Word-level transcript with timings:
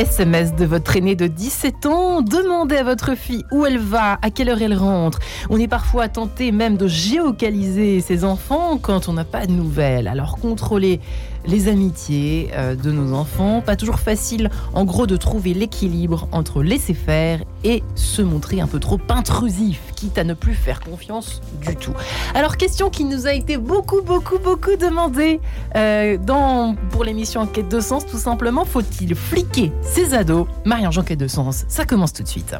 SMS 0.00 0.54
de 0.54 0.64
votre 0.64 0.96
aîné 0.96 1.14
de 1.14 1.26
17 1.26 1.84
ans, 1.84 2.22
demandez 2.22 2.76
à 2.76 2.84
votre 2.84 3.14
fille 3.14 3.44
où 3.52 3.66
elle 3.66 3.76
va, 3.76 4.18
à 4.22 4.30
quelle 4.30 4.48
heure 4.48 4.62
elle 4.62 4.72
rentre. 4.72 5.18
On 5.50 5.60
est 5.60 5.68
parfois 5.68 6.08
tenté 6.08 6.52
même 6.52 6.78
de 6.78 6.86
géocaliser 6.86 8.00
ses 8.00 8.24
enfants 8.24 8.78
quand 8.78 9.10
on 9.10 9.12
n'a 9.12 9.26
pas 9.26 9.44
de 9.44 9.52
nouvelles. 9.52 10.08
Alors 10.08 10.38
contrôlez 10.38 11.00
les 11.46 11.68
amitiés 11.68 12.50
euh, 12.54 12.74
de 12.74 12.90
nos 12.90 13.14
enfants. 13.14 13.60
Pas 13.60 13.76
toujours 13.76 13.98
facile, 13.98 14.50
en 14.74 14.84
gros, 14.84 15.06
de 15.06 15.16
trouver 15.16 15.54
l'équilibre 15.54 16.28
entre 16.32 16.62
laisser 16.62 16.94
faire 16.94 17.42
et 17.64 17.82
se 17.94 18.22
montrer 18.22 18.60
un 18.60 18.66
peu 18.66 18.80
trop 18.80 18.98
intrusif, 19.08 19.80
quitte 19.96 20.18
à 20.18 20.24
ne 20.24 20.34
plus 20.34 20.54
faire 20.54 20.80
confiance 20.80 21.40
du 21.66 21.76
tout. 21.76 21.92
Alors, 22.34 22.56
question 22.56 22.90
qui 22.90 23.04
nous 23.04 23.26
a 23.26 23.32
été 23.32 23.56
beaucoup, 23.56 24.02
beaucoup, 24.02 24.38
beaucoup 24.38 24.76
demandée 24.76 25.40
euh, 25.76 26.16
dans, 26.18 26.74
pour 26.90 27.04
l'émission 27.04 27.40
Enquête 27.40 27.68
de 27.68 27.80
sens, 27.80 28.06
tout 28.06 28.18
simplement, 28.18 28.64
faut-il 28.64 29.14
fliquer 29.14 29.72
ses 29.82 30.14
ados? 30.14 30.46
Marie-Ange 30.64 30.98
Enquête 30.98 31.18
de 31.18 31.28
sens, 31.28 31.64
ça 31.68 31.84
commence 31.84 32.12
tout 32.12 32.22
de 32.22 32.28
suite. 32.28 32.54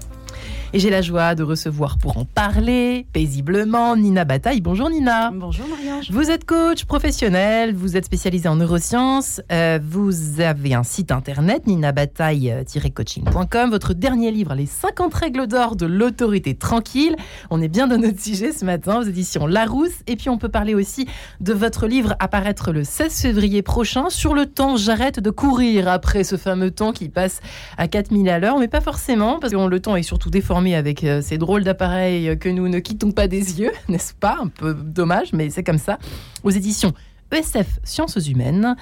Et 0.73 0.79
j'ai 0.79 0.91
la 0.91 1.03
joie 1.03 1.35
de 1.35 1.43
recevoir 1.43 1.99
pour 1.99 2.17
en 2.17 2.25
parler 2.25 3.05
paisiblement 3.13 3.97
Nina 3.97 4.25
Bataille. 4.25 4.61
Bonjour 4.61 4.89
Nina. 4.89 5.33
Bonjour 5.35 5.67
Marie-Ange. 5.67 6.13
Vous 6.13 6.31
êtes 6.31 6.45
coach 6.45 6.85
professionnel, 6.85 7.75
vous 7.75 7.97
êtes 7.97 8.05
spécialisée 8.05 8.49
en 8.49 8.55
neurosciences, 8.55 9.41
euh, 9.51 9.81
vous 9.83 10.41
avez 10.41 10.75
un 10.75 10.85
site 10.85 11.11
internet 11.11 11.67
ninabataille-coaching.com. 11.67 13.71
Votre 13.71 13.95
dernier 13.95 14.31
livre, 14.31 14.55
Les 14.55 14.67
50 14.67 15.13
règles 15.13 15.49
d'or 15.49 15.75
de 15.75 15.87
l'autorité 15.87 16.55
tranquille. 16.55 17.17
On 17.51 17.61
est 17.61 17.67
bien 17.67 17.89
dans 17.89 17.99
notre 17.99 18.21
sujet 18.21 18.53
ce 18.53 18.65
matin 18.65 19.01
aux 19.01 19.05
éditions 19.05 19.49
Larousse. 19.49 20.05
Et 20.07 20.15
puis 20.15 20.29
on 20.29 20.39
peut 20.39 20.51
parler 20.51 20.77
aussi 20.77 21.09
de 21.41 21.53
votre 21.53 21.89
livre 21.89 22.15
apparaître 22.21 22.71
le 22.71 22.85
16 22.85 23.23
février 23.23 23.63
prochain 23.63 24.09
sur 24.09 24.35
le 24.35 24.47
temps. 24.47 24.77
J'arrête 24.77 25.19
de 25.19 25.31
courir 25.31 25.89
après 25.89 26.23
ce 26.23 26.37
fameux 26.37 26.71
temps 26.71 26.93
qui 26.93 27.09
passe 27.09 27.41
à 27.77 27.89
4000 27.89 28.29
à 28.29 28.39
l'heure, 28.39 28.61
mais 28.61 28.69
pas 28.69 28.81
forcément 28.81 29.41
parce 29.41 29.53
que 29.53 29.69
le 29.69 29.81
temps 29.81 29.97
est 29.97 30.05
surtout 30.05 30.31
déformé 30.31 30.60
avec 30.69 31.05
euh, 31.05 31.23
ces 31.23 31.39
drôles 31.39 31.65
d'appareils 31.65 32.39
que 32.39 32.49
nous 32.49 32.69
ne 32.69 32.79
quittons 32.79 33.13
pas 33.13 33.29
des 33.29 33.61
yeux, 33.61 33.73
n'est-ce 33.89 34.15
pas? 34.15 34.39
Un 34.43 34.49
peu 34.49 34.75
dommage, 34.75 35.33
mais 35.33 35.51
c'est 35.51 35.65
comme 35.65 35.79
ça. 35.79 35.99
Aux 36.45 36.51
éditions 36.51 36.93
ESF 37.33 37.79
Sciences 37.85 38.29
Humaines. 38.29 38.77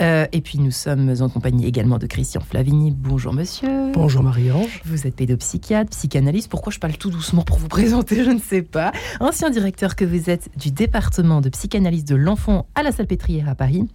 Euh, 0.00 0.26
et 0.32 0.40
puis 0.40 0.58
nous 0.58 0.70
sommes 0.70 1.14
en 1.20 1.28
compagnie 1.28 1.66
également 1.66 1.98
de 1.98 2.06
Christian 2.06 2.40
Flavigny. 2.40 2.90
Bonjour 2.90 3.32
monsieur. 3.32 3.92
Bonjour 3.92 4.22
Marie-Ange. 4.22 4.82
Vous 4.84 5.06
êtes 5.06 5.16
pédopsychiatre, 5.16 5.90
psychanalyste. 5.90 6.50
Pourquoi 6.50 6.72
je 6.72 6.78
parle 6.78 6.96
tout 6.96 7.10
doucement 7.10 7.42
pour 7.42 7.58
vous 7.58 7.68
présenter? 7.68 8.24
Je 8.24 8.30
ne 8.30 8.40
sais 8.40 8.62
pas. 8.62 8.92
Ancien 9.20 9.50
directeur 9.50 9.96
que 9.96 10.04
vous 10.04 10.30
êtes 10.30 10.50
du 10.56 10.70
département 10.70 11.40
de 11.40 11.48
psychanalyse 11.48 12.04
de 12.04 12.16
l'enfant 12.16 12.66
à 12.74 12.82
la 12.82 12.92
Salpêtrière 12.92 13.48
à 13.48 13.54
Paris. 13.54 13.88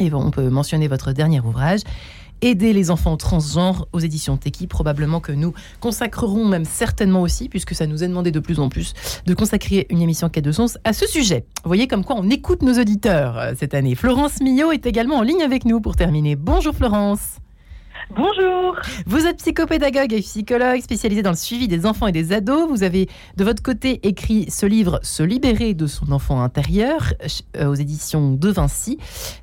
Et 0.00 0.08
bon, 0.08 0.24
on 0.24 0.30
peut 0.30 0.48
mentionner 0.48 0.88
votre 0.88 1.12
dernier 1.12 1.40
ouvrage 1.40 1.80
aider 2.42 2.72
les 2.72 2.90
enfants 2.90 3.16
transgenres 3.16 3.88
aux 3.92 4.00
éditions 4.00 4.36
Teki. 4.36 4.66
Probablement 4.66 5.20
que 5.20 5.32
nous 5.32 5.54
consacrerons, 5.80 6.44
même 6.46 6.64
certainement 6.64 7.22
aussi, 7.22 7.48
puisque 7.48 7.74
ça 7.74 7.86
nous 7.86 8.04
est 8.04 8.08
demandé 8.08 8.30
de 8.30 8.40
plus 8.40 8.60
en 8.60 8.68
plus, 8.68 8.92
de 9.24 9.34
consacrer 9.34 9.86
une 9.88 10.02
émission 10.02 10.28
quête 10.28 10.44
de 10.44 10.52
sens 10.52 10.78
à 10.84 10.92
ce 10.92 11.06
sujet. 11.06 11.46
Vous 11.64 11.68
voyez 11.68 11.88
comme 11.88 12.04
quoi 12.04 12.16
on 12.18 12.28
écoute 12.28 12.62
nos 12.62 12.78
auditeurs 12.78 13.38
euh, 13.38 13.52
cette 13.58 13.74
année. 13.74 13.94
Florence 13.94 14.40
Millot 14.40 14.72
est 14.72 14.86
également 14.86 15.16
en 15.16 15.22
ligne 15.22 15.42
avec 15.42 15.64
nous 15.64 15.80
pour 15.80 15.96
terminer. 15.96 16.36
Bonjour 16.36 16.74
Florence. 16.74 17.38
Bonjour. 18.10 18.76
Vous 19.06 19.26
êtes 19.26 19.38
psychopédagogue 19.38 20.12
et 20.12 20.20
psychologue 20.20 20.80
spécialisé 20.80 21.22
dans 21.22 21.30
le 21.30 21.36
suivi 21.36 21.68
des 21.68 21.86
enfants 21.86 22.06
et 22.06 22.12
des 22.12 22.32
ados. 22.32 22.68
Vous 22.68 22.82
avez 22.82 23.08
de 23.36 23.44
votre 23.44 23.62
côté 23.62 24.00
écrit 24.06 24.50
ce 24.50 24.66
livre 24.66 25.00
Se 25.02 25.22
libérer 25.22 25.72
de 25.74 25.86
son 25.86 26.12
enfant 26.12 26.42
intérieur 26.42 27.14
euh, 27.56 27.66
aux 27.66 27.74
éditions 27.74 28.32
de 28.32 28.48
Vinci. 28.50 28.98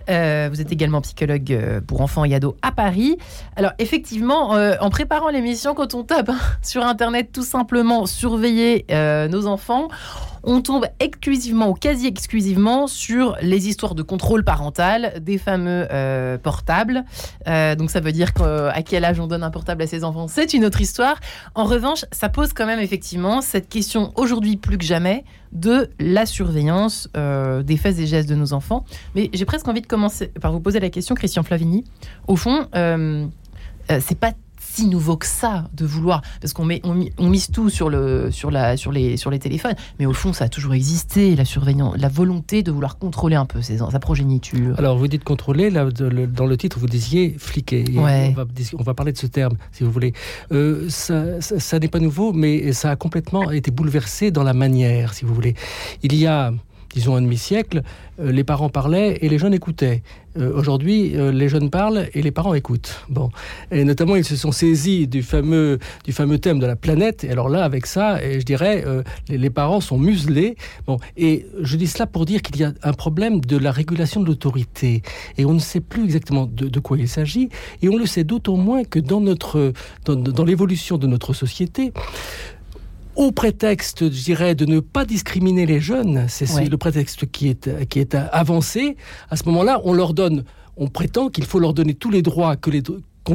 Euh, 0.09 0.49
vous 0.51 0.61
êtes 0.61 0.71
également 0.71 1.01
psychologue 1.01 1.51
euh, 1.51 1.81
pour 1.81 2.01
enfants 2.01 2.25
et 2.25 2.35
ados 2.35 2.55
à 2.61 2.71
Paris. 2.71 3.17
Alors 3.55 3.71
effectivement, 3.79 4.51
en 4.51 4.89
préparant 4.89 5.29
l'émission, 5.29 5.73
quand 5.73 5.95
on 5.95 6.03
tape 6.03 6.29
hein, 6.29 6.37
sur 6.61 6.85
Internet 6.85 7.31
tout 7.31 7.43
simplement 7.43 8.05
surveiller 8.05 8.85
nos 9.29 9.47
enfants, 9.47 9.87
on 10.43 10.61
tombe 10.61 10.85
exclusivement 10.99 11.69
ou 11.69 11.73
quasi 11.73 12.07
exclusivement 12.07 12.87
sur 12.87 13.35
les 13.41 13.67
histoires 13.67 13.95
de 13.95 14.03
contrôle 14.03 14.43
parental 14.43 15.13
des 15.21 15.37
fameux 15.37 15.87
euh, 15.91 16.37
portables. 16.37 17.03
Euh, 17.47 17.75
donc 17.75 17.89
ça 17.91 17.99
veut 17.99 18.11
dire 18.11 18.33
qu'à 18.33 18.81
quel 18.83 19.05
âge 19.05 19.19
on 19.19 19.27
donne 19.27 19.43
un 19.43 19.51
portable 19.51 19.83
à 19.83 19.87
ses 19.87 20.03
enfants, 20.03 20.27
c'est 20.27 20.53
une 20.53 20.65
autre 20.65 20.81
histoire. 20.81 21.19
En 21.55 21.65
revanche, 21.65 22.05
ça 22.11 22.29
pose 22.29 22.53
quand 22.53 22.65
même 22.65 22.79
effectivement 22.79 23.41
cette 23.41 23.69
question 23.69 24.11
aujourd'hui 24.15 24.57
plus 24.57 24.77
que 24.77 24.85
jamais 24.85 25.23
de 25.51 25.89
la 25.99 26.25
surveillance 26.25 27.09
euh, 27.17 27.63
des 27.63 27.77
faits 27.77 27.97
et 27.99 28.07
gestes 28.07 28.29
de 28.29 28.35
nos 28.35 28.53
enfants. 28.53 28.85
Mais 29.15 29.29
j'ai 29.33 29.45
presque 29.45 29.67
envie 29.67 29.81
de 29.81 29.87
commencer 29.87 30.27
par 30.27 30.51
vous 30.51 30.59
poser 30.59 30.79
la 30.79 30.89
question, 30.89 31.15
Christian 31.15 31.43
Flavini. 31.43 31.83
Au 32.27 32.35
fond, 32.35 32.67
c'est 33.99 34.19
pas 34.19 34.33
si 34.71 34.87
nouveau 34.87 35.17
que 35.17 35.25
ça 35.25 35.69
de 35.73 35.85
vouloir, 35.85 36.21
parce 36.41 36.53
qu'on 36.53 36.65
met, 36.65 36.81
on, 36.83 37.29
mise 37.29 37.47
tout 37.51 37.69
sur 37.69 37.89
le, 37.89 38.31
sur 38.31 38.51
la, 38.51 38.77
sur 38.77 38.91
les, 38.91 39.17
sur 39.17 39.31
les 39.31 39.39
téléphones, 39.39 39.75
mais 39.99 40.05
au 40.05 40.13
fond, 40.13 40.33
ça 40.33 40.45
a 40.45 40.49
toujours 40.49 40.73
existé, 40.73 41.35
la 41.35 41.45
surveillance, 41.45 41.95
la 41.97 42.09
volonté 42.09 42.63
de 42.63 42.71
vouloir 42.71 42.97
contrôler 42.97 43.35
un 43.35 43.45
peu 43.45 43.61
ses, 43.61 43.77
sa 43.77 43.99
progéniture. 43.99 44.77
Alors, 44.77 44.97
vous 44.97 45.07
dites 45.07 45.23
contrôler, 45.23 45.69
là, 45.69 45.89
dans 45.89 46.45
le 46.45 46.57
titre, 46.57 46.79
vous 46.79 46.87
disiez 46.87 47.35
fliquer. 47.37 47.85
Ouais. 47.95 48.29
On, 48.31 48.33
va, 48.33 48.45
on, 48.77 48.83
va, 48.83 48.93
parler 48.93 49.11
de 49.11 49.17
ce 49.17 49.27
terme, 49.27 49.57
si 49.71 49.83
vous 49.83 49.91
voulez. 49.91 50.13
Euh, 50.51 50.87
ça, 50.89 51.41
ça 51.41 51.79
n'est 51.79 51.87
pas 51.87 51.99
nouveau, 51.99 52.33
mais 52.33 52.73
ça 52.73 52.91
a 52.91 52.95
complètement 52.95 53.51
été 53.51 53.71
bouleversé 53.71 54.31
dans 54.31 54.43
la 54.43 54.53
manière, 54.53 55.13
si 55.13 55.25
vous 55.25 55.33
voulez. 55.33 55.55
Il 56.03 56.15
y 56.15 56.27
a 56.27 56.53
disons 56.93 57.15
un 57.15 57.21
demi-siècle, 57.21 57.83
euh, 58.19 58.31
les 58.31 58.43
parents 58.43 58.69
parlaient 58.69 59.17
et 59.21 59.29
les 59.29 59.37
jeunes 59.37 59.53
écoutaient. 59.53 60.01
Euh, 60.37 60.51
aujourd'hui, 60.55 61.15
euh, 61.15 61.31
les 61.31 61.49
jeunes 61.49 61.69
parlent 61.69 62.07
et 62.13 62.21
les 62.21 62.31
parents 62.31 62.53
écoutent. 62.53 63.03
Bon, 63.09 63.29
et 63.71 63.83
notamment 63.83 64.15
ils 64.15 64.25
se 64.25 64.35
sont 64.35 64.51
saisis 64.51 65.07
du 65.07 65.23
fameux 65.23 65.79
du 66.05 66.11
fameux 66.11 66.37
thème 66.37 66.59
de 66.59 66.65
la 66.65 66.75
planète. 66.75 67.23
Et 67.23 67.31
alors 67.31 67.49
là, 67.49 67.63
avec 67.63 67.85
ça, 67.85 68.23
et 68.23 68.39
je 68.39 68.45
dirais, 68.45 68.83
les, 69.27 69.49
parents 69.49 69.81
sont 69.81 69.97
muselés. 69.97 70.55
Bon, 70.85 70.97
et 71.17 71.45
je 71.61 71.77
dis 71.77 71.87
cela 71.87 72.05
pour 72.05 72.25
dire 72.25 72.41
qu'il 72.41 72.57
y 72.57 72.63
a 72.63 72.73
un 72.83 72.93
problème 72.93 73.41
de 73.41 73.57
la 73.57 73.71
régulation 73.71 74.21
de 74.21 74.27
l'autorité 74.27 75.01
et 75.37 75.45
on 75.45 75.53
ne 75.53 75.59
sait 75.59 75.81
plus 75.81 76.03
exactement 76.03 76.47
de, 76.51 76.79
quoi 76.79 76.97
il 76.97 77.07
s'agit. 77.07 77.49
Et 77.81 77.89
on 77.89 77.97
le 77.97 78.05
sait 78.05 78.23
d'autant 78.23 78.57
moins 78.57 78.83
que 78.83 78.99
dans 78.99 79.19
dans, 79.19 80.15
dans 80.15 80.45
l'évolution 80.45 80.97
de 80.97 81.07
notre 81.07 81.33
société 81.33 81.91
au 83.15 83.31
prétexte, 83.31 84.05
je 84.11 84.23
dirais, 84.23 84.55
de 84.55 84.65
ne 84.65 84.79
pas 84.79 85.05
discriminer 85.05 85.65
les 85.65 85.79
jeunes, 85.79 86.25
c'est 86.29 86.69
le 86.69 86.77
prétexte 86.77 87.29
qui 87.29 87.49
est, 87.49 87.87
qui 87.87 87.99
est 87.99 88.15
avancé, 88.15 88.97
à 89.29 89.35
ce 89.35 89.43
moment-là, 89.45 89.81
on 89.83 89.93
leur 89.93 90.13
donne, 90.13 90.43
on 90.77 90.87
prétend 90.87 91.29
qu'il 91.29 91.45
faut 91.45 91.59
leur 91.59 91.73
donner 91.73 91.93
tous 91.93 92.11
les 92.11 92.21
droits 92.21 92.55
que 92.55 92.69
les, 92.69 92.81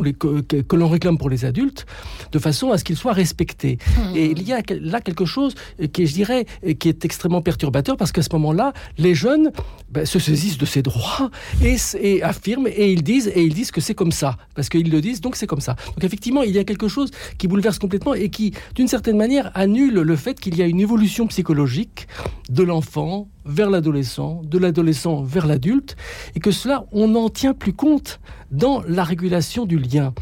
que, 0.01 0.77
l'on 0.77 0.89
réclame 0.89 1.19
pour 1.19 1.31
les 1.31 1.45
adultes, 1.45 1.87
de 2.33 2.39
façon 2.39 2.71
à 2.71 2.79
ce 2.79 2.85
qu'ils 2.85 2.97
soient 2.97 3.13
respectés. 3.13 3.79
Hmm. 3.97 4.17
Et 4.17 4.31
il 4.31 4.43
y 4.43 4.53
a 4.53 4.61
là 4.81 5.01
quelque 5.01 5.25
chose 5.25 5.55
qui, 5.93 6.07
je 6.07 6.15
dirais, 6.15 6.47
qui 6.79 6.89
est 6.89 7.05
extrêmement 7.05 7.43
perturbateur 7.43 7.97
parce 7.97 8.13
qu'à 8.13 8.23
ce 8.23 8.29
moment-là, 8.33 8.73
les 8.99 9.15
jeunes 9.15 9.51
ben, 9.91 10.05
se 10.07 10.19
saisissent 10.19 10.59
de 10.59 10.67
ces 10.67 10.83
droits 10.83 11.31
et, 11.63 11.77
et, 12.01 12.23
affirment 12.23 12.69
et 12.69 12.93
ils 12.93 13.03
disent 13.03 13.31
et 13.35 13.43
ils 13.43 13.55
disent 13.55 13.71
que 13.71 13.81
c'est 13.81 13.95
comme 13.95 14.13
ça 14.13 14.37
parce 14.55 14.69
qu'ils 14.69 14.91
le 14.91 15.01
disent, 15.01 15.21
donc 15.21 15.37
c'est 15.37 15.47
comme 15.47 15.61
ça. 15.61 15.77
Donc 15.95 16.05
effectivement, 16.05 16.43
il 16.43 16.53
y 16.53 16.59
a 16.59 16.65
quelque 16.65 16.89
chose 16.89 17.11
qui 17.39 17.49
bouleverse 17.49 17.79
complètement 17.79 18.15
et 18.15 18.29
qui, 18.29 18.53
d'une 18.75 18.89
certaine 18.89 19.17
manière, 19.17 19.51
annule 19.55 19.95
le 19.95 20.17
fait 20.17 20.39
qu'il 20.39 20.57
y 20.57 20.63
a 20.63 20.67
une 20.67 20.81
évolution 20.81 21.27
psychologique 21.27 22.09
de 22.49 22.63
l'enfant 22.63 23.29
vers 23.45 23.71
l'adolescent, 23.71 24.43
de 24.45 24.59
l'adolescent 24.59 25.23
vers 25.23 25.47
l'adulte, 25.47 25.97
et 26.35 26.41
que 26.41 26.51
cela, 26.51 26.85
on 26.93 27.09
n'en 27.09 27.29
tient 27.29 27.55
plus 27.55 27.73
compte 27.73 28.21
dans 28.51 28.83
la 28.89 29.05
régulation 29.05 29.67
du 29.67 29.79
lien. 29.79 30.15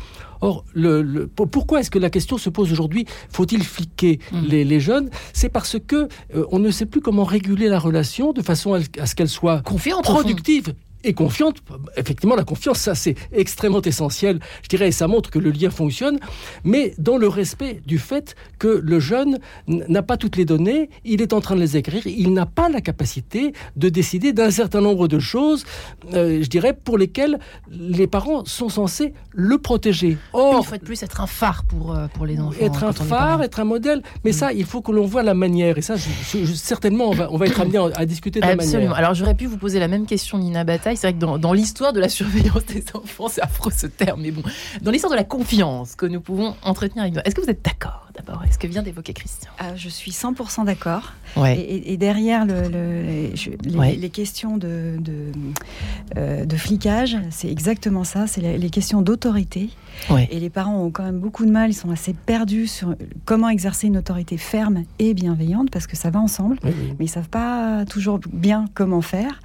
Or, 0.43 0.65
le, 0.75 1.29
pourquoi 1.29 1.81
est-ce 1.81 1.91
que 1.91 2.01
la 2.01 2.11
question 2.11 2.37
se 2.37 2.51
pose 2.51 2.73
aujourd'hui? 2.73 3.07
Faut-il 3.31 3.63
fliquer 3.63 4.19
mmh. 4.33 4.41
les, 4.49 4.81
jeunes? 4.81 5.09
C'est 5.33 5.49
parce 5.49 5.77
que 5.79 6.09
euh, 6.35 6.45
on 6.51 6.59
ne 6.59 6.71
sait 6.73 6.85
plus 6.85 7.01
comment 7.01 7.23
réguler 7.23 7.69
la 7.69 7.79
relation 7.79 8.33
de 8.33 8.43
façon 8.43 8.75
à, 8.75 9.07
ce 9.07 9.15
qu'elle 9.15 9.29
soit 9.29 9.63
productive 9.63 10.75
et 11.05 11.15
confiante. 11.15 11.59
Effectivement, 11.97 12.37
la 12.37 12.45
confiance, 12.45 12.79
ça 12.79 12.95
c'est 12.95 13.15
extrêmement 13.33 13.83
essentiel, 13.83 14.41
je 14.63 14.69
dirais, 14.69 14.89
et 14.89 14.93
ça 14.93 15.09
montre 15.09 15.31
que 15.31 15.39
le 15.39 15.51
lien 15.51 15.71
fonctionne, 15.71 16.19
mais 16.65 16.95
dans 16.99 17.17
le 17.17 17.29
respect 17.29 17.81
du 17.87 17.99
fait 17.99 18.35
que 18.59 18.69
le 18.69 19.01
jeune 19.01 19.39
n'a 19.67 20.03
pas 20.03 20.17
toutes 20.17 20.37
les 20.37 20.45
données, 20.45 20.91
il 21.05 21.23
est 21.23 21.33
en 21.33 21.41
train 21.41 21.55
de 21.55 21.61
les 21.61 21.77
écrire, 21.77 22.07
il 22.07 22.33
n'a 22.33 22.47
pas 22.47 22.69
la 22.69 22.81
capacité 22.81 23.53
de 23.77 23.89
décider 23.89 24.33
d'un 24.33 24.51
certain 24.51 24.81
nombre 24.81 25.09
de 25.09 25.19
choses, 25.19 25.65
euh, 26.15 26.43
je 26.43 26.49
dirais, 26.49 26.73
pour 26.73 26.99
lesquelles 26.99 27.39
les 27.71 28.07
parents 28.07 28.45
sont 28.45 28.69
censés 28.69 29.15
le 29.33 29.59
protéger. 29.59 30.19
Or, 30.33 30.61
il 30.63 30.67
faut 30.67 30.75
être 30.75 30.85
plus 30.85 31.03
être 31.03 31.21
un 31.21 31.27
phare 31.27 31.65
pour, 31.65 31.95
euh, 31.95 32.07
pour 32.09 32.27
les 32.27 32.39
enfants. 32.39 32.61
Être 32.61 32.85
un 32.85 32.93
phare, 32.93 33.43
être 33.43 33.61
un 33.61 33.65
modèle, 33.65 34.03
mais 34.25 34.31
mm. 34.31 34.35
ça, 34.35 34.53
il 34.53 34.65
faut 34.65 34.83
que 34.83 34.93
l'on 34.93 35.07
voit 35.07 35.23
la 35.23 35.35
manière, 35.35 35.79
et 35.79 35.83
ça, 35.83 35.97
certainement, 36.55 37.09
on 37.09 37.15
va, 37.15 37.33
on 37.33 37.37
va 37.37 37.47
être 37.47 37.61
amené 37.61 37.79
à, 37.95 38.07
discuter 38.07 38.41
de 38.41 38.47
la 38.47 38.57
manière. 38.57 38.95
Alors, 38.95 39.15
j'aurais 39.15 39.35
pu 39.35 39.47
vous 39.47 39.59
poser 39.59 39.79
la 39.79 39.89
même 39.89 40.07
question, 40.07 40.39
Nina 40.39 40.65
Bataille 40.65 40.92
c'est 40.97 41.11
vrai 41.11 41.15
que 41.15 41.37
dans, 41.39 41.53
l'histoire 41.53 41.93
de 41.93 42.01
la 42.01 42.09
surveillance 42.09 42.65
des 42.67 42.85
enfants, 42.95 43.29
c'est 43.29 43.43
affreux 43.43 43.73
ce 43.77 43.87
terme, 43.87 44.23
mais 44.23 44.31
bon, 44.31 44.43
dans 44.81 44.91
l'histoire 44.91 45.11
de 45.11 45.17
la 45.17 45.25
confiance 45.25 45.95
que 45.95 46.07
nous 46.07 46.21
pouvons 46.21 46.55
entretenir 46.63 47.03
avec 47.03 47.15
nous, 47.15 47.21
est-ce 47.25 47.35
que 47.35 47.41
vous 47.41 47.51
êtes 47.51 47.65
d'accord 47.65 48.09
d'abord 48.15 48.43
Est-ce 48.45 48.59
que 48.59 48.67
vient 48.67 48.83
d'évoquer 48.83 49.13
Christian? 49.13 49.51
Ah, 49.59 49.75
Je 49.77 49.89
suis 49.89 50.11
100% 50.11 50.65
d'accord. 50.65 51.13
Ouais. 51.37 51.59
Et, 51.59 51.93
et, 51.93 51.97
derrière 51.97 52.45
le, 52.45 52.69
le, 52.69 53.03
les, 53.03 53.33
les, 53.65 53.77
Ouais. 53.79 53.95
les 53.95 54.11
questions 54.11 54.59
de, 54.59 54.97
de, 54.99 55.33
euh, 56.17 56.45
de 56.45 56.57
flicage, 56.57 57.17
c'est 57.31 57.51
exactement 57.51 58.05
ça, 58.05 58.27
c'est 58.27 58.41
les, 58.41 58.71
questions 58.71 59.03
d'autorité. 59.03 59.71
Ouais. 60.11 60.29
Et 60.31 60.41
les 60.41 60.51
parents 60.51 60.83
ont 60.85 60.91
quand 60.91 61.05
même 61.05 61.19
beaucoup 61.21 61.45
de 61.47 61.51
mal, 61.51 61.71
ils 61.71 61.75
sont 61.75 61.91
assez 61.91 62.13
perdus 62.13 62.67
sur 62.67 62.95
comment 63.25 63.49
exercer 63.49 63.87
une 63.87 63.97
autorité 63.99 64.37
ferme 64.37 64.85
et 64.99 65.15
bienveillante, 65.15 65.71
parce 65.71 65.87
que 65.87 65.97
ça 65.97 66.11
va 66.11 66.21
ensemble, 66.21 66.59
Oui, 66.65 66.71
oui. 66.79 66.95
mais 66.99 67.05
ils 67.07 67.09
savent 67.09 67.29
pas 67.29 67.85
toujours 67.87 68.21
bien 68.33 68.67
comment 68.75 69.01
faire, 69.03 69.41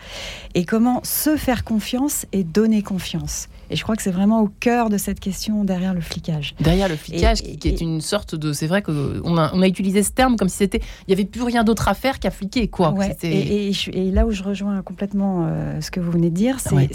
et 0.56 0.66
comment 0.66 1.02
se 1.04 1.38
faire 1.38 1.64
confiance 1.64 2.26
et 2.34 2.44
donner 2.44 2.82
confiance. 2.82 3.48
Et 3.70 3.76
je 3.76 3.84
crois 3.84 3.96
que 3.96 4.02
c'est 4.02 4.12
vraiment 4.12 4.42
au 4.42 4.48
cœur 4.48 4.90
de 4.90 4.98
cette 4.98 5.20
question 5.20 5.64
derrière 5.64 5.94
le 5.94 6.02
flicage. 6.02 6.56
Derrière 6.60 6.88
le 6.90 6.96
flicage, 6.96 7.42
Et- 7.42 7.44
qui, 7.44 7.58
qui 7.58 7.68
est 7.70 7.82
une 7.82 8.02
sorte 8.02 8.36
de. 8.36 8.54
C'est 8.54 8.68
vrai 8.68 8.82
qu'on 8.82 9.38
a, 9.38 9.52
on 9.54 9.62
a 9.62 9.68
utilisé 9.68 10.04
ce 10.04 10.12
terme 10.12 10.36
comme 10.38 10.50
si 10.50 10.58
c'était. 10.58 10.80
Il 11.08 11.10
n'y 11.10 11.14
avait 11.14 11.26
plus 11.26 11.44
rien 11.44 11.64
d'autre 11.64 11.88
à 11.88 11.94
faire 11.94 12.20
qu'à 12.20 12.32
fliquer, 12.32 12.68
quoi. 12.68 12.92
Ouais, 12.92 13.16
et, 13.24 13.72
là 14.12 14.26
où 14.26 14.32
je 14.32 14.44
rejoins 14.44 14.82
complètement 14.82 15.46
euh, 15.48 15.82
ce 15.82 15.92
que 15.92 16.00
vous 16.00 16.12
venez 16.12 16.30
de 16.30 16.36
dire, 16.36 16.60
c'est 16.60 16.74
Ouais. 16.74 16.90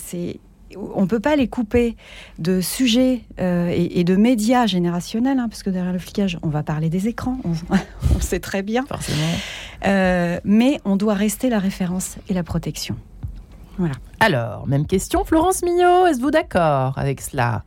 on 0.96 1.02
ne 1.02 1.06
peut 1.06 1.20
pas 1.20 1.36
les 1.36 1.48
couper 1.48 1.96
de 2.38 2.60
sujets 2.62 3.20
euh, 3.40 3.68
et, 3.70 4.00
et 4.00 4.04
de 4.04 4.16
médias 4.16 4.66
générationnels, 4.66 5.38
hein, 5.38 5.48
parce 5.50 5.62
que 5.62 5.70
derrière 5.70 5.92
le 5.92 5.98
flicage, 5.98 6.38
on 6.42 6.48
va 6.48 6.62
parler 6.62 6.88
des 6.88 7.08
écrans, 7.08 7.38
on, 7.44 7.52
on 8.16 8.20
sait 8.20 8.40
très 8.40 8.62
bien, 8.62 8.84
Forcément. 8.86 9.18
Euh, 9.86 10.38
mais 10.44 10.80
on 10.84 10.96
doit 10.96 11.14
rester 11.14 11.50
la 11.50 11.58
référence 11.58 12.16
et 12.28 12.34
la 12.34 12.42
protection. 12.42 12.96
Alors, 14.24 14.68
même 14.68 14.86
question, 14.86 15.24
Florence 15.24 15.64
Mignot, 15.64 16.06
êtes-vous 16.06 16.30
d'accord 16.30 16.96
avec 16.96 17.20
cela? 17.20 17.64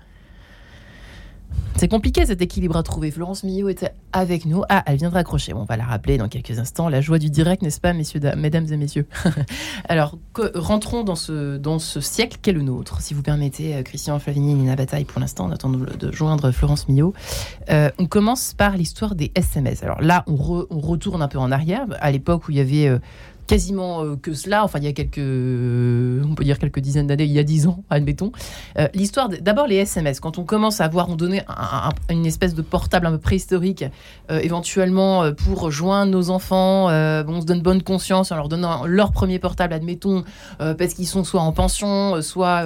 C'est 1.75 1.89
compliqué 1.89 2.25
cet 2.25 2.41
équilibre 2.41 2.77
à 2.77 2.83
trouver. 2.83 3.11
Florence 3.11 3.43
Millot 3.43 3.67
était 3.67 3.91
avec 4.13 4.45
nous. 4.45 4.63
Ah, 4.69 4.81
elle 4.85 4.95
vient 4.95 5.09
de 5.09 5.13
raccrocher. 5.13 5.53
On 5.53 5.65
va 5.65 5.75
la 5.75 5.83
rappeler 5.83 6.17
dans 6.17 6.29
quelques 6.29 6.57
instants. 6.57 6.87
La 6.87 7.01
joie 7.01 7.19
du 7.19 7.29
direct, 7.29 7.61
n'est-ce 7.61 7.81
pas, 7.81 7.91
mesdames 7.91 8.67
et 8.71 8.77
messieurs? 8.77 9.05
Alors, 9.89 10.17
rentrons 10.55 11.03
dans 11.03 11.15
ce, 11.15 11.57
dans 11.57 11.77
ce 11.77 11.99
siècle 11.99 12.37
qu'est 12.41 12.53
le 12.53 12.61
nôtre. 12.61 13.01
Si 13.01 13.13
vous 13.13 13.21
permettez, 13.21 13.75
euh, 13.75 13.83
Christian 13.83 14.17
Flavigny 14.19 14.51
et 14.51 14.55
Nina 14.55 14.77
Bataille, 14.77 15.03
pour 15.03 15.19
l'instant, 15.19 15.47
on 15.49 15.51
attend 15.51 15.69
de, 15.69 16.11
joindre 16.13 16.51
Florence 16.51 16.87
Millot. 16.87 17.13
Euh, 17.69 17.89
on 17.99 18.05
commence 18.05 18.53
par 18.53 18.77
l'histoire 18.77 19.13
des 19.13 19.33
SMS. 19.35 19.83
Alors 19.83 20.01
là, 20.01 20.23
on 20.27 20.37
retourne 20.37 21.21
un 21.21 21.27
peu 21.27 21.39
en 21.39 21.51
arrière, 21.51 21.87
à 21.99 22.09
l'époque 22.09 22.47
où 22.47 22.51
il 22.51 22.57
y 22.57 22.61
avait 22.61 22.87
euh, 22.87 22.99
quasiment 23.47 24.03
euh, 24.03 24.15
que 24.15 24.33
cela, 24.33 24.63
enfin 24.63 24.79
il 24.79 24.85
y 24.85 24.87
a 24.87 24.93
quelques, 24.93 25.17
on 25.19 26.33
peut 26.35 26.43
dire 26.43 26.57
quelques 26.59 26.79
dizaines 26.79 27.07
d'années, 27.07 27.25
il 27.25 27.31
y 27.31 27.39
a 27.39 27.43
dix 27.43 27.67
ans, 27.67 27.83
admettons. 27.89 28.31
Euh, 28.79 28.87
L'histoire, 28.93 29.29
d'abord 29.29 29.67
les 29.67 29.75
SMS, 29.77 30.19
quand 30.19 30.37
on 30.37 30.43
commence 30.43 30.81
à 30.81 30.87
voir, 30.87 31.09
on 31.09 31.15
donnait 31.15 31.43
un- 31.47 31.89
un- 31.89 32.13
une 32.13 32.25
espèce 32.25 32.53
de 32.55 32.61
portable 32.61 33.05
un 33.07 33.11
peu 33.11 33.17
préhistorique, 33.19 33.85
euh, 34.31 34.39
éventuellement 34.41 35.31
pour 35.33 35.69
joindre 35.71 36.11
nos 36.11 36.29
enfants, 36.29 36.89
euh, 36.89 37.23
on 37.27 37.41
se 37.41 37.45
donne 37.45 37.61
bonne 37.61 37.83
conscience 37.83 38.31
en 38.31 38.35
leur 38.35 38.49
donnant 38.49 38.85
leur 38.85 39.11
premier 39.11 39.39
portable, 39.39 39.73
admettons, 39.73 40.23
parce 40.57 40.93
qu'ils 40.93 41.07
sont 41.07 41.23
soit 41.23 41.41
en 41.41 41.51
pension, 41.51 42.21
soit, 42.21 42.63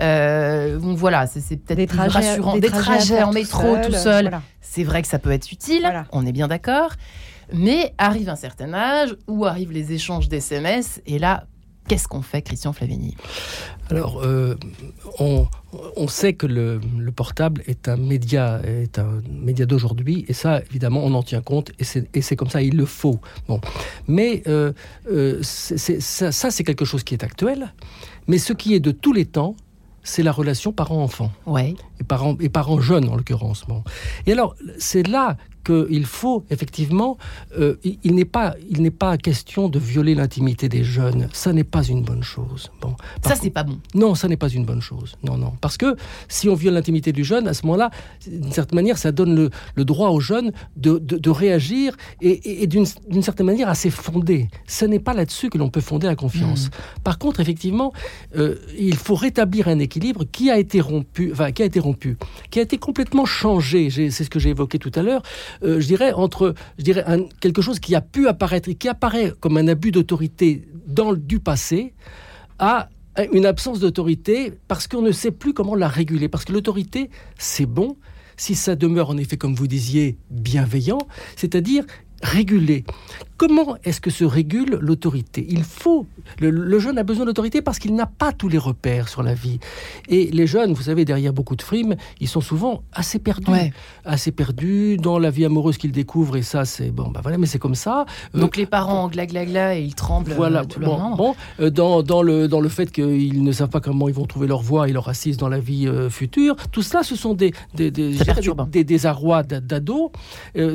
bon 0.00 0.94
voilà, 0.94 1.26
c'est 1.26 1.56
peut-être 1.56 1.88
plus 1.90 1.98
rassurant, 1.98 2.56
des 2.58 2.68
trajets 2.68 3.22
en 3.22 3.28
tout 3.28 3.34
métro 3.34 3.60
seul, 3.62 3.86
tout 3.86 3.92
seul. 3.92 4.22
voilà. 4.24 4.42
C'est 4.60 4.84
vrai 4.84 5.02
que 5.02 5.08
ça 5.08 5.18
peut 5.18 5.30
être 5.30 5.52
utile, 5.52 5.82
Voilà. 5.82 6.04
on 6.12 6.26
est 6.26 6.32
bien 6.32 6.48
d'accord. 6.48 6.90
Mais 7.52 7.94
arrive 7.98 8.28
un 8.28 8.36
certain 8.36 8.72
âge 8.74 9.16
où 9.28 9.44
arrivent 9.44 9.72
les 9.72 9.92
échanges 9.92 10.28
d'SMS, 10.28 11.00
et 11.06 11.18
là, 11.18 11.46
qu'est-ce 11.88 12.08
qu'on 12.08 12.22
fait, 12.22 12.42
Christian 12.42 12.72
Flavigny? 12.72 13.16
Alors, 13.90 14.22
euh, 14.22 14.56
on, 15.18 15.46
on 15.96 16.08
sait 16.08 16.32
que 16.32 16.46
le, 16.46 16.80
le 16.98 17.12
portable 17.12 17.62
est 17.66 17.88
un 17.88 17.96
média, 17.96 18.60
est 18.64 18.98
un 18.98 19.20
média 19.30 19.66
d'aujourd'hui, 19.66 20.24
et 20.28 20.32
ça, 20.32 20.60
évidemment, 20.70 21.04
on 21.04 21.12
en 21.14 21.22
tient 21.22 21.42
compte, 21.42 21.72
et 21.78 22.22
c'est 22.22 22.36
comme 22.36 22.48
ça, 22.48 22.62
il 22.62 22.76
le 22.76 22.86
faut. 22.86 23.20
Bon, 23.48 23.60
mais 24.08 24.42
euh, 24.46 24.72
euh, 25.10 25.38
ça, 25.42 26.32
ça, 26.32 26.50
c'est 26.50 26.64
quelque 26.64 26.84
chose 26.86 27.04
qui 27.04 27.14
est 27.14 27.22
actuel. 27.24 27.72
Mais 28.26 28.38
ce 28.38 28.54
qui 28.54 28.74
est 28.74 28.80
de 28.80 28.90
tous 28.90 29.12
les 29.12 29.26
temps, 29.26 29.54
c'est 30.02 30.22
la 30.22 30.32
relation 30.32 30.72
parent-enfant 30.72 31.30
Ouais. 31.46 31.74
et 32.00 32.04
parents, 32.04 32.36
et 32.40 32.48
parents 32.48 32.80
jeunes 32.80 33.08
en 33.10 33.16
l'occurrence. 33.16 33.64
Bon. 33.68 33.82
Et 34.26 34.32
alors, 34.32 34.54
c'est 34.78 35.06
là 35.06 35.36
qu'il 35.64 36.06
faut 36.06 36.44
effectivement, 36.50 37.16
euh, 37.58 37.76
il, 37.82 38.14
n'est 38.14 38.24
pas, 38.24 38.54
il 38.70 38.82
n'est 38.82 38.90
pas 38.90 39.16
question 39.16 39.68
de 39.68 39.78
violer 39.78 40.14
l'intimité 40.14 40.68
des 40.68 40.84
jeunes. 40.84 41.28
Ça 41.32 41.52
n'est 41.52 41.64
pas 41.64 41.82
une 41.84 42.02
bonne 42.02 42.22
chose. 42.22 42.70
Bon. 42.80 42.94
Ça, 43.24 43.34
c'est 43.34 43.50
pas 43.50 43.64
bon. 43.64 43.78
non, 43.94 44.14
ça 44.14 44.28
n'est 44.28 44.36
pas 44.36 44.48
une 44.48 44.64
bonne 44.64 44.80
chose. 44.82 45.16
Non, 45.24 45.36
non. 45.36 45.52
Parce 45.60 45.76
que 45.76 45.96
si 46.28 46.48
on 46.48 46.54
viole 46.54 46.74
l'intimité 46.74 47.12
du 47.12 47.24
jeune, 47.24 47.48
à 47.48 47.54
ce 47.54 47.64
moment-là, 47.66 47.90
d'une 48.26 48.52
certaine 48.52 48.76
manière, 48.76 48.98
ça 48.98 49.12
donne 49.12 49.34
le, 49.34 49.50
le 49.74 49.84
droit 49.84 50.10
au 50.10 50.20
jeune 50.20 50.52
de, 50.76 50.98
de- 50.98 51.16
de 51.18 51.30
réagir 51.30 51.96
et, 52.20 52.28
et- 52.30 52.62
et 52.62 52.66
d'une 52.66 52.84
d'une 53.08 53.22
certaine 53.22 53.46
manière 53.46 53.68
assez 53.68 53.90
fondé. 53.90 54.48
Ce 54.66 54.84
n'est 54.84 54.98
pas 54.98 55.14
là-dessus 55.14 55.48
que 55.50 55.58
l'on 55.58 55.70
peut 55.70 55.80
fonder 55.80 56.06
la 56.06 56.16
confiance. 56.16 56.70
Par 57.02 57.18
contre, 57.18 57.40
effectivement, 57.40 57.92
euh, 58.36 58.56
il 58.78 58.96
faut 58.96 59.14
rétablir 59.14 59.68
un 59.68 59.78
équilibre 59.78 60.24
qui 60.30 60.50
a 60.50 60.58
été 60.58 60.80
rompu, 60.80 61.30
enfin, 61.32 61.52
qui 61.52 61.62
a 61.62 61.66
été 61.66 61.80
rompu, 61.80 62.16
qui 62.50 62.58
a 62.58 62.62
été 62.62 62.78
complètement 62.78 63.24
changé. 63.24 63.90
J'ai- 63.90 64.10
C'est 64.10 64.24
ce 64.24 64.30
que 64.30 64.38
j'ai 64.38 64.50
évoqué 64.50 64.78
tout 64.78 64.92
à 64.94 65.02
l'heure. 65.02 65.22
Euh, 65.62 65.80
je 65.80 65.86
dirais 65.86 66.12
entre, 66.12 66.54
je 66.78 66.84
dirais 66.84 67.04
quelque 67.40 67.62
chose 67.62 67.78
qui 67.78 67.94
a 67.94 68.00
pu 68.00 68.28
apparaître 68.28 68.68
et 68.68 68.74
qui 68.74 68.88
apparaît 68.88 69.32
comme 69.40 69.56
un 69.56 69.68
abus 69.68 69.92
d'autorité 69.92 70.66
dans 70.86 71.14
du 71.14 71.40
passé 71.40 71.94
à 72.58 72.88
une 73.32 73.46
absence 73.46 73.78
d'autorité 73.78 74.52
parce 74.68 74.88
qu'on 74.88 75.02
ne 75.02 75.12
sait 75.12 75.30
plus 75.30 75.54
comment 75.54 75.74
la 75.74 75.88
réguler. 75.88 76.28
Parce 76.28 76.44
que 76.44 76.52
l'autorité, 76.52 77.10
c'est 77.38 77.66
bon 77.66 77.96
si 78.36 78.54
ça 78.54 78.74
demeure 78.74 79.10
en 79.10 79.16
effet, 79.16 79.36
comme 79.36 79.54
vous 79.54 79.68
disiez, 79.68 80.18
bienveillant, 80.30 80.98
c'est-à-dire 81.36 81.84
régulé. 82.22 82.84
Comment 83.46 83.76
est-ce 83.84 84.00
que 84.00 84.08
se 84.08 84.24
régule 84.24 84.78
l'autorité? 84.80 85.46
Il 85.50 85.64
faut. 85.64 86.06
Le, 86.40 86.48
le 86.48 86.78
jeune 86.78 86.96
a 86.96 87.02
besoin 87.02 87.26
d'autorité 87.26 87.60
parce 87.60 87.78
qu'il 87.78 87.94
n'a 87.94 88.06
pas 88.06 88.32
tous 88.32 88.48
les 88.48 88.56
repères 88.56 89.06
sur 89.08 89.22
la 89.22 89.34
vie. 89.34 89.58
Et 90.08 90.30
les 90.32 90.46
jeunes, 90.46 90.72
vous 90.72 90.84
savez, 90.84 91.04
derrière 91.04 91.34
beaucoup 91.34 91.54
de 91.54 91.60
frimes, 91.60 91.94
ils 92.20 92.28
sont 92.28 92.40
souvent 92.40 92.82
assez 92.94 93.18
perdus. 93.18 93.50
Ouais. 93.50 93.70
Assez 94.06 94.32
perdus 94.32 94.96
dans 94.96 95.18
la 95.18 95.28
vie 95.28 95.44
amoureuse 95.44 95.76
qu'ils 95.76 95.92
découvrent. 95.92 96.36
Et 96.36 96.42
ça, 96.42 96.64
c'est 96.64 96.90
bon, 96.90 97.10
bah 97.10 97.20
voilà, 97.22 97.36
mais 97.36 97.44
c'est 97.44 97.58
comme 97.58 97.74
ça. 97.74 98.06
Euh, 98.34 98.40
Donc 98.40 98.56
les 98.56 98.64
parents 98.64 99.08
gla 99.08 99.26
gla 99.26 99.44
gla 99.44 99.76
et 99.76 99.82
ils 99.82 99.94
tremblent 99.94 100.32
voilà, 100.32 100.60
euh, 100.60 100.64
tout 100.64 100.80
leur 100.80 100.96
bon, 100.96 101.02
long. 101.10 101.16
bon, 101.16 101.34
euh, 101.60 101.68
dans, 101.68 102.02
dans, 102.02 102.22
le, 102.22 102.48
dans 102.48 102.60
le 102.60 102.70
fait 102.70 102.90
qu'ils 102.90 103.42
ne 103.42 103.52
savent 103.52 103.68
pas 103.68 103.80
comment 103.80 104.08
ils 104.08 104.14
vont 104.14 104.24
trouver 104.24 104.46
leur 104.46 104.62
voie 104.62 104.88
et 104.88 104.92
leur 104.92 105.10
assise 105.10 105.36
dans 105.36 105.50
la 105.50 105.60
vie 105.60 105.86
euh, 105.86 106.08
future, 106.08 106.56
tout 106.72 106.80
cela, 106.80 107.02
ce 107.02 107.14
sont 107.14 107.34
des, 107.34 107.52
des, 107.74 107.90
des, 107.90 108.16
des, 108.16 108.24
des 108.70 108.84
désarrois 108.84 109.42
d'a- 109.42 109.60
d'ados 109.60 110.10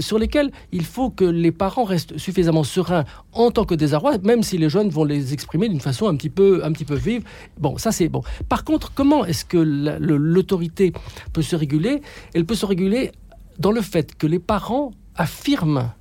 sur 0.01 0.19
lesquels 0.19 0.51
il 0.71 0.85
faut 0.85 1.09
que 1.09 1.25
les 1.25 1.51
parents 1.51 1.83
restent 1.83 2.15
suffisamment 2.19 2.58
sereins 2.63 3.05
en 3.33 3.51
tant 3.51 3.65
que 3.65 3.75
désarroi, 3.75 4.17
même 4.23 4.43
si 4.43 4.57
les 4.57 4.69
jeunes 4.69 4.89
vont 4.89 5.03
les 5.03 5.33
exprimer 5.33 5.69
d'une 5.69 5.79
façon 5.79 6.07
un 6.07 6.15
petit 6.15 6.29
peu, 6.29 6.63
un 6.63 6.71
petit 6.71 6.85
peu 6.85 6.95
vive. 6.95 7.23
Bon, 7.57 7.77
ça 7.77 7.91
c'est 7.91 8.09
bon. 8.09 8.21
Par 8.47 8.63
contre, 8.63 8.93
comment 8.93 9.25
est-ce 9.25 9.45
que 9.45 9.57
l'autorité 9.57 10.93
peut 11.33 11.41
se 11.41 11.55
réguler? 11.55 12.01
Elle 12.33 12.45
peut 12.45 12.55
se 12.55 12.65
réguler 12.65 13.11
dans 13.57 13.71
le 13.71 13.81
fait 13.81 14.15
que 14.15 14.27
les 14.27 14.39
parents 14.39 14.91
affirment 15.15 15.91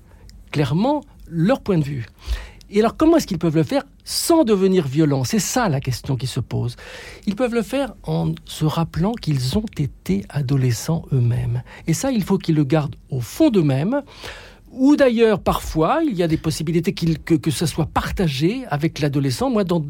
clairement 0.50 1.02
leur 1.28 1.60
point 1.60 1.78
de 1.78 1.84
vue. 1.84 2.06
Et 2.70 2.80
alors, 2.80 2.98
comment 2.98 3.16
est-ce 3.16 3.26
qu'ils 3.26 3.38
peuvent 3.38 3.56
le 3.56 3.62
faire 3.62 3.82
sans 4.04 4.44
devenir 4.44 4.86
violents? 4.86 5.24
C'est 5.24 5.38
ça 5.38 5.70
la 5.70 5.80
question 5.80 6.16
qui 6.16 6.26
se 6.26 6.38
pose. 6.38 6.76
Ils 7.26 7.34
peuvent 7.34 7.54
le 7.54 7.62
faire 7.62 7.94
en 8.02 8.34
se 8.44 8.66
rappelant 8.66 9.12
qu'ils 9.12 9.56
ont 9.56 9.64
été 9.78 10.26
adolescents 10.28 11.06
eux-mêmes. 11.12 11.62
Et 11.86 11.94
ça, 11.94 12.10
il 12.10 12.22
faut 12.22 12.36
qu'ils 12.36 12.56
le 12.56 12.64
gardent 12.64 12.96
au 13.08 13.20
fond 13.20 13.48
d'eux-mêmes. 13.48 14.02
Ou 14.78 14.94
d'ailleurs, 14.94 15.40
parfois, 15.40 16.00
il 16.06 16.14
y 16.14 16.22
a 16.22 16.28
des 16.28 16.36
possibilités 16.36 16.92
que, 16.92 17.50
ça 17.50 17.66
soit 17.66 17.86
partagé 17.86 18.64
avec 18.70 19.00
l'adolescent. 19.00 19.50
Moi, 19.50 19.64
dans, 19.64 19.80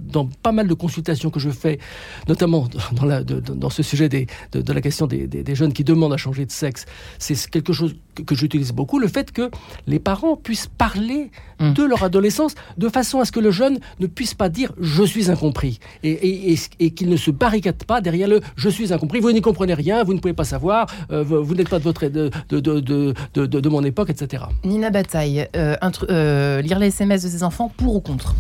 pas 0.43 0.53
mal 0.53 0.67
de 0.67 0.75
consultations 0.75 1.29
que 1.29 1.39
je 1.39 1.51
fais, 1.51 1.79
notamment 2.27 2.69
dans, 2.93 3.71
ce 3.71 3.83
sujet 3.83 4.09
de, 4.09 4.73
la 4.73 4.81
question 4.81 5.07
des 5.07 5.55
jeunes 5.55 5.75
qui 5.75 5.85
demandent 5.85 6.15
à 6.15 6.17
changer 6.17 6.47
de 6.47 6.51
sexe, 6.51 6.87
c'est 7.19 7.51
quelque 7.51 7.75
chose 7.75 7.95
que, 8.19 8.23
que 8.23 8.35
j'utilise 8.35 8.73
beaucoup, 8.73 8.99
le 8.99 9.09
fait 9.09 9.33
que 9.33 9.51
les 9.87 9.99
parents 9.99 10.37
puissent 10.37 10.67
parler 10.67 11.31
Mm. 11.61 11.73
de 11.73 11.83
leur 11.83 12.05
adolescence 12.05 12.55
de 12.77 12.89
façon 12.89 13.19
à 13.19 13.25
ce 13.25 13.33
que 13.33 13.41
le 13.41 13.51
jeune 13.51 13.81
ne 13.99 14.07
puisse 14.07 14.33
pas 14.33 14.49
dire 14.49 14.71
«je 14.81 15.03
suis 15.03 15.29
incompris» 15.29 15.81
et, 16.05 16.11
et- 16.13 16.53
et- 16.53 16.59
et 16.79 16.91
qu'il 16.93 17.09
ne 17.09 17.17
se 17.17 17.33
barricade 17.33 17.83
pas 17.83 18.01
derrière 18.01 18.29
le 18.29 18.41
«je 18.57 18.69
suis 18.69 18.93
incompris, 18.93 19.19
vous 19.19 19.33
n'y 19.33 19.41
comprenez 19.41 19.75
rien, 19.75 20.05
vous 20.05 20.15
ne 20.15 20.21
pouvez 20.21 20.35
pas 20.35 20.45
savoir, 20.45 20.87
euh, 21.11 21.25
vous, 21.25 21.43
vous 21.43 21.55
n'êtes 21.57 21.69
pas 21.69 21.81
de, 21.81 21.83
votre, 21.83 22.07
de, 22.07 22.31
de, 22.49 22.61
de, 22.61 22.79
de, 22.79 23.15
de- 23.35 23.61
de 23.61 23.69
mon 23.69 23.83
époque, 23.83 24.09
etc.» 24.11 24.45
Nina 24.65 24.91
Bataille, 24.91 25.49
euh, 25.57 25.75
euh, 26.11 26.63
lire 26.63 26.79
les 26.79 26.87
SMS 26.89 27.25
de 27.25 27.29
ses 27.29 27.43
enfants 27.43 27.73
pour 27.77 27.97
ou 27.97 28.01
contre? 28.01 28.37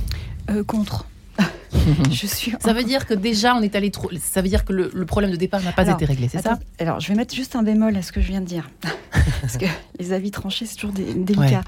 Euh, 0.50 0.62
contre. 0.62 1.04
je 2.10 2.26
suis. 2.26 2.54
Ça 2.60 2.72
veut 2.72 2.84
dire 2.84 3.06
que 3.06 3.14
déjà 3.14 3.54
on 3.54 3.62
est 3.62 3.74
allé 3.76 3.90
trop. 3.90 4.10
Ça 4.20 4.42
veut 4.42 4.48
dire 4.48 4.64
que 4.64 4.72
le, 4.72 5.06
problème 5.06 5.30
de 5.30 5.36
départ 5.36 5.62
n'a 5.62 5.72
pas 5.72 5.88
été 5.88 6.04
réglé, 6.04 6.28
c'est 6.28 6.42
ça 6.42 6.58
Alors 6.78 7.00
je 7.00 7.08
vais 7.08 7.14
mettre 7.14 7.34
juste 7.34 7.56
un 7.56 7.62
bémol 7.62 7.96
à 7.96 8.02
ce 8.02 8.12
que 8.12 8.20
je 8.20 8.28
viens 8.28 8.40
de 8.40 8.46
dire, 8.46 8.70
parce 9.40 9.56
que 9.56 9.66
les 9.98 10.12
avis 10.12 10.30
tranchés 10.30 10.66
c'est 10.66 10.76
toujours 10.76 10.92
délicat. 10.92 11.62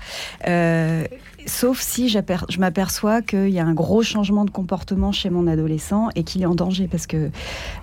Euh, 0.46 1.04
sauf 1.50 1.80
si 1.80 2.08
je 2.08 2.58
m'aperçois 2.58 3.22
qu'il 3.22 3.50
y 3.50 3.58
a 3.58 3.66
un 3.66 3.74
gros 3.74 4.02
changement 4.02 4.44
de 4.44 4.50
comportement 4.50 5.12
chez 5.12 5.30
mon 5.30 5.46
adolescent 5.46 6.08
et 6.14 6.22
qu'il 6.22 6.42
est 6.42 6.46
en 6.46 6.54
danger, 6.54 6.88
parce 6.88 7.06
que 7.06 7.30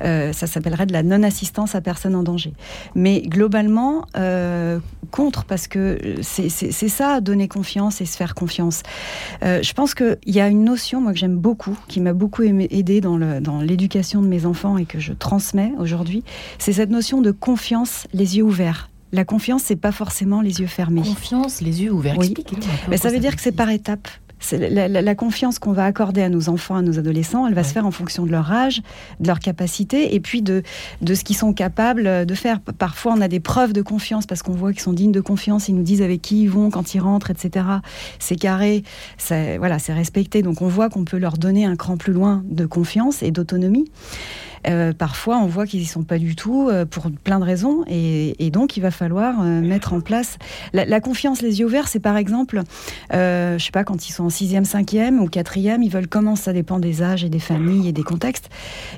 euh, 0.03 0.33
ça 0.33 0.47
s'appellerait 0.47 0.85
de 0.85 0.93
la 0.93 1.03
non-assistance 1.03 1.75
à 1.75 1.81
personne 1.81 2.15
en 2.15 2.23
danger. 2.23 2.53
Mais 2.95 3.21
globalement, 3.21 4.05
euh, 4.15 4.79
contre, 5.11 5.43
parce 5.45 5.67
que 5.67 5.99
c'est 6.21 6.49
ça, 6.89 7.21
donner 7.21 7.47
confiance 7.47 8.01
et 8.01 8.05
se 8.05 8.17
faire 8.17 8.35
confiance. 8.35 8.83
Euh, 9.43 9.61
je 9.61 9.73
pense 9.73 9.93
qu'il 9.93 10.17
y 10.25 10.39
a 10.39 10.47
une 10.47 10.63
notion, 10.63 11.01
moi, 11.01 11.11
que 11.11 11.19
j'aime 11.19 11.37
beaucoup, 11.37 11.77
qui 11.87 11.99
m'a 11.99 12.13
beaucoup 12.13 12.43
aidé 12.43 13.01
dans 13.01 13.61
l'éducation 13.61 14.21
de 14.21 14.27
mes 14.27 14.45
enfants 14.45 14.77
et 14.77 14.85
que 14.85 14.99
je 14.99 15.13
transmets 15.13 15.73
aujourd'hui, 15.77 16.23
c'est 16.57 16.73
cette 16.73 16.89
notion 16.89 17.21
de 17.21 17.31
confiance 17.31 18.07
les 18.13 18.37
yeux 18.37 18.43
ouverts. 18.43 18.89
La 19.17 19.25
confiance, 19.25 19.63
c'est 19.63 19.75
pas 19.75 19.91
forcément 19.91 20.41
les 20.41 20.61
yeux 20.61 20.67
fermés. 20.67 21.01
Confiance, 21.01 21.59
les 21.61 21.81
yeux 21.81 21.91
ouverts. 21.91 22.19
Oui. 22.19 22.35
Mais 22.87 22.97
ça 22.97 23.09
veut 23.09 23.17
dire 23.17 23.35
que 23.35 23.41
c'est 23.41 23.51
par 23.51 23.71
étapes. 23.71 24.07
La, 24.51 24.87
la, 24.87 25.15
confiance 25.15 25.57
qu'on 25.57 25.71
va 25.71 25.85
accorder 25.85 26.21
à 26.21 26.29
nos 26.29 26.49
enfants, 26.49 26.75
à 26.75 26.83
nos 26.83 26.99
adolescents, 26.99 27.47
elle 27.47 27.55
va 27.55 27.63
se 27.63 27.73
faire 27.73 27.87
en 27.87 27.91
fonction 27.91 28.27
de 28.27 28.31
leur 28.31 28.51
âge, 28.51 28.83
de 29.19 29.25
leur 29.25 29.39
capacité 29.39 30.13
et 30.13 30.19
puis 30.19 30.43
de, 30.43 30.61
de 31.01 31.15
ce 31.15 31.23
qu'ils 31.23 31.35
sont 31.35 31.53
capables 31.53 32.27
de 32.27 32.35
faire. 32.35 32.59
Parfois, 32.59 33.15
on 33.17 33.21
a 33.21 33.27
des 33.27 33.39
preuves 33.39 33.73
de 33.73 33.81
confiance 33.81 34.27
parce 34.27 34.43
qu'on 34.43 34.53
voit 34.53 34.71
qu'ils 34.73 34.83
sont 34.83 34.93
dignes 34.93 35.11
de 35.11 35.21
confiance, 35.21 35.67
ils 35.67 35.75
nous 35.75 35.81
disent 35.81 36.03
avec 36.03 36.21
qui 36.21 36.43
ils 36.43 36.51
vont 36.51 36.69
quand 36.69 36.93
ils 36.93 36.99
rentrent, 36.99 37.31
etc. 37.31 37.65
C'est 38.19 38.35
carré, 38.35 38.83
voilà, 39.57 39.79
c'est 39.79 39.93
respecté. 39.93 40.43
Donc 40.43 40.61
on 40.61 40.67
voit 40.67 40.89
qu'on 40.89 41.03
peut 41.03 41.17
leur 41.17 41.39
donner 41.39 41.65
un 41.65 41.75
cran 41.75 41.97
plus 41.97 42.13
loin 42.13 42.43
de 42.47 42.67
confiance 42.67 43.23
et 43.23 43.31
d'autonomie. 43.31 43.89
Euh, 44.67 44.93
parfois, 44.93 45.37
on 45.37 45.47
voit 45.47 45.65
qu'ils 45.65 45.79
n'y 45.79 45.85
sont 45.85 46.03
pas 46.03 46.17
du 46.17 46.35
tout 46.35 46.69
euh, 46.69 46.85
pour 46.85 47.09
plein 47.23 47.39
de 47.39 47.45
raisons. 47.45 47.83
Et, 47.87 48.49
donc, 48.51 48.77
il 48.77 48.81
va 48.81 48.91
falloir 48.91 49.41
euh, 49.41 49.61
mettre 49.61 49.93
en 49.93 50.01
place 50.01 50.37
la, 50.73 50.99
confiance, 50.99 51.41
les 51.41 51.59
yeux 51.59 51.65
ouverts. 51.65 51.87
C'est 51.87 51.99
par 51.99 52.17
exemple, 52.17 52.61
je 53.11 53.53
ne 53.53 53.59
sais 53.59 53.71
pas, 53.71 53.83
quand 53.83 54.07
ils 54.07 54.11
sont 54.11 54.25
en 54.25 54.29
sixième, 54.29 54.65
cinquième 54.65 55.19
ou 55.21 55.27
quatrième, 55.27 55.83
ils 55.83 55.91
veulent 55.91 56.07
commencer, 56.07 56.43
ça 56.43 56.53
dépend 56.53 56.79
des 56.79 57.01
âges 57.01 57.23
et 57.23 57.29
des 57.29 57.39
familles 57.39 57.87
et 57.89 57.91
des 57.91 58.03
contextes, 58.03 58.49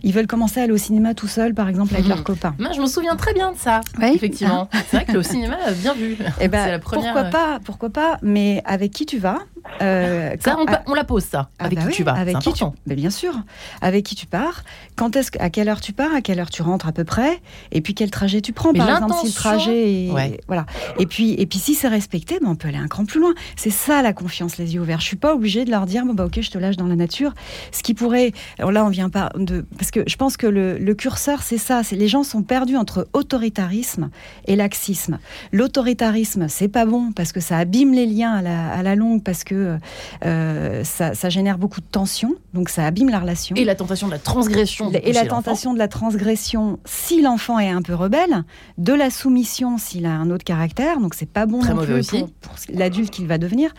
ils 0.03 0.13
veulent 0.13 0.27
commencer 0.27 0.59
à 0.59 0.63
aller 0.63 0.73
au 0.73 0.77
cinéma 0.77 1.13
tout 1.13 1.27
seul, 1.27 1.53
par 1.53 1.67
exemple, 1.67 1.93
avec 1.93 2.07
leurs 2.07 2.23
copains. 2.23 2.55
Moi, 2.59 2.71
je 2.73 2.81
me 2.81 2.85
souviens 2.85 3.15
très 3.15 3.33
bien 3.33 3.51
de 3.51 3.57
ça, 3.57 3.81
effectivement. 4.01 4.69
C'est 4.89 4.97
vrai 4.97 5.05
que 5.05 5.13
le 5.13 5.23
cinéma, 5.23 5.57
bien 5.81 5.93
vu. 5.93 6.13
Et 6.13 6.17
eh 6.41 6.47
ben, 6.47 6.67
la 6.67 6.79
première... 6.79 7.13
Pourquoi 7.13 7.29
pas, 7.29 7.59
pourquoi 7.63 7.89
pas, 7.89 8.17
mais 8.21 8.61
avec 8.65 8.91
qui 8.91 9.05
tu 9.05 9.17
vas? 9.17 9.39
Ça, 9.79 10.57
on, 10.87 10.93
la 10.93 11.03
pose, 11.03 11.23
ça. 11.23 11.49
Ah 11.59 11.65
avec 11.65 11.79
bah 11.79 11.87
qui 11.87 11.97
tu 11.97 12.03
vas. 12.03 12.13
Avec 12.13 12.39
qui 12.39 12.53
tu... 12.53 12.63
Mais 12.85 12.95
bien 12.95 13.09
sûr. 13.09 13.33
Avec 13.81 14.05
qui 14.05 14.15
tu 14.15 14.25
pars. 14.25 14.63
Quand 14.95 15.15
est-ce 15.15 15.31
à 15.39 15.49
quelle 15.49 15.69
heure 15.69 15.81
tu 15.81 15.93
pars, 15.93 16.13
à 16.13 16.21
quelle 16.21 16.39
heure 16.39 16.49
tu 16.49 16.61
rentres 16.61 16.87
à 16.87 16.91
peu 16.91 17.03
près, 17.03 17.41
et 17.71 17.81
puis 17.81 17.93
quel 17.93 18.11
trajet 18.11 18.41
tu 18.41 18.53
prends. 18.53 18.73
par 18.73 18.89
exemple, 18.89 19.15
si 19.21 19.27
le 19.27 19.33
trajet 19.33 20.05
est... 20.05 20.41
voilà. 20.47 20.65
Et 20.97 21.05
puis, 21.05 21.33
et 21.33 21.45
puis 21.45 21.59
si 21.59 21.75
c'est 21.75 21.87
respecté, 21.87 22.39
ben, 22.41 22.49
on 22.49 22.55
peut 22.55 22.67
aller 22.67 22.77
un 22.77 22.87
cran 22.87 23.05
plus 23.05 23.19
loin. 23.19 23.33
C'est 23.55 23.69
ça 23.69 24.01
la 24.01 24.13
confiance, 24.13 24.57
les 24.57 24.75
yeux 24.75 24.81
ouverts. 24.81 24.99
Je 24.99 25.05
suis 25.05 25.15
pas 25.15 25.33
obligée 25.33 25.65
de 25.65 25.71
leur 25.71 25.85
dire 25.85 26.05
bon 26.05 26.13
bah 26.13 26.25
ok, 26.25 26.41
je 26.41 26.51
te 26.51 26.57
lâche 26.57 26.77
dans 26.77 26.87
la 26.87 26.95
nature. 26.95 27.33
Ce 27.71 27.83
qui 27.83 27.93
pourrait, 27.93 28.31
alors 28.57 28.71
là 28.71 28.85
on 28.85 28.89
vient 28.89 29.09
pas 29.09 29.31
de, 29.35 29.65
parce 29.77 29.91
que 29.91 30.03
je 30.07 30.15
pense 30.15 30.37
que 30.37 30.47
le, 30.47 30.93
curseur 30.93 31.43
c'est 31.43 31.57
ça, 31.57 31.83
c'est 31.83 31.95
les 31.95 32.07
gens 32.07 32.23
sont 32.23 32.43
perdus 32.43 32.75
entre 32.75 33.07
autoritarisme 33.13 34.09
et 34.47 34.55
laxisme. 34.55 35.19
L'autoritarisme 35.51 36.47
c'est 36.49 36.67
pas 36.67 36.85
bon 36.85 37.11
parce 37.11 37.31
que 37.31 37.39
ça 37.39 37.57
abîme 37.57 37.93
les 37.93 38.05
liens 38.05 38.33
à 38.33 38.41
la, 38.41 38.71
à 38.71 38.83
la 38.83 38.95
longue 38.95 39.23
parce 39.23 39.43
que 39.43 39.49
euh, 39.56 40.84
ça, 40.84 41.13
ça, 41.13 41.29
génère 41.29 41.58
beaucoup 41.58 41.82
de 41.82 41.86
tension, 41.86 42.36
donc 42.53 42.70
ça 42.70 42.86
abîme 42.86 43.10
la 43.10 43.20
relation. 43.20 43.56
Et 43.56 43.65
la 43.65 43.75
tentation 43.75 44.08
de 44.08 44.13
la 44.13 44.20
transgression. 44.20 44.91
Et 44.91 45.13
la 45.13 45.25
tentation 45.25 45.74
de 45.74 45.79
la 45.79 45.88
transgression 45.88 46.79
si 46.86 47.22
l'enfant 47.22 47.60
est 47.60 47.70
un 47.70 47.82
peu 47.82 47.94
rebelle, 47.94 48.44
de 48.77 48.94
la 48.94 49.10
soumission 49.10 49.77
s'il 49.77 50.06
a 50.06 50.12
un 50.12 50.29
autre 50.32 50.44
caractère, 50.44 51.00
donc 51.00 51.13
c'est 51.13 51.29
pas 51.29 51.46
bon 51.46 51.63
non 51.63 51.77
plus 51.84 52.08
pour, 52.08 52.29
pour 52.29 52.56
l'adulte 52.74 53.12
qu'il 53.12 53.27
va 53.27 53.38
devenir 53.38 53.74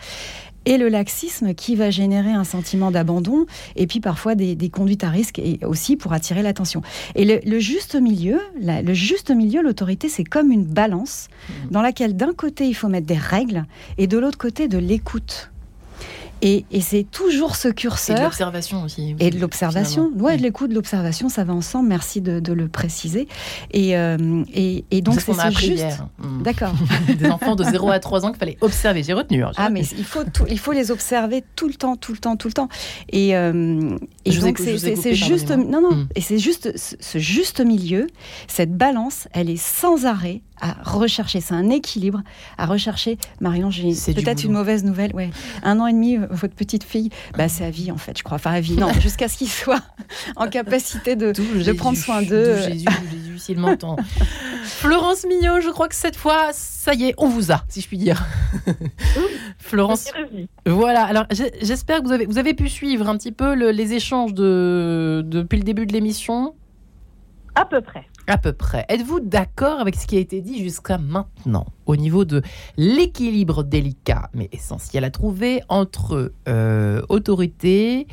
et 0.65 0.77
le 0.77 0.89
laxisme 0.89 1.53
qui 1.53 1.75
va 1.75 1.89
générer 1.89 2.31
un 2.31 2.43
sentiment 2.43 2.91
d'abandon 2.91 3.45
et 3.75 3.87
puis 3.87 3.99
parfois 3.99 4.35
des, 4.35 4.69
conduites 4.69 5.03
à 5.03 5.09
risque 5.09 5.39
et 5.39 5.59
aussi 5.65 5.97
pour 5.97 6.13
attirer 6.13 6.43
l'attention. 6.43 6.81
Et 7.15 7.25
le, 7.25 7.59
juste 7.59 7.95
milieu, 7.95 8.39
le 8.61 8.93
juste 8.93 9.31
milieu, 9.31 9.61
l'autorité, 9.61 10.09
c'est 10.09 10.23
comme 10.23 10.51
une 10.51 10.65
balance 10.65 11.27
mmh. 11.29 11.53
dans 11.71 11.81
laquelle 11.81 12.15
d'un 12.15 12.33
côté 12.33 12.67
il 12.67 12.73
faut 12.73 12.87
mettre 12.87 13.07
des 13.07 13.17
règles 13.17 13.65
et 13.97 14.07
de 14.07 14.17
l'autre 14.17 14.37
côté 14.37 14.67
de 14.67 14.77
l'écoute. 14.77 15.50
Et, 16.41 16.65
c'est 16.81 17.03
toujours 17.09 17.55
ce 17.55 17.67
curseur. 17.67 18.15
Et 18.15 18.19
de 18.19 18.25
l'observation 18.25 18.83
aussi. 18.83 19.15
Et 19.19 19.29
de 19.29 19.39
l'observation. 19.39 20.11
Ouais, 20.17 20.37
de 20.37 20.41
l'écoute, 20.41 20.69
de 20.69 20.75
l'observation, 20.75 21.29
ça 21.29 21.43
va 21.43 21.53
ensemble. 21.53 21.89
Merci 21.89 22.21
de, 22.21 22.53
le 22.53 22.67
préciser. 22.67 23.27
Et, 23.71 23.95
euh, 23.95 24.43
et, 24.53 25.01
donc, 25.01 25.21
c'est 25.21 25.51
juste. 25.51 25.83
Hmm. 26.19 26.41
D'accord. 26.43 26.73
Des 27.17 27.29
enfants 27.29 27.55
de 27.55 27.63
0 27.63 27.89
à 27.89 27.99
3 27.99 28.25
ans 28.25 28.29
qu'il 28.29 28.39
fallait 28.39 28.57
observer. 28.61 29.03
J'ai 29.03 29.13
retenu. 29.13 29.43
Hein, 29.43 29.51
ah, 29.57 29.69
mais 29.69 29.83
il 29.97 30.03
faut, 30.03 30.23
il 30.49 30.59
faut 30.59 30.71
les 30.71 30.91
observer 30.91 31.43
tout 31.55 31.67
le 31.67 31.75
temps, 31.75 31.95
tout 31.95 32.11
le 32.11 32.17
temps, 32.17 32.35
tout 32.35 32.47
le 32.47 32.53
temps. 32.53 32.69
Et, 33.09 33.35
euh, 33.35 33.95
et 34.25 34.37
donc, 34.37 34.57
c'est 34.59 35.13
juste. 35.13 35.51
Non, 35.51 35.81
non. 35.81 35.91
Hmm. 35.91 36.07
Et 36.15 36.21
c'est 36.21 36.39
juste 36.39 36.73
ce 36.75 37.19
juste 37.19 37.61
milieu, 37.61 38.07
cette 38.47 38.75
balance, 38.75 39.27
elle 39.33 39.49
est 39.49 39.61
sans 39.61 40.05
arrêt 40.05 40.41
à 40.61 40.75
rechercher. 40.83 41.41
C'est 41.41 41.53
un 41.53 41.69
équilibre 41.69 42.21
à 42.57 42.65
rechercher. 42.65 43.17
Marion, 43.39 43.69
j'ai 43.71 43.93
peut-être 44.13 44.43
une 44.43 44.53
mauvaise 44.53 44.83
nouvelle. 44.83 45.13
Ouais. 45.13 45.31
Un 45.63 45.79
an 45.79 45.87
et 45.87 45.93
demi, 45.93 46.17
votre 46.29 46.53
petite 46.53 46.83
fille, 46.83 47.09
bah, 47.37 47.49
c'est 47.49 47.65
à 47.65 47.69
vie 47.69 47.91
en 47.91 47.97
fait, 47.97 48.17
je 48.17 48.23
crois. 48.23 48.35
Enfin, 48.35 48.51
à 48.53 48.61
vie, 48.61 48.77
non, 48.77 48.91
jusqu'à 48.99 49.27
ce 49.27 49.37
qu'il 49.37 49.49
soit 49.49 49.81
en 50.35 50.47
capacité 50.47 51.15
de, 51.15 51.31
de 51.31 51.71
prendre 51.73 51.97
soin 51.97 52.21
d'eux. 52.21 52.57
Jésus, 52.57 52.85
Jésus, 53.11 53.39
s'il 53.39 53.57
m'entend. 53.57 53.97
Florence 54.63 55.25
Mignot, 55.25 55.61
je 55.61 55.69
crois 55.69 55.87
que 55.87 55.95
cette 55.95 56.15
fois, 56.15 56.49
ça 56.53 56.93
y 56.93 57.05
est, 57.05 57.13
on 57.17 57.27
vous 57.27 57.51
a, 57.51 57.63
si 57.67 57.81
je 57.81 57.87
puis 57.87 57.97
dire. 57.97 58.23
Florence. 59.57 60.05
Voilà, 60.65 61.03
alors 61.03 61.25
j'espère 61.61 62.01
que 62.01 62.05
vous 62.05 62.11
avez, 62.11 62.25
vous 62.25 62.37
avez 62.37 62.53
pu 62.53 62.69
suivre 62.69 63.09
un 63.09 63.17
petit 63.17 63.31
peu 63.31 63.53
les 63.53 63.93
échanges 63.93 64.33
de, 64.33 65.23
depuis 65.25 65.57
le 65.57 65.63
début 65.63 65.85
de 65.85 65.93
l'émission. 65.93 66.53
À 67.55 67.65
peu 67.65 67.81
près. 67.81 68.05
À 68.27 68.37
peu 68.37 68.53
près. 68.53 68.85
Êtes-vous 68.87 69.19
d'accord 69.19 69.79
avec 69.79 69.95
ce 69.95 70.05
qui 70.05 70.15
a 70.15 70.19
été 70.19 70.41
dit 70.41 70.63
jusqu'à 70.63 70.97
maintenant 70.97 71.65
au 71.85 71.95
niveau 71.95 72.23
de 72.23 72.41
l'équilibre 72.77 73.63
délicat 73.63 74.29
mais 74.33 74.47
essentiel 74.51 75.03
à 75.03 75.09
trouver 75.09 75.61
entre 75.69 76.31
euh, 76.47 77.01
autorité 77.09 78.07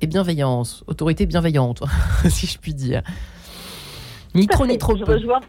et 0.00 0.06
bienveillance 0.06 0.84
Autorité 0.86 1.26
bienveillante, 1.26 1.82
si 2.28 2.46
je 2.46 2.58
puis 2.58 2.74
dire? 2.74 3.02
Ni 4.34 4.46
trop 4.46 4.66
ni 4.66 4.76
trop 4.76 4.92
peu. 4.92 4.98
je 4.98 5.12
rejoins 5.12 5.40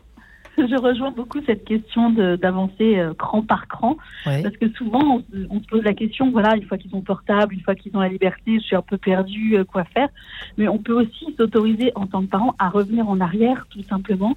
beaucoup 1.15 1.39
cette 1.45 1.65
question 1.65 2.09
d'avancer 2.11 2.97
euh, 2.97 3.13
cran 3.13 3.41
par 3.41 3.67
cran, 3.67 3.97
parce 4.23 4.55
que 4.57 4.69
souvent 4.73 5.21
on, 5.49 5.59
se 5.61 5.67
pose 5.67 5.83
la 5.83 5.93
question, 5.93 6.31
voilà, 6.31 6.55
une 6.55 6.63
fois 6.63 6.77
qu'ils 6.77 6.95
ont 6.95 7.01
portable, 7.01 7.53
une 7.53 7.61
fois 7.61 7.75
qu'ils 7.75 7.95
ont 7.95 7.99
la 7.99 8.09
liberté, 8.09 8.55
je 8.55 8.65
suis 8.65 8.75
un 8.75 8.81
peu 8.81 8.97
perdu, 8.97 9.57
euh, 9.57 9.63
quoi 9.63 9.83
faire. 9.83 10.09
Mais 10.57 10.67
on 10.67 10.77
peut 10.77 10.93
aussi 10.93 11.35
s'autoriser 11.37 11.91
en 11.95 12.07
tant 12.07 12.21
que 12.21 12.27
parent 12.27 12.55
à 12.59 12.69
revenir 12.69 13.07
en 13.09 13.19
arrière, 13.19 13.67
tout 13.69 13.83
simplement, 13.83 14.35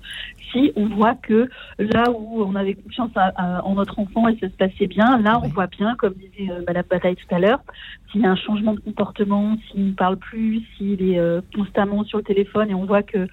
si 0.50 0.72
on 0.76 0.86
voit 0.86 1.14
que 1.14 1.48
là 1.78 2.04
où 2.10 2.42
on 2.42 2.54
avait 2.54 2.74
confiance 2.74 3.10
en 3.36 3.74
notre 3.74 3.98
enfant 3.98 4.28
et 4.28 4.36
ça 4.38 4.48
se 4.48 4.56
passait 4.56 4.86
bien, 4.86 5.18
là 5.18 5.40
on 5.42 5.48
voit 5.48 5.68
bien, 5.68 5.94
comme 5.96 6.14
disait 6.14 6.50
euh, 6.50 6.62
Madame 6.66 6.84
Bataille 6.88 7.16
tout 7.16 7.34
à 7.34 7.38
l'heure, 7.38 7.60
s'il 8.10 8.22
y 8.22 8.26
a 8.26 8.30
un 8.30 8.36
changement 8.36 8.74
de 8.74 8.80
comportement, 8.80 9.56
s'il 9.70 9.88
ne 9.88 9.92
parle 9.92 10.16
plus, 10.16 10.62
s'il 10.76 11.02
est 11.02 11.20
constamment 11.54 12.04
sur 12.04 12.18
le 12.18 12.24
téléphone 12.24 12.70
et 12.70 12.74
on 12.74 12.84
voit 12.84 13.02
que 13.02 13.28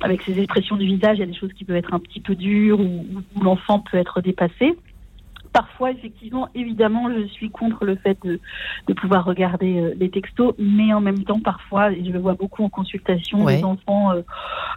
avec 0.00 0.22
ses 0.22 0.38
expressions 0.38 0.76
du 0.76 0.86
visage, 0.86 1.18
il 1.18 1.20
y 1.20 1.24
a 1.24 1.26
des 1.26 1.34
choses 1.34 1.52
qui 1.52 1.64
peuvent 1.64 1.76
être 1.76 1.94
un 1.94 2.00
petit 2.00 2.20
peu 2.20 2.34
dur 2.34 2.80
ou, 2.80 3.04
l'enfant 3.40 3.80
peut 3.80 3.96
être 3.96 4.20
dépassé. 4.20 4.76
Parfois, 5.52 5.90
effectivement, 5.90 6.48
évidemment, 6.54 7.10
je 7.12 7.26
suis 7.26 7.50
contre 7.50 7.84
le 7.84 7.96
fait 7.96 8.16
de, 8.22 8.38
pouvoir 8.94 9.24
regarder 9.24 9.80
euh, 9.80 9.94
les 9.98 10.10
textos, 10.10 10.54
mais 10.58 10.92
en 10.92 11.00
même 11.00 11.24
temps, 11.24 11.40
parfois, 11.40 11.90
et 11.90 12.04
je 12.04 12.10
le 12.10 12.18
vois 12.20 12.34
beaucoup 12.34 12.62
en 12.62 12.68
consultation, 12.68 13.46
des 13.46 13.64
enfants, 13.64 14.12
euh, 14.12 14.22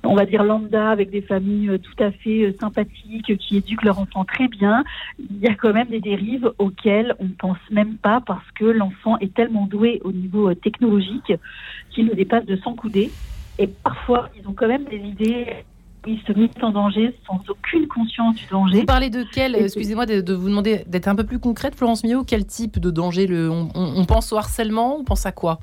on 0.03 0.15
va 0.15 0.25
dire 0.25 0.43
lambda, 0.43 0.89
avec 0.89 1.11
des 1.11 1.21
familles 1.21 1.69
euh, 1.69 1.77
tout 1.77 2.01
à 2.01 2.11
fait 2.11 2.55
sympathiques, 2.59 3.37
qui 3.37 3.57
éduquent 3.57 3.83
leur 3.83 3.99
enfant 3.99 4.25
très 4.25 4.47
bien, 4.47 4.83
il 5.19 5.39
y 5.39 5.47
a 5.47 5.53
quand 5.53 5.73
même 5.73 5.87
des 5.87 5.99
dérives 5.99 6.51
auxquelles 6.57 7.15
on 7.19 7.25
ne 7.25 7.29
pense 7.37 7.57
même 7.69 7.97
pas 7.97 8.21
parce 8.25 8.49
que 8.51 8.65
l'enfant 8.65 9.17
est 9.19 9.33
tellement 9.33 9.67
doué 9.67 10.01
au 10.03 10.11
niveau 10.11 10.53
technologique 10.55 11.33
qu'il 11.91 12.07
nous 12.07 12.15
dépasse 12.15 12.45
de 12.45 12.55
100 12.55 12.75
coudées. 12.75 13.11
Et 13.59 13.67
parfois, 13.67 14.29
ils 14.39 14.47
ont 14.47 14.53
quand 14.53 14.67
même 14.67 14.85
des 14.85 14.97
idées 14.97 15.45
ils 16.07 16.21
se 16.27 16.33
mettent 16.33 16.63
en 16.63 16.71
danger 16.71 17.15
sans 17.25 17.39
aucune 17.49 17.87
conscience 17.87 18.35
du 18.35 18.45
danger. 18.47 18.79
Vous 18.79 18.85
parlez 18.85 19.09
de 19.09 19.25
quel, 19.31 19.55
excusez-moi 19.55 20.05
de, 20.05 20.33
vous 20.33 20.49
demander 20.49 20.83
d'être 20.87 21.07
un 21.07 21.15
peu 21.15 21.23
plus 21.23 21.39
concrète, 21.39 21.75
Florence 21.75 22.03
Millot, 22.03 22.23
quel 22.23 22.45
type 22.45 22.79
de 22.79 22.91
danger 22.91 23.27
le, 23.27 23.49
on, 23.49 24.05
pense 24.05 24.33
au 24.33 24.37
harcèlement, 24.37 24.97
on 24.97 25.03
pense 25.03 25.25
à 25.25 25.31
quoi? 25.31 25.59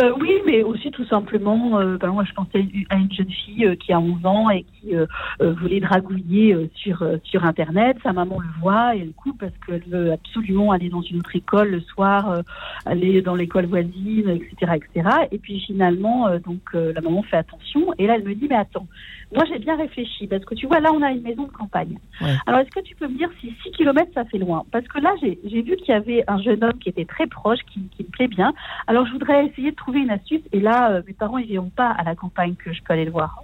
Euh, 0.00 0.12
Oui, 0.20 0.32
mais 0.46 0.62
aussi 0.62 0.90
tout 0.90 1.04
simplement, 1.06 1.78
euh, 1.78 1.96
ben, 1.96 2.14
je 2.24 2.32
pensais 2.32 2.66
à 2.90 2.96
une 2.96 3.12
jeune 3.12 3.30
fille 3.30 3.66
euh, 3.66 3.74
qui 3.74 3.92
a 3.92 4.00
11 4.00 4.26
ans 4.26 4.50
et 4.50 4.64
qui 4.64 4.94
voulait 5.40 5.80
dragouiller 5.80 6.56
sur, 6.74 7.04
sur 7.24 7.44
Internet. 7.44 7.96
Sa 8.02 8.12
maman 8.12 8.38
le 8.40 8.48
voit 8.60 8.96
et 8.96 9.00
elle 9.00 9.12
coupe 9.12 9.40
parce 9.40 9.52
qu'elle 9.66 9.82
veut 9.88 10.12
absolument 10.12 10.72
aller 10.72 10.88
dans 10.88 11.02
une 11.02 11.18
autre 11.18 11.34
école 11.36 11.70
le 11.70 11.80
soir, 11.80 12.42
aller 12.86 13.20
dans 13.20 13.34
l'école 13.34 13.66
voisine, 13.66 14.28
etc., 14.30 14.72
etc. 14.76 15.08
Et 15.32 15.38
puis 15.38 15.60
finalement, 15.60 16.28
donc 16.38 16.72
la 16.72 17.00
maman 17.00 17.22
fait 17.22 17.36
attention 17.36 17.92
et 17.98 18.06
là 18.06 18.14
elle 18.16 18.24
me 18.24 18.34
dit, 18.34 18.46
mais 18.48 18.56
attends, 18.56 18.86
moi 19.32 19.44
j'ai 19.48 19.58
bien 19.58 19.76
réfléchi 19.76 20.26
parce 20.26 20.44
que 20.44 20.54
tu 20.54 20.66
vois, 20.66 20.80
là 20.80 20.90
on 20.92 21.02
a 21.02 21.10
une 21.10 21.22
maison 21.22 21.44
de 21.44 21.52
campagne. 21.52 21.98
Alors 22.46 22.60
est-ce 22.60 22.70
que 22.70 22.80
tu 22.80 22.94
peux 22.96 23.08
me 23.08 23.16
dire 23.16 23.30
si 23.40 23.54
6 23.62 23.70
km 23.72 24.10
ça 24.14 24.24
fait 24.24 24.38
loin? 24.38 24.64
Parce 24.72 24.86
que 24.88 24.98
là 24.98 25.14
j'ai 25.20 25.62
vu 25.62 25.76
qu'il 25.76 25.88
y 25.88 25.96
avait 25.96 26.24
un 26.26 26.40
jeune 26.40 26.62
homme 26.64 26.78
qui 26.78 26.88
était 26.88 27.04
très 27.04 27.26
proche, 27.26 27.60
qui, 27.72 27.80
qui 27.96 28.02
me 28.02 28.08
plaît 28.08 28.28
bien. 28.28 28.52
Alors 28.86 29.06
je 29.06 29.12
voudrais 29.12 29.46
essayer 29.46 29.70
de 29.70 29.76
trouver 29.76 30.00
une 30.00 30.10
astuce. 30.10 30.42
Et 30.52 30.60
là, 30.60 30.90
euh, 30.90 31.02
mes 31.06 31.12
parents, 31.12 31.38
ils 31.38 31.46
viennent 31.46 31.70
pas 31.70 31.90
à 31.90 32.04
la 32.04 32.14
campagne 32.14 32.54
que 32.54 32.72
je 32.72 32.82
peux 32.82 32.92
aller 32.92 33.04
le 33.04 33.10
voir. 33.10 33.42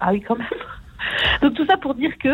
ah 0.00 0.12
oui, 0.12 0.20
quand 0.20 0.36
même. 0.36 0.46
Donc 1.42 1.54
tout 1.54 1.66
ça 1.66 1.76
pour 1.76 1.94
dire 1.94 2.16
que 2.18 2.30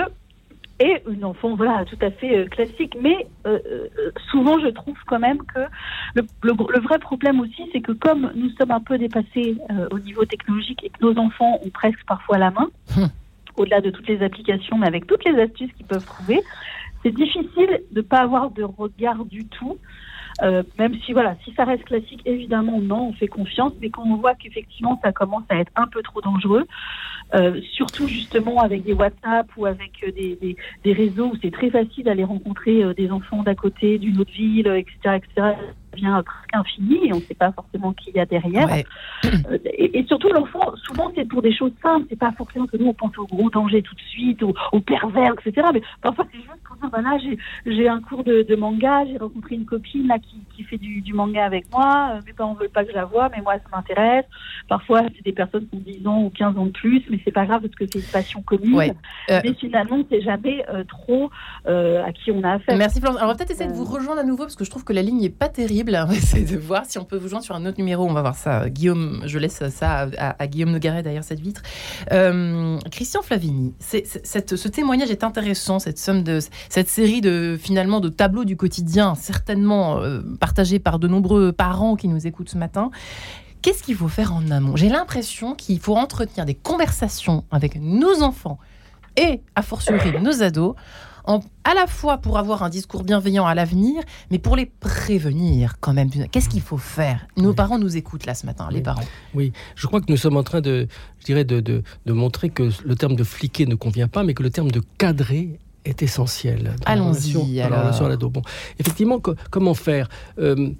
et 0.80 1.02
une 1.08 1.24
enfant 1.24 1.54
voilà 1.54 1.84
tout 1.84 1.98
à 2.00 2.10
fait 2.10 2.36
euh, 2.36 2.46
classique 2.46 2.96
mais 3.00 3.26
euh, 3.46 3.58
souvent 4.30 4.58
je 4.58 4.68
trouve 4.68 4.96
quand 5.06 5.18
même 5.18 5.38
que 5.38 5.60
le, 6.14 6.22
le, 6.42 6.80
vrai 6.80 6.98
problème 6.98 7.40
aussi 7.40 7.68
c'est 7.72 7.80
que 7.80 7.92
comme 7.92 8.32
nous 8.34 8.50
sommes 8.50 8.72
un 8.72 8.80
peu 8.80 8.98
dépassés 8.98 9.56
au 9.92 9.98
niveau 9.98 10.24
technologique 10.24 10.82
et 10.84 10.90
que 10.90 11.04
nos 11.04 11.16
enfants 11.18 11.60
ont 11.64 11.70
presque 11.70 12.04
parfois 12.06 12.38
la 12.38 12.50
main 12.50 12.68
hum. 12.96 13.08
au-delà 13.56 13.80
de 13.80 13.90
toutes 13.90 14.08
les 14.08 14.22
applications 14.22 14.76
mais 14.76 14.88
avec 14.88 15.06
toutes 15.06 15.24
les 15.24 15.40
astuces 15.40 15.72
qu'ils 15.74 15.86
peuvent 15.86 16.04
trouver 16.04 16.40
c'est 17.04 17.14
difficile 17.14 17.82
de 17.92 17.98
ne 17.98 18.00
pas 18.00 18.20
avoir 18.20 18.50
de 18.50 18.64
regard 18.64 19.24
du 19.24 19.46
tout 19.46 19.78
euh, 20.42 20.62
même 20.78 20.94
si 21.04 21.12
voilà, 21.12 21.36
si 21.44 21.52
ça 21.54 21.64
reste 21.64 21.84
classique, 21.84 22.22
évidemment 22.24 22.80
non, 22.80 23.08
on 23.08 23.12
fait 23.12 23.28
confiance, 23.28 23.72
mais 23.80 23.90
quand 23.90 24.04
on 24.04 24.16
voit 24.16 24.34
qu'effectivement 24.34 24.98
ça 25.02 25.12
commence 25.12 25.44
à 25.48 25.56
être 25.56 25.72
un 25.76 25.86
peu 25.86 26.02
trop 26.02 26.20
dangereux, 26.20 26.66
euh, 27.34 27.60
surtout 27.72 28.06
justement 28.08 28.60
avec 28.60 28.84
des 28.84 28.92
WhatsApp 28.92 29.46
ou 29.56 29.66
avec 29.66 29.92
euh, 30.02 30.12
des, 30.12 30.36
des, 30.36 30.56
des 30.84 30.92
réseaux 30.92 31.28
où 31.28 31.36
c'est 31.42 31.50
très 31.52 31.70
facile 31.70 32.04
d'aller 32.04 32.24
rencontrer 32.24 32.82
euh, 32.82 32.94
des 32.94 33.10
enfants 33.10 33.42
d'à 33.42 33.54
côté, 33.54 33.98
d'une 33.98 34.18
autre 34.18 34.32
ville, 34.32 34.66
etc., 34.66 35.16
etc 35.16 35.54
devient 35.94 36.22
presque 36.24 36.54
infini 36.54 37.08
et 37.08 37.12
on 37.12 37.16
ne 37.16 37.22
sait 37.22 37.34
pas 37.34 37.52
forcément 37.52 37.92
qui 37.92 38.04
il 38.14 38.16
y 38.16 38.20
a 38.20 38.26
derrière. 38.26 38.68
Euh, 39.24 39.58
et, 39.64 40.04
surtout, 40.06 40.28
l'enfant, 40.28 40.74
souvent, 40.86 41.10
c'est 41.14 41.26
pour 41.26 41.42
des 41.42 41.54
choses 41.54 41.72
simples. 41.82 42.06
C'est 42.10 42.18
pas 42.18 42.32
forcément 42.32 42.66
que 42.66 42.76
nous, 42.76 42.86
on 42.86 42.94
pense 42.94 43.16
au 43.18 43.26
gros 43.26 43.50
danger 43.50 43.82
tout 43.82 43.94
de 43.94 44.00
suite, 44.00 44.42
au, 44.42 44.54
au 44.72 44.80
pervers, 44.80 45.34
etc. 45.34 45.68
Mais 45.72 45.82
parfois, 46.02 46.26
c'est 46.30 46.38
juste 46.38 46.62
pour 46.64 46.76
dire, 46.76 46.88
voilà, 46.90 47.18
j'ai 47.66 47.88
un 47.88 48.00
cours 48.00 48.24
de, 48.24 48.42
de 48.42 48.56
manga, 48.56 49.04
j'ai 49.06 49.18
rencontré 49.18 49.56
une 49.56 49.64
copine 49.64 50.06
là 50.06 50.18
qui, 50.18 50.40
qui 50.54 50.62
fait 50.64 50.78
du, 50.78 51.00
du, 51.00 51.12
manga 51.12 51.44
avec 51.44 51.70
moi. 51.72 52.12
Euh, 52.14 52.20
mes 52.26 52.32
parents 52.32 52.54
veulent 52.54 52.68
pas 52.68 52.84
que 52.84 52.90
je 52.90 52.96
la 52.96 53.04
voie, 53.04 53.28
mais 53.34 53.42
moi, 53.42 53.54
ça 53.54 53.76
m'intéresse. 53.76 54.26
Parfois, 54.68 55.02
c'est 55.16 55.24
des 55.24 55.32
personnes 55.32 55.66
qui 55.68 55.76
ont 55.76 55.82
10 55.84 56.06
ans 56.06 56.22
ou 56.24 56.30
15 56.30 56.58
ans 56.58 56.66
de 56.66 56.70
plus, 56.70 57.02
mais 57.10 57.18
c'est 57.24 57.32
pas 57.32 57.46
grave 57.46 57.62
parce 57.62 57.74
que 57.74 57.84
c'est 57.86 57.98
une 57.98 58.12
passion 58.12 58.42
commune. 58.42 58.94
Euh, 59.30 59.40
mais 59.42 59.54
finalement, 59.54 59.98
c'est 60.10 60.20
jamais 60.20 60.64
trop 60.88 61.30
à 61.66 62.12
qui 62.12 62.30
on 62.30 62.42
a 62.42 62.52
affaire. 62.52 62.76
Merci 62.76 63.00
Florence. 63.00 63.20
Alors, 63.20 63.36
peut-être 63.36 63.50
essayer 63.50 63.70
de 63.70 63.74
vous 63.74 63.84
rejoindre 63.84 64.20
à 64.20 64.24
nouveau 64.24 64.44
parce 64.44 64.56
que 64.56 64.64
je 64.64 64.70
trouve 64.70 64.84
que 64.84 64.92
la 64.92 65.02
ligne 65.02 65.20
n'est 65.20 65.30
pas 65.30 65.48
terrible. 65.48 65.83
Essayer 66.12 66.44
de 66.44 66.58
voir 66.58 66.84
si 66.86 66.98
on 66.98 67.04
peut 67.04 67.16
vous 67.16 67.28
joindre 67.28 67.44
sur 67.44 67.54
un 67.54 67.66
autre 67.66 67.78
numéro. 67.78 68.08
On 68.08 68.12
va 68.12 68.22
voir 68.22 68.36
ça. 68.36 68.68
Guillaume, 68.70 69.22
je 69.26 69.38
laisse 69.38 69.62
ça 69.68 70.08
à, 70.18 70.46
Guillaume 70.46 70.70
Nogaret 70.70 71.02
derrière 71.02 71.24
cette 71.24 71.40
vitre. 71.40 71.62
Euh, 72.12 72.78
Christian 72.90 73.22
Flavini, 73.22 73.74
ce 73.80 74.68
témoignage 74.68 75.10
est 75.10 75.24
intéressant, 75.24 75.78
cette 75.78 75.98
somme 75.98 76.22
de 76.22 76.38
cette 76.68 76.88
série 76.88 77.20
de 77.20 77.58
finalement 77.60 78.00
de 78.00 78.08
tableaux 78.08 78.44
du 78.44 78.56
quotidien, 78.56 79.14
certainement 79.14 79.98
euh, 80.00 80.20
partagés 80.40 80.78
par 80.78 80.98
de 80.98 81.08
nombreux 81.08 81.52
parents 81.52 81.96
qui 81.96 82.08
nous 82.08 82.26
écoutent 82.26 82.50
ce 82.50 82.58
matin. 82.58 82.90
Qu'est-ce 83.62 83.82
qu'il 83.82 83.96
faut 83.96 84.08
faire 84.08 84.34
en 84.34 84.50
amont? 84.50 84.76
J'ai 84.76 84.88
l'impression 84.88 85.54
qu'il 85.54 85.80
faut 85.80 85.96
entretenir 85.96 86.44
des 86.44 86.54
conversations 86.54 87.44
avec 87.50 87.76
nos 87.80 88.22
enfants 88.22 88.58
et, 89.16 89.40
a 89.54 89.62
fortiori, 89.62 90.12
nos 90.20 90.42
ados 90.42 90.74
à 91.26 91.74
la 91.74 91.86
fois 91.86 92.18
pour 92.18 92.38
avoir 92.38 92.62
un 92.62 92.68
discours 92.68 93.04
bienveillant 93.04 93.46
à 93.46 93.54
l'avenir, 93.54 94.02
mais 94.30 94.38
pour 94.38 94.56
les 94.56 94.66
prévenir 94.66 95.76
quand 95.80 95.92
même. 95.92 96.10
Qu'est-ce 96.30 96.48
qu'il 96.48 96.60
faut 96.60 96.78
faire? 96.78 97.26
Nos 97.36 97.54
parents 97.54 97.78
nous 97.78 97.96
écoutent 97.96 98.26
là 98.26 98.34
ce 98.34 98.46
matin, 98.46 98.68
les 98.70 98.82
parents. 98.82 99.04
Oui, 99.34 99.52
je 99.74 99.86
crois 99.86 100.00
que 100.00 100.10
nous 100.10 100.16
sommes 100.16 100.36
en 100.36 100.42
train 100.42 100.60
de, 100.60 100.86
je 101.20 101.24
dirais, 101.24 101.44
de, 101.44 101.60
de, 101.60 101.82
montrer 102.12 102.50
que 102.50 102.70
le 102.84 102.94
terme 102.94 103.16
de 103.16 103.24
fliquer 103.24 103.66
ne 103.66 103.74
convient 103.74 104.08
pas, 104.08 104.22
mais 104.22 104.34
que 104.34 104.42
le 104.42 104.50
terme 104.50 104.70
de 104.70 104.82
cadrer 104.98 105.58
est 105.84 106.02
essentiel. 106.02 106.76
Allons-y. 106.86 107.60
Alors. 107.60 108.30
Bon, 108.30 108.42
effectivement, 108.78 109.20
comment 109.50 109.74
faire? 109.74 110.08
Euh, 110.38 110.70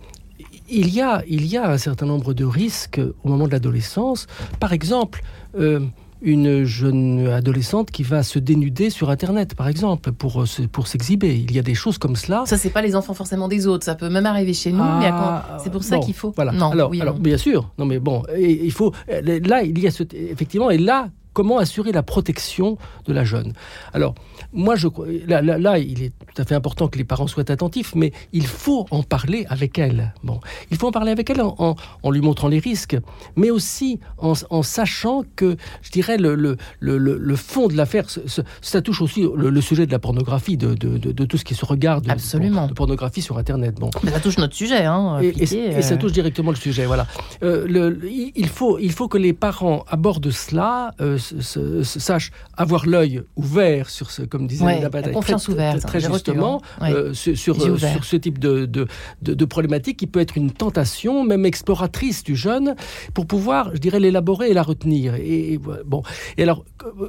il 0.69 0.89
y, 0.89 1.03
a, 1.03 1.23
il 1.29 1.47
y 1.47 1.57
a 1.57 1.71
un 1.71 1.79
certain 1.79 2.07
nombre 2.07 2.33
de 2.33 2.45
risques 2.45 3.01
au 3.23 3.29
moment 3.29 3.47
de 3.47 3.53
l'adolescence. 3.53 4.27
Par 4.61 4.73
exemple, 4.73 5.23
euh, 5.59 5.81
une 6.25 6.65
jeune 6.65 7.29
adolescente 7.29 7.91
qui 7.91 8.03
va 8.03 8.23
se 8.23 8.39
dénuder 8.39 8.91
sur 8.91 9.11
Internet, 9.11 9.55
par 9.55 9.69
exemple, 9.69 10.13
pour, 10.13 10.43
euh, 10.43 10.47
pour 10.73 10.89
s'exhiber. 10.89 11.37
Il 11.37 11.53
y 11.53 11.59
a 11.59 11.63
des 11.63 11.75
choses 11.75 11.99
comme 11.99 12.17
cela. 12.17 12.45
Ça, 12.47 12.57
c'est 12.57 12.71
pas 12.71 12.83
les 12.83 12.97
enfants 12.97 13.15
forcément 13.15 13.47
des 13.47 13.67
autres. 13.67 13.85
Ça 13.85 13.95
peut 13.95 14.09
même 14.09 14.27
arriver 14.27 14.55
chez 14.55 14.73
nous. 14.73 14.83
Ah, 14.83 15.59
c'est 15.63 15.71
pour 15.71 15.85
ça 15.85 15.99
qu'il 15.99 16.15
faut. 16.15 16.33
Voilà. 16.35 16.53
Non, 16.53 16.71
alors, 16.73 16.93
alors 17.01 17.19
bien 17.19 17.37
sûr. 17.37 17.71
Non, 17.79 17.85
mais 17.85 17.99
bon, 17.99 18.23
il 18.39 18.73
faut. 18.73 18.93
Là, 19.09 19.63
il 19.63 19.79
y 19.79 19.87
a 19.87 19.91
ce, 19.91 20.03
effectivement, 20.15 20.71
et 20.71 20.79
là, 20.79 21.11
comment 21.33 21.59
assurer 21.59 21.93
la 21.93 22.03
protection 22.03 22.79
de 23.07 23.13
la 23.13 23.25
jeune? 23.25 23.53
Alors, 23.93 24.15
moi, 24.55 24.77
je, 24.77 24.89
là, 25.27 25.43
là, 25.43 25.79
il 25.79 26.03
est 26.03 26.13
tout 26.35 26.41
à 26.41 26.45
fait 26.45 26.55
important 26.55 26.89
que 26.89 26.97
les 26.97 27.05
parents 27.05 27.27
soient 27.27 27.51
attentifs, 27.51 27.95
mais 27.95 28.13
il 28.33 28.47
faut 28.47 28.87
en 28.91 29.03
parler 29.03 29.47
avec 29.49 29.79
elle. 29.79 30.15
Bon, 30.23 30.41
il 30.71 30.77
faut 30.77 30.89
en 30.89 30.93
parler 30.93 31.13
avec 31.13 31.29
elle 31.31 31.43
en, 31.43 31.77
en, 32.03 32.11
lui 32.11 32.21
montrant 32.21 32.49
les 32.49 32.61
risques, 32.61 32.97
mais 33.37 33.51
aussi 33.51 33.99
en, 34.19 34.35
en 34.51 34.63
sachant 34.63 35.25
que, 35.37 35.57
je 35.83 35.91
dirais, 35.91 36.17
le, 36.17 36.35
le, 36.35 36.57
le, 36.81 36.99
le 36.99 37.37
fond 37.37 37.69
de 37.69 37.75
l'affaire, 37.75 38.07
ça 38.61 38.83
touche 38.83 39.03
aussi 39.03 39.27
le, 39.35 39.61
sujet 39.61 39.87
de 39.87 39.93
la 39.93 39.99
pornographie, 39.99 40.57
de, 40.57 40.75
de, 40.75 40.99
de, 40.99 41.25
tout 41.25 41.37
ce 41.37 41.45
qui 41.45 41.55
se 41.55 41.65
regarde 41.65 42.09
Absolument. 42.09 42.67
De, 42.67 42.73
pornographie 42.73 43.23
sur 43.23 43.39
Internet. 43.39 43.77
Bon. 43.77 43.91
ça 44.05 44.21
touche 44.21 44.39
notre 44.39 44.55
sujet. 44.55 44.85
Hein, 44.85 45.21
et, 45.21 45.29
et, 45.29 45.83
ça 45.83 45.95
euh. 45.95 45.97
touche 45.97 46.13
directement 46.13 46.51
le 46.51 46.57
sujet. 46.57 46.87
Voilà. 46.87 47.07
Euh, 47.43 47.99
il, 48.35 48.49
faut, 48.49 48.79
il 48.79 48.93
faut 48.93 49.09
que 49.09 49.19
les 49.19 49.33
parents 49.33 49.85
abordent 49.89 50.31
cela, 50.31 50.93
euh, 51.01 51.19
sachent 51.19 52.31
avoir 52.57 52.87
l'œil 52.87 53.23
ouvert 53.37 53.91
sur 53.91 54.11
ce, 54.11 54.23
comme 54.23 54.44
disait 54.45 54.81
la, 54.81 55.03
confiance 55.13 55.49
ouverte, 55.49 55.81
très, 55.81 56.01
justement, 56.01 56.61
euh, 56.83 57.13
sur, 57.15 57.37
sur, 57.37 57.57
ce 57.59 58.17
type 58.17 58.39
de, 58.39 58.67
de, 58.67 58.87
de, 59.23 59.45
problématique 59.45 59.99
qui 59.99 60.07
peut 60.07 60.21
être 60.21 60.37
une 60.37 60.51
tentation, 60.51 61.25
même 61.25 61.47
exploratrice 61.47 62.23
du 62.25 62.37
jeune, 62.37 62.75
pour 63.13 63.27
pouvoir, 63.27 63.71
je 63.75 63.79
dirais, 63.79 64.01
l'élaborer 64.01 64.51
et 64.51 64.55
la 64.55 64.63
retenir. 64.63 65.15
Et, 65.15 65.59
bon, 65.87 66.03
et 66.37 66.43
alors, 66.43 66.65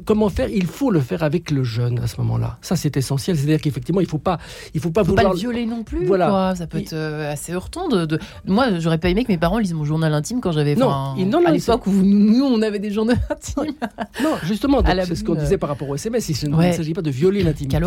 comment 0.06 0.30
faire? 0.30 0.50
Il 0.50 0.66
faut 0.66 0.92
le 0.92 1.00
faire 1.00 1.24
avec 1.24 1.52
le 1.52 1.64
jeune 1.64 2.00
à 2.00 2.08
ce 2.08 2.18
moment-là. 2.22 2.58
Ça, 2.62 2.76
c'est 2.76 2.98
essentiel. 2.98 3.38
C'est-à-dire 3.38 3.62
qu'effectivement, 3.62 4.02
il 4.02 4.08
faut 4.08 4.18
pas, 4.18 4.40
il 4.74 4.82
faut 4.82 4.92
pas 4.92 5.04
faut 5.04 5.12
vouloir 5.12 5.28
pas 5.28 5.34
le 5.34 5.40
violer 5.40 5.66
non 5.66 5.84
plus. 5.84 6.06
Voilà, 6.06 6.54
ça 6.56 6.68
peut 6.68 6.80
être 6.80 6.94
euh, 6.94 7.32
assez 7.32 7.54
heurtant. 7.54 7.88
De, 7.88 8.20
Moi, 8.46 8.80
j'aurais 8.80 8.98
pas 8.98 9.10
aimé 9.10 9.24
que 9.24 9.32
mes 9.32 9.38
parents 9.38 9.58
lisent 9.58 9.74
mon 9.74 9.86
journal 9.86 10.14
intime 10.14 10.42
quand 10.42 10.52
j'avais. 10.52 10.76
Non, 10.76 11.16
non, 11.16 11.46
à 11.46 11.52
l'époque 11.52 11.88
où 11.88 11.92
nous, 11.92 12.44
on 12.44 12.62
avait 12.62 12.80
des 12.80 12.92
journaux 12.92 13.14
intimes. 13.30 13.76
Non, 14.24 14.36
justement, 14.44 14.82
c'est 14.86 15.16
ce 15.16 15.24
qu'on 15.24 15.36
disait 15.36 15.58
par 15.58 15.70
rapport 15.70 15.90
au 15.90 15.96
SMS. 15.96 16.30
Il 16.30 16.50
ne 16.50 16.72
s'agit 16.72 16.94
pas 16.94 17.02
de 17.02 17.12
violer 17.12 17.25
l'intimité. 17.30 17.80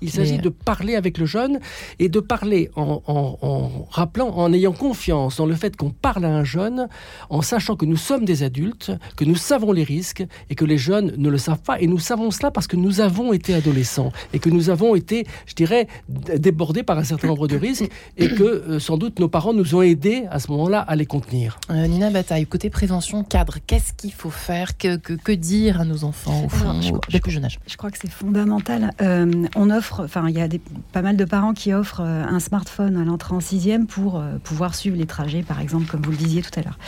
Il 0.00 0.10
s'agit 0.10 0.38
de 0.38 0.48
parler 0.48 0.94
avec 0.94 1.18
le 1.18 1.26
jeune 1.26 1.58
et 1.98 2.08
de 2.08 2.20
parler 2.20 2.70
en, 2.76 3.86
rappelant, 3.90 4.28
en 4.36 4.52
ayant 4.52 4.72
confiance 4.72 5.36
dans 5.36 5.46
le 5.46 5.54
fait 5.54 5.76
qu'on 5.76 5.90
parle 5.90 6.24
à 6.24 6.28
un 6.28 6.44
jeune, 6.44 6.88
en 7.30 7.42
sachant 7.42 7.76
que 7.76 7.86
nous 7.86 7.96
sommes 7.96 8.24
des 8.24 8.42
adultes, 8.42 8.92
que 9.16 9.24
nous 9.24 9.36
savons 9.36 9.72
les 9.72 9.84
risques 9.84 10.24
et 10.50 10.54
que 10.54 10.64
les 10.64 10.78
jeunes 10.78 11.14
ne 11.16 11.28
le 11.28 11.38
savent 11.38 11.62
pas. 11.62 11.80
Et 11.80 11.86
nous 11.86 11.98
savons 11.98 12.30
cela 12.30 12.50
parce 12.50 12.66
que 12.66 12.76
nous 12.76 13.00
avons 13.00 13.32
été 13.32 13.54
adolescents 13.54 14.12
et 14.32 14.38
que 14.38 14.50
nous 14.50 14.70
avons 14.70 14.94
été, 14.94 15.26
je 15.46 15.54
dirais, 15.54 15.86
débordés 16.08 16.82
par 16.82 16.98
un 16.98 17.04
certain 17.04 17.28
nombre 17.28 17.48
de 17.48 17.56
risques 17.56 17.88
et 18.16 18.28
que 18.28 18.42
euh, 18.42 18.78
sans 18.78 18.96
doute 18.96 19.18
nos 19.18 19.28
parents 19.28 19.52
nous 19.52 19.74
ont 19.74 19.82
aidés 19.82 20.24
à 20.30 20.38
ce 20.38 20.50
moment-là 20.50 20.80
à 20.80 20.96
les 20.96 21.06
contenir. 21.06 21.58
Euh, 21.70 21.86
Nina 21.86 22.10
Bataille, 22.10 22.46
côté 22.46 22.70
prévention, 22.70 23.24
cadre, 23.24 23.58
qu'est-ce 23.66 23.92
qu'il 23.92 24.12
faut 24.12 24.30
faire? 24.30 24.76
Que, 24.76 24.96
que, 24.96 25.32
dire 25.32 25.80
à 25.80 25.84
nos 25.84 26.04
enfants 26.04 26.44
au 26.44 26.48
fond, 26.48 26.80
je, 26.80 27.18
plus 27.18 27.30
jeune 27.30 27.44
âge? 27.44 27.58
Je 27.66 27.76
crois 27.76 27.90
que 27.90 27.98
c'est 28.00 28.10
fondamental. 28.10 28.81
Euh, 29.00 29.46
on 29.56 29.70
offre, 29.70 30.02
enfin, 30.04 30.28
il 30.28 30.36
y 30.36 30.40
a 30.40 30.48
des, 30.48 30.60
pas 30.92 31.02
mal 31.02 31.16
de 31.16 31.24
parents 31.24 31.52
qui 31.52 31.72
offrent 31.72 32.02
euh, 32.02 32.24
un 32.24 32.40
smartphone 32.40 32.96
à 32.96 33.04
l'entrée 33.04 33.34
en 33.34 33.40
sixième 33.40 33.86
pour 33.86 34.16
euh, 34.16 34.38
pouvoir 34.42 34.74
suivre 34.74 34.96
les 34.96 35.06
trajets, 35.06 35.42
par 35.42 35.60
exemple, 35.60 35.86
comme 35.86 36.02
vous 36.02 36.10
le 36.10 36.16
disiez 36.16 36.42
tout 36.42 36.58
à 36.58 36.62
l'heure. 36.62 36.78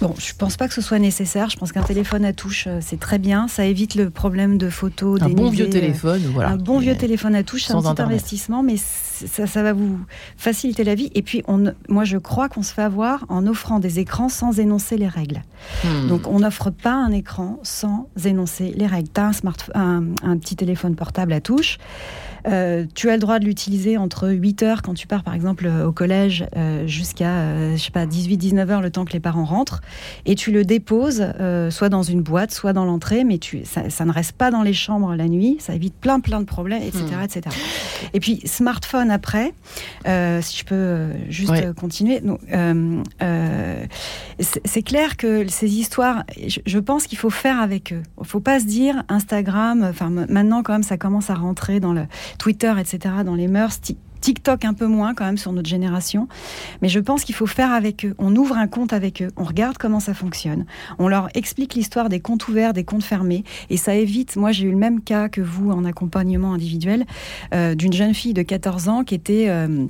Bon, 0.00 0.14
je 0.18 0.32
pense 0.36 0.56
pas 0.56 0.68
que 0.68 0.74
ce 0.74 0.80
soit 0.80 0.98
nécessaire. 0.98 1.50
Je 1.50 1.56
pense 1.56 1.72
qu'un 1.72 1.82
téléphone 1.82 2.24
à 2.24 2.32
touche, 2.32 2.68
c'est 2.80 2.98
très 2.98 3.18
bien. 3.18 3.48
Ça 3.48 3.64
évite 3.64 3.94
le 3.94 4.10
problème 4.10 4.58
de 4.58 4.70
photos. 4.70 5.20
Un 5.22 5.28
bon 5.28 5.50
vieux 5.50 5.68
téléphone, 5.68 6.22
voilà. 6.32 6.50
Un 6.50 6.56
bon 6.56 6.78
vieux 6.78 6.96
téléphone 6.96 7.34
à 7.34 7.42
touche, 7.42 7.64
c'est 7.64 7.74
un 7.74 7.82
petit 7.82 8.02
investissement, 8.02 8.62
mais 8.62 8.76
ça, 9.26 9.46
ça, 9.46 9.62
va 9.62 9.72
vous 9.72 9.98
faciliter 10.36 10.84
la 10.84 10.94
vie. 10.94 11.10
Et 11.14 11.22
puis, 11.22 11.42
on, 11.48 11.72
moi, 11.88 12.04
je 12.04 12.18
crois 12.18 12.48
qu'on 12.48 12.62
se 12.62 12.72
fait 12.72 12.82
avoir 12.82 13.24
en 13.28 13.46
offrant 13.46 13.78
des 13.78 13.98
écrans 13.98 14.28
sans 14.28 14.58
énoncer 14.58 14.96
les 14.96 15.08
règles. 15.08 15.42
Hmm. 15.84 16.08
Donc, 16.08 16.26
on 16.26 16.40
n'offre 16.40 16.70
pas 16.70 16.94
un 16.94 17.10
écran 17.10 17.58
sans 17.62 18.08
énoncer 18.24 18.72
les 18.76 18.86
règles. 18.86 19.08
Tu 19.14 19.20
as 19.20 19.26
un, 19.26 19.32
un, 19.74 20.04
un, 20.22 20.36
petit 20.36 20.56
téléphone 20.56 20.94
portable 20.94 21.32
à 21.32 21.40
touche. 21.40 21.78
Euh, 22.46 22.84
tu 22.94 23.10
as 23.10 23.14
le 23.14 23.20
droit 23.20 23.38
de 23.38 23.44
l'utiliser 23.44 23.96
entre 23.96 24.28
8 24.28 24.62
heures 24.62 24.82
quand 24.82 24.94
tu 24.94 25.06
pars 25.06 25.22
par 25.22 25.34
exemple 25.34 25.66
au 25.66 25.92
collège 25.92 26.46
jusqu'à 26.86 27.74
je 27.74 27.82
sais 27.82 27.90
pas 27.90 28.06
18-19 28.06 28.70
heures 28.70 28.80
le 28.80 28.90
temps 28.90 29.04
que 29.04 29.12
les 29.12 29.20
parents 29.20 29.44
rentrent. 29.44 29.80
Et 30.26 30.34
tu 30.34 30.52
le 30.52 30.64
déposes 30.64 31.24
soit 31.70 31.88
dans 31.88 32.02
une 32.02 32.22
boîte 32.22 32.52
soit 32.52 32.72
dans 32.72 32.84
l'entrée 32.84 33.24
mais 33.24 33.38
tu, 33.38 33.62
ça, 33.64 34.04
ne 34.04 34.12
reste 34.12 34.32
pas 34.32 34.50
dans 34.50 34.62
les 34.62 34.72
chambres 34.72 35.14
la 35.14 35.28
nuit. 35.28 35.56
Ça 35.60 35.74
évite 35.74 35.94
plein 35.94 36.20
plein 36.20 36.40
de 36.40 36.46
problèmes 36.46 36.82
etc 36.82 37.04
hmm. 37.18 37.24
etc 37.24 37.56
et 38.12 38.20
puis 38.20 38.40
smartphone 38.44 39.10
après 39.10 39.52
si 40.04 40.58
je 40.58 40.64
peux 40.64 41.08
juste 41.28 41.72
continuer. 41.74 42.20
Donc, 42.20 42.40
c'est 44.38 44.82
clair 44.82 45.16
que 45.16 45.48
ces 45.48 45.78
histoires 45.78 46.24
je, 46.46 46.78
pense 46.78 47.06
qu'il 47.06 47.18
faut 47.18 47.30
faire 47.30 47.60
avec 47.60 47.92
eux. 47.92 48.02
Faut 48.22 48.40
pas 48.40 48.60
se 48.60 48.64
dire 48.64 49.04
Instagram 49.08 49.86
enfin 49.88 50.10
maintenant 50.10 50.62
quand 50.62 50.72
même 50.72 50.82
ça 50.82 50.96
commence 50.96 51.30
à 51.30 51.34
rentrer 51.34 51.80
dans 51.80 51.92
le 51.92 52.02
Twitter, 52.38 52.72
etc., 52.78 53.14
dans 53.24 53.34
les 53.34 53.48
mœurs. 53.48 53.78
TikTok 54.22 54.64
un 54.64 54.72
peu 54.72 54.86
moins 54.86 55.14
quand 55.14 55.24
même 55.24 55.36
sur 55.36 55.52
notre 55.52 55.68
génération, 55.68 56.28
mais 56.80 56.88
je 56.88 57.00
pense 57.00 57.24
qu'il 57.24 57.34
faut 57.34 57.46
faire 57.46 57.72
avec 57.72 58.06
eux. 58.06 58.14
On 58.18 58.34
ouvre 58.36 58.56
un 58.56 58.68
compte 58.68 58.92
avec 58.92 59.20
eux, 59.20 59.30
on 59.36 59.42
regarde 59.42 59.76
comment 59.78 60.00
ça 60.00 60.14
fonctionne, 60.14 60.64
on 60.98 61.08
leur 61.08 61.28
explique 61.34 61.74
l'histoire 61.74 62.08
des 62.08 62.20
comptes 62.20 62.46
ouverts, 62.46 62.72
des 62.72 62.84
comptes 62.84 63.02
fermés, 63.02 63.42
et 63.68 63.76
ça 63.76 63.94
évite. 63.94 64.36
Moi, 64.36 64.52
j'ai 64.52 64.66
eu 64.66 64.70
le 64.70 64.76
même 64.76 65.00
cas 65.00 65.28
que 65.28 65.40
vous 65.40 65.72
en 65.72 65.84
accompagnement 65.84 66.54
individuel 66.54 67.04
euh, 67.52 67.74
d'une 67.74 67.92
jeune 67.92 68.14
fille 68.14 68.32
de 68.32 68.42
14 68.42 68.88
ans 68.88 69.02
qui 69.02 69.16
était 69.16 69.46
euh, 69.48 69.86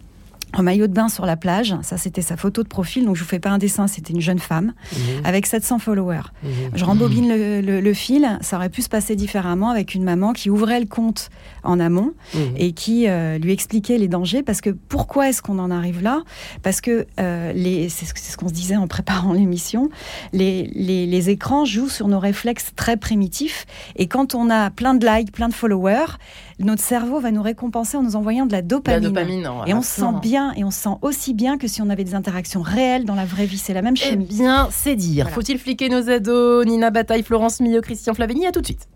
en 0.56 0.62
maillot 0.62 0.86
de 0.86 0.92
bain 0.92 1.08
sur 1.08 1.26
la 1.26 1.36
plage. 1.36 1.74
Ça, 1.82 1.96
c'était 1.96 2.22
sa 2.22 2.36
photo 2.36 2.62
de 2.62 2.68
profil. 2.68 3.04
Donc, 3.04 3.16
je 3.16 3.22
vous 3.22 3.28
fais 3.28 3.38
pas 3.38 3.50
un 3.50 3.58
dessin. 3.58 3.86
C'était 3.86 4.12
une 4.12 4.20
jeune 4.20 4.38
femme 4.38 4.72
mhm. 4.92 4.98
avec 5.24 5.46
700 5.46 5.78
followers. 5.78 6.22
Mhm. 6.42 6.50
Je 6.74 6.84
rembobine 6.84 7.28
le, 7.28 7.94
fil. 7.94 8.38
Ça 8.40 8.56
aurait 8.56 8.70
pu 8.70 8.82
se 8.82 8.88
passer 8.88 9.16
différemment 9.16 9.70
avec 9.70 9.94
une 9.94 10.04
maman 10.04 10.32
qui 10.32 10.50
ouvrait 10.50 10.80
le 10.80 10.86
compte 10.86 11.30
en 11.62 11.78
amont 11.80 12.12
mhm. 12.34 12.54
et 12.56 12.72
qui 12.72 13.08
euh, 13.08 13.38
lui 13.38 13.52
expliquait 13.52 13.98
les 13.98 14.08
dangers. 14.08 14.42
Parce 14.42 14.60
que 14.60 14.70
pourquoi 14.70 15.28
est-ce 15.28 15.42
qu'on 15.42 15.58
en 15.58 15.70
arrive 15.70 16.02
là? 16.02 16.22
Parce 16.62 16.80
que 16.80 17.06
euh, 17.20 17.52
les, 17.52 17.88
c'est 17.88 18.06
ce 18.06 18.36
qu'on 18.36 18.48
se 18.48 18.54
disait 18.54 18.76
en 18.76 18.86
préparant 18.86 19.32
l'émission. 19.32 19.90
Les, 20.32 20.64
les, 20.74 21.30
écrans 21.30 21.64
jouent 21.64 21.88
sur 21.88 22.08
nos 22.08 22.18
réflexes 22.18 22.72
très 22.74 22.96
primitifs. 22.96 23.64
Et 23.96 24.08
quand 24.08 24.34
on 24.34 24.50
a 24.50 24.70
plein 24.70 24.94
de 24.94 25.06
likes, 25.06 25.30
plein 25.30 25.48
de 25.48 25.54
followers, 25.54 26.18
notre 26.64 26.82
cerveau 26.82 27.20
va 27.20 27.30
nous 27.30 27.42
récompenser 27.42 27.96
en 27.96 28.02
nous 28.02 28.16
envoyant 28.16 28.46
de 28.46 28.52
la 28.52 28.62
dopamine. 28.62 29.08
dopamine 29.08 29.48
et 29.66 29.74
on 29.74 29.82
se 29.82 30.00
sent 30.00 30.12
bien, 30.20 30.52
et 30.56 30.64
on 30.64 30.70
se 30.70 30.80
sent 30.80 30.96
aussi 31.02 31.34
bien 31.34 31.58
que 31.58 31.66
si 31.66 31.82
on 31.82 31.90
avait 31.90 32.04
des 32.04 32.14
interactions 32.14 32.62
réelles 32.62 33.04
dans 33.04 33.14
la 33.14 33.24
vraie 33.24 33.46
vie. 33.46 33.58
C'est 33.58 33.74
la 33.74 33.82
même 33.82 33.96
chimie. 33.96 34.26
Eh 34.30 34.34
bien, 34.34 34.68
c'est 34.70 34.96
dire. 34.96 35.30
Faut-il 35.30 35.58
fliquer 35.58 35.88
nos 35.88 36.08
ados? 36.08 36.66
Nina 36.66 36.90
Bataille, 36.90 37.22
Florence 37.22 37.60
Millot, 37.60 37.80
Christian 37.80 38.14
Flavigny 38.14 38.46
À 38.46 38.52
tout 38.52 38.60
de 38.60 38.66
suite. 38.66 38.88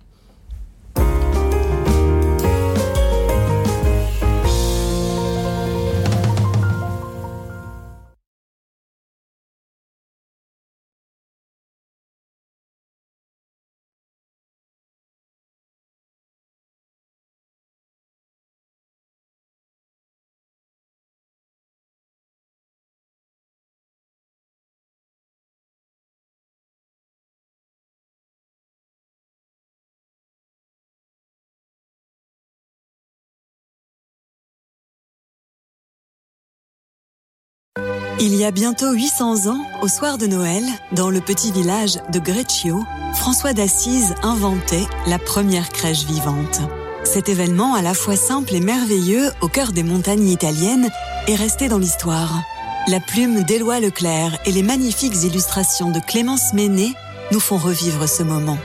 Il 38.18 38.34
y 38.34 38.46
a 38.46 38.50
bientôt 38.50 38.92
800 38.92 39.46
ans, 39.46 39.60
au 39.82 39.88
soir 39.88 40.16
de 40.16 40.26
Noël, 40.26 40.64
dans 40.92 41.10
le 41.10 41.20
petit 41.20 41.52
village 41.52 41.98
de 42.10 42.18
Greccio, 42.18 42.82
François 43.14 43.52
d'Assise 43.52 44.14
inventait 44.22 44.86
la 45.06 45.18
première 45.18 45.68
crèche 45.68 46.06
vivante. 46.06 46.62
Cet 47.04 47.28
événement 47.28 47.74
à 47.74 47.82
la 47.82 47.92
fois 47.92 48.16
simple 48.16 48.54
et 48.54 48.60
merveilleux 48.60 49.30
au 49.42 49.48
cœur 49.48 49.72
des 49.72 49.82
montagnes 49.82 50.28
italiennes 50.28 50.88
est 51.28 51.34
resté 51.34 51.68
dans 51.68 51.76
l'histoire. 51.76 52.42
La 52.88 53.00
plume 53.00 53.42
d'Éloi 53.42 53.80
Leclerc 53.80 54.38
et 54.46 54.52
les 54.52 54.62
magnifiques 54.62 55.22
illustrations 55.22 55.90
de 55.90 56.00
Clémence 56.00 56.54
Ménet 56.54 56.94
nous 57.32 57.40
font 57.40 57.58
revivre 57.58 58.08
ce 58.08 58.22
moment. 58.22 58.58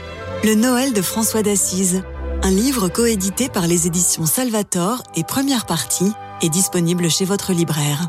Le 0.44 0.54
Noël 0.54 0.94
de 0.94 1.02
François 1.02 1.42
d'Assise, 1.42 2.02
un 2.42 2.50
livre 2.50 2.88
coédité 2.88 3.50
par 3.50 3.66
les 3.66 3.86
éditions 3.86 4.24
Salvator 4.24 5.02
et 5.14 5.24
première 5.24 5.66
partie, 5.66 6.12
est 6.40 6.48
disponible 6.48 7.10
chez 7.10 7.26
votre 7.26 7.52
libraire. 7.52 8.08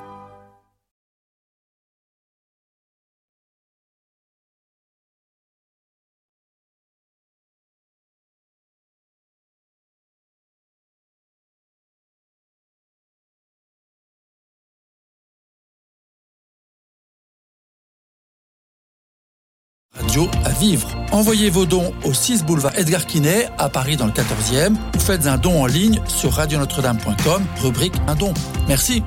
Radio 20.14 20.30
à 20.46 20.52
vivre. 20.52 20.88
Envoyez 21.12 21.50
vos 21.50 21.66
dons 21.66 21.92
au 22.06 22.14
6 22.14 22.46
boulevard 22.46 22.78
Edgar 22.78 23.08
Quinet 23.08 23.48
à 23.58 23.68
Paris 23.68 23.98
dans 23.98 24.06
le 24.06 24.12
14e 24.12 24.76
ou 24.96 25.00
faites 25.00 25.26
un 25.26 25.40
don 25.40 25.64
en 25.64 25.66
ligne 25.66 26.00
sur 26.08 26.34
radionotre-dame.com, 26.34 27.44
rubrique 27.64 27.96
un 28.06 28.14
don. 28.14 28.32
Merci. 28.68 29.02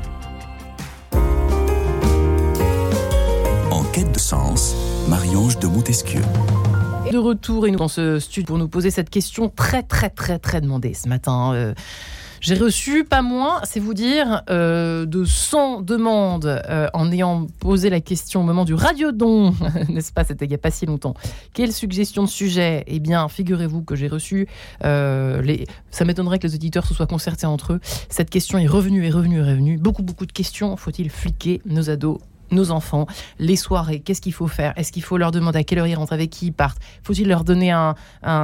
En 3.71 3.85
quête 3.93 4.11
de 4.11 4.19
sens, 4.19 4.75
Marie-Ange 5.09 5.61
de 5.61 5.69
Montesquieu. 5.69 6.23
De 7.13 7.19
retour 7.19 7.69
et 7.69 7.71
nous 7.71 7.79
dans 7.79 7.87
ce 7.87 8.19
studio 8.19 8.49
pour 8.49 8.59
nous 8.59 8.67
poser 8.67 8.91
cette 8.91 9.11
question 9.11 9.49
très 9.49 9.85
très 9.85 10.11
très 10.11 10.41
très 10.41 10.61
demandée 10.61 10.95
ce 10.95 11.09
matin. 11.09 11.53
Euh, 11.55 11.73
j'ai 12.47 12.55
reçu 12.55 13.03
pas 13.03 13.23
moins, 13.23 13.61
c'est 13.65 13.81
vous 13.81 13.93
dire, 13.93 14.45
euh, 14.51 15.05
de 15.05 15.25
100 15.25 15.81
demandes 15.81 16.47
euh, 16.47 16.87
en 16.95 17.11
ayant 17.11 17.49
posé 17.59 17.91
la 17.91 18.01
question 18.01 18.43
au 18.43 18.45
moment 18.45 18.65
du 18.65 18.73
radiodon, 18.73 19.53
n'est-ce 19.89 20.13
pas 20.13 20.23
C'était 20.23 20.45
il 20.45 20.51
n'y 20.51 20.55
a 20.55 20.59
pas 20.59 20.71
si 20.71 20.87
longtemps. 20.87 21.15
Quelle 21.55 21.73
suggestion 21.73 22.23
de 22.23 22.29
sujet? 22.29 22.85
Eh 22.87 23.01
bien, 23.01 23.27
figurez-vous 23.27 23.83
que 23.83 23.97
j'ai 23.97 24.07
reçu. 24.07 24.47
Euh, 24.85 25.43
les... 25.43 25.67
Ça 25.91 26.05
m'étonnerait 26.05 26.39
que 26.39 26.47
les 26.47 26.55
auditeurs 26.55 26.87
se 26.87 26.95
soient 26.95 27.09
concertés 27.09 27.47
entre 27.47 27.73
eux. 27.73 27.81
Cette 28.11 28.31
question 28.31 28.59
est 28.59 28.69
revenue, 28.69 29.05
est 29.05 29.11
revenue, 29.11 29.41
est 29.41 29.51
revenue. 29.51 29.77
Beaucoup, 29.77 30.05
beaucoup 30.05 30.25
de 30.25 30.31
questions. 30.31 30.77
Faut-il 30.77 31.11
fliquer 31.11 31.61
nos 31.67 31.91
ados? 31.91 32.21
Nos 32.51 32.71
enfants, 32.71 33.07
les 33.39 33.57
soirées, 33.57 34.01
qu'est-ce 34.01 34.21
qu'il 34.21 34.33
faut 34.33 34.47
faire? 34.47 34.73
Est-ce 34.77 34.93
qu'il 34.93 35.03
faut 35.03 35.17
leur 35.17 35.31
demander 35.31 35.59
à 35.59 35.65
quelle 35.65 35.79
heure 35.79 35.87
ils 35.87 35.95
rentrent, 35.95 36.13
avec 36.13 36.31
qui 36.31 36.47
ils 36.47 36.53
partent? 36.53 36.79
Faut-il 37.03 37.29
leur 37.29 37.45
donner 37.45 37.71
un, 37.71 37.95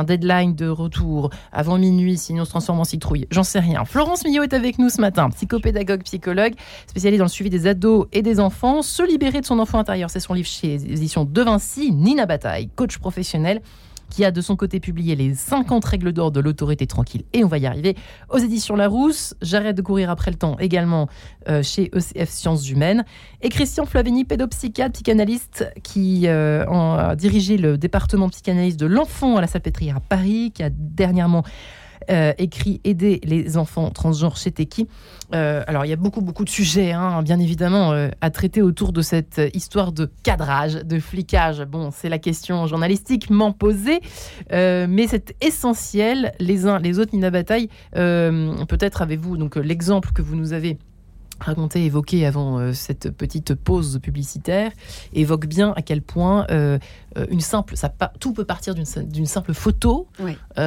deadline 0.05 0.55
de 0.55 0.69
retour 0.69 1.31
avant 1.53 1.79
minuit, 1.79 2.17
sinon 2.17 2.43
on 2.43 2.45
se 2.45 2.51
transforme 2.51 2.81
en 2.81 2.85
citrouille? 2.85 3.27
J'en 3.31 3.45
sais 3.45 3.61
rien. 3.61 3.85
Florence 3.85 4.25
Millot 4.25 4.43
est 4.43 4.55
avec 4.55 4.79
nous 4.79 4.89
ce 4.89 5.01
matin, 5.01 5.31
psychopédagogue, 5.31 6.03
psychologue, 6.03 6.55
spécialisée 6.87 7.19
dans 7.19 7.25
le 7.25 7.31
suivi 7.31 7.51
des 7.51 7.67
ados 7.67 8.07
et 8.13 8.23
des 8.23 8.41
enfants. 8.41 8.83
Se 8.83 9.07
libérer 9.07 9.41
de 9.41 9.47
son 9.47 9.59
enfant 9.59 9.79
intérieur, 9.79 10.11
c'est 10.11 10.21
son 10.21 10.35
livre 10.35 10.49
chez 10.49 10.79
les 10.79 10.85
éditions 10.85 11.25
De 11.25 11.43
Vinci. 11.43 11.93
Nina 11.93 12.27
Bataille, 12.27 12.69
coach 12.75 12.99
professionnel 12.99 13.61
qui 14.13 14.27
a 14.27 14.31
de 14.31 14.43
son 14.43 14.57
côté 14.57 14.79
publié 14.79 15.17
les 15.17 15.35
50 15.35 15.83
règles 15.87 16.13
d'or 16.13 16.31
de 16.33 16.39
l'autorité 16.39 16.87
tranquille. 16.87 17.23
Et 17.33 17.45
on 17.45 17.49
va 17.49 17.57
y 17.57 17.65
arriver 17.65 17.97
aux 18.29 18.37
éditions 18.37 18.77
Larousse. 18.77 19.35
J'arrête 19.41 19.75
de 19.75 19.81
courir 19.81 20.11
après 20.11 20.31
le 20.31 20.37
temps 20.37 20.59
également 20.59 21.09
euh, 21.49 21.63
chez 21.63 21.91
ECF 21.95 22.29
Sciences 22.29 22.69
Humaines. 22.69 23.07
Et 23.41 23.49
Christian 23.49 23.87
Flavigny, 23.87 24.27
pédopsychiatre, 24.27 24.93
psychanalyste, 24.93 25.67
qui 25.83 26.27
euh, 26.27 26.67
a 26.67 27.17
dirigé 27.17 27.57
le 27.57 27.79
département 27.79 28.29
psychanalyse 28.29 28.77
de 28.77 28.85
l'enfant 28.85 29.39
à 29.39 29.41
la 29.41 29.47
Salpêtrière 29.47 29.97
à 29.97 30.01
Paris, 30.01 30.53
qui 30.55 30.63
a 30.63 30.69
dernièrement 30.71 31.43
euh, 32.11 32.33
écrit 32.39 32.81
Aider 32.85 33.21
les 33.25 33.57
enfants 33.57 33.91
transgenres 33.91 34.37
chez 34.37 34.51
Teki. 34.51 34.89
Euh, 35.35 35.63
alors, 35.67 35.85
il 35.85 35.89
y 35.89 35.93
a 35.93 35.97
beaucoup, 35.97 36.21
beaucoup 36.21 36.45
de 36.45 36.51
sujets, 36.51 36.93
hein, 36.93 37.23
bien 37.23 37.39
évidemment, 37.39 37.93
euh, 37.93 38.09
à 38.21 38.31
traiter 38.31 38.63
autour 38.63 38.93
de 38.93 39.03
cette 39.03 39.41
histoire 39.55 39.93
de 39.93 40.11
cadrage, 40.23 40.75
de 40.75 40.99
flicage. 40.99 41.63
Bon, 41.65 41.91
c'est 41.91 42.09
la 42.09 42.19
question 42.19 42.67
journalistiquement 42.67 43.53
posée, 43.53 44.01
mais 44.51 45.07
c'est 45.09 45.35
essentiel. 45.41 46.33
Les 46.39 46.67
uns, 46.67 46.79
les 46.79 46.99
autres, 46.99 47.15
Nina 47.15 47.31
Bataille, 47.31 47.69
peut-être 47.93 49.03
avez-vous 49.03 49.37
donc 49.37 49.57
l'exemple 49.57 50.13
que 50.13 50.23
vous 50.23 50.37
nous 50.37 50.53
avez 50.53 50.79
raconté, 51.43 51.85
évoqué 51.85 52.27
avant 52.27 52.59
euh, 52.59 52.73
cette 52.73 53.11
petite 53.11 53.55
pause 53.55 54.01
publicitaire, 54.03 54.73
évoque 55.15 55.47
bien 55.47 55.73
à 55.77 55.83
quel 55.83 56.03
point 56.03 56.47
euh, 56.51 56.79
euh, 57.19 57.27
une 57.31 57.41
simple, 57.41 57.77
ça, 57.77 57.93
tout 58.19 58.33
peut 58.33 58.45
partir 58.45 58.75
d'une 58.75 59.27
simple 59.27 59.55
photo 59.55 60.07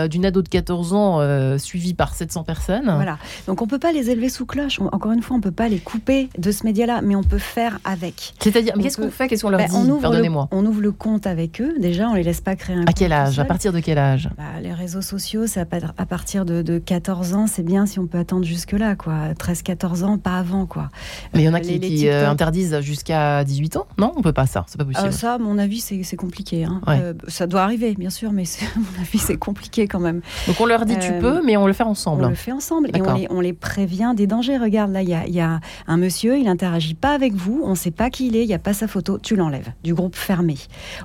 d'une 0.09 0.25
ado 0.25 0.41
de 0.41 0.49
14 0.49 0.93
ans 0.93 1.57
suivie 1.57 1.93
par 1.93 2.13
700 2.13 2.43
personnes. 2.43 2.91
Voilà. 2.95 3.17
Donc 3.47 3.61
on 3.61 3.67
peut 3.67 3.79
pas 3.79 3.91
les 3.91 4.09
élever 4.09 4.29
sous 4.29 4.45
cloche. 4.45 4.79
encore 4.79 5.11
une 5.11 5.21
fois, 5.21 5.37
on 5.37 5.41
peut 5.41 5.51
pas 5.51 5.69
les 5.69 5.79
couper 5.79 6.29
de 6.37 6.51
ce 6.51 6.63
média-là, 6.65 7.01
mais 7.01 7.15
on 7.15 7.23
peut 7.23 7.37
faire 7.37 7.79
avec. 7.83 8.33
C'est-à-dire, 8.39 8.73
qu'est-ce 8.81 8.97
qu'on 8.97 9.11
fait? 9.11 9.27
Qu'est-ce 9.27 9.43
qu'on 9.43 9.49
leur 9.49 9.59
ben, 9.59 9.67
dit 9.67 10.01
Pardonnez-moi. 10.01 10.47
On 10.51 10.65
ouvre 10.65 10.81
le 10.81 10.91
compte 10.91 11.27
avec 11.27 11.61
eux. 11.61 11.73
Déjà, 11.79 12.09
on 12.09 12.13
les 12.13 12.23
laisse 12.23 12.41
pas 12.41 12.55
créer 12.55 12.75
un. 12.75 12.85
À 12.85 12.93
quel 12.93 13.13
âge? 13.13 13.39
À 13.39 13.45
partir 13.45 13.73
de 13.73 13.79
quel 13.79 13.97
âge? 13.97 14.29
Bah, 14.37 14.59
Les 14.61 14.73
réseaux 14.73 15.01
sociaux, 15.01 15.47
c'est 15.47 15.61
à, 15.61 16.05
partir 16.05 16.45
de, 16.45 16.61
de 16.61 16.77
14 16.77 17.33
ans. 17.33 17.47
C'est 17.47 17.63
bien 17.63 17.85
si 17.85 17.99
on 17.99 18.07
peut 18.07 18.17
attendre 18.17 18.45
jusque 18.45 18.73
là, 18.73 18.95
quoi. 18.95 19.33
13-14 19.33 20.03
ans, 20.03 20.17
pas 20.17 20.37
avant, 20.37 20.64
quoi. 20.65 20.89
Mais 21.33 21.41
il 21.41 21.45
y 21.45 21.49
en 21.49 21.53
a 21.53 21.59
euh, 21.59 21.79
qui, 21.79 22.07
euh, 22.07 22.29
interdisent 22.29 22.79
jusqu'à 22.81 23.43
18 23.43 23.77
ans 23.77 23.87
Non, 23.97 24.13
on 24.15 24.21
peut 24.21 24.33
pas 24.33 24.45
ça, 24.45 24.65
c'est 24.67 24.77
pas 24.77 24.85
possible. 24.85 25.07
Euh, 25.07 25.11
ça, 25.11 25.33
à 25.33 25.37
mon 25.37 25.57
avis, 25.57 25.79
c'est 25.79 26.15
compliqué. 26.15 26.65
Hein. 26.65 26.81
ça 27.27 27.47
doit 27.47 27.61
arriver, 27.61 27.95
bien 27.95 28.09
sûr, 28.09 28.31
mais 28.31 28.43
à 28.61 28.79
mon 28.79 29.01
avis, 29.01 29.17
c'est 29.17 29.37
compliqué 29.37 29.87
quand 29.87 29.99
même. 29.99 30.21
Donc 30.47 30.59
on 30.59 30.65
leur 30.65 30.85
dit 30.85 30.97
tu 30.99 31.11
peux, 31.19 31.41
mais 31.43 31.57
on 31.57 31.67
le 31.67 31.73
fait 31.73 31.83
ensemble. 31.83 32.25
On 32.25 32.29
le 32.29 32.35
fait 32.35 32.51
ensemble 32.51 32.89
et 32.93 33.27
on 33.29 33.41
les, 33.41 33.53
prévient 33.53 34.13
des 34.15 34.27
dangers. 34.27 34.57
Regarde, 34.57 34.91
là, 34.91 35.01
il 35.01 35.09
y 35.09 35.41
a, 35.41 35.59
un 35.87 35.97
monsieur, 35.97 36.37
il 36.37 36.47
interagit 36.47 36.93
pas 36.93 37.13
avec 37.13 37.33
vous, 37.33 37.61
on 37.63 37.75
sait 37.75 37.91
pas 37.91 38.09
qui 38.09 38.27
il 38.27 38.35
est, 38.35 38.43
il 38.43 38.49
y 38.49 38.53
a 38.53 38.59
pas 38.59 38.73
sa 38.73 38.87
photo, 38.87 39.19
tu 39.19 39.35
l'enlèves 39.35 39.71
du 39.83 39.93
groupe 39.93 40.15
fermé. 40.15 40.55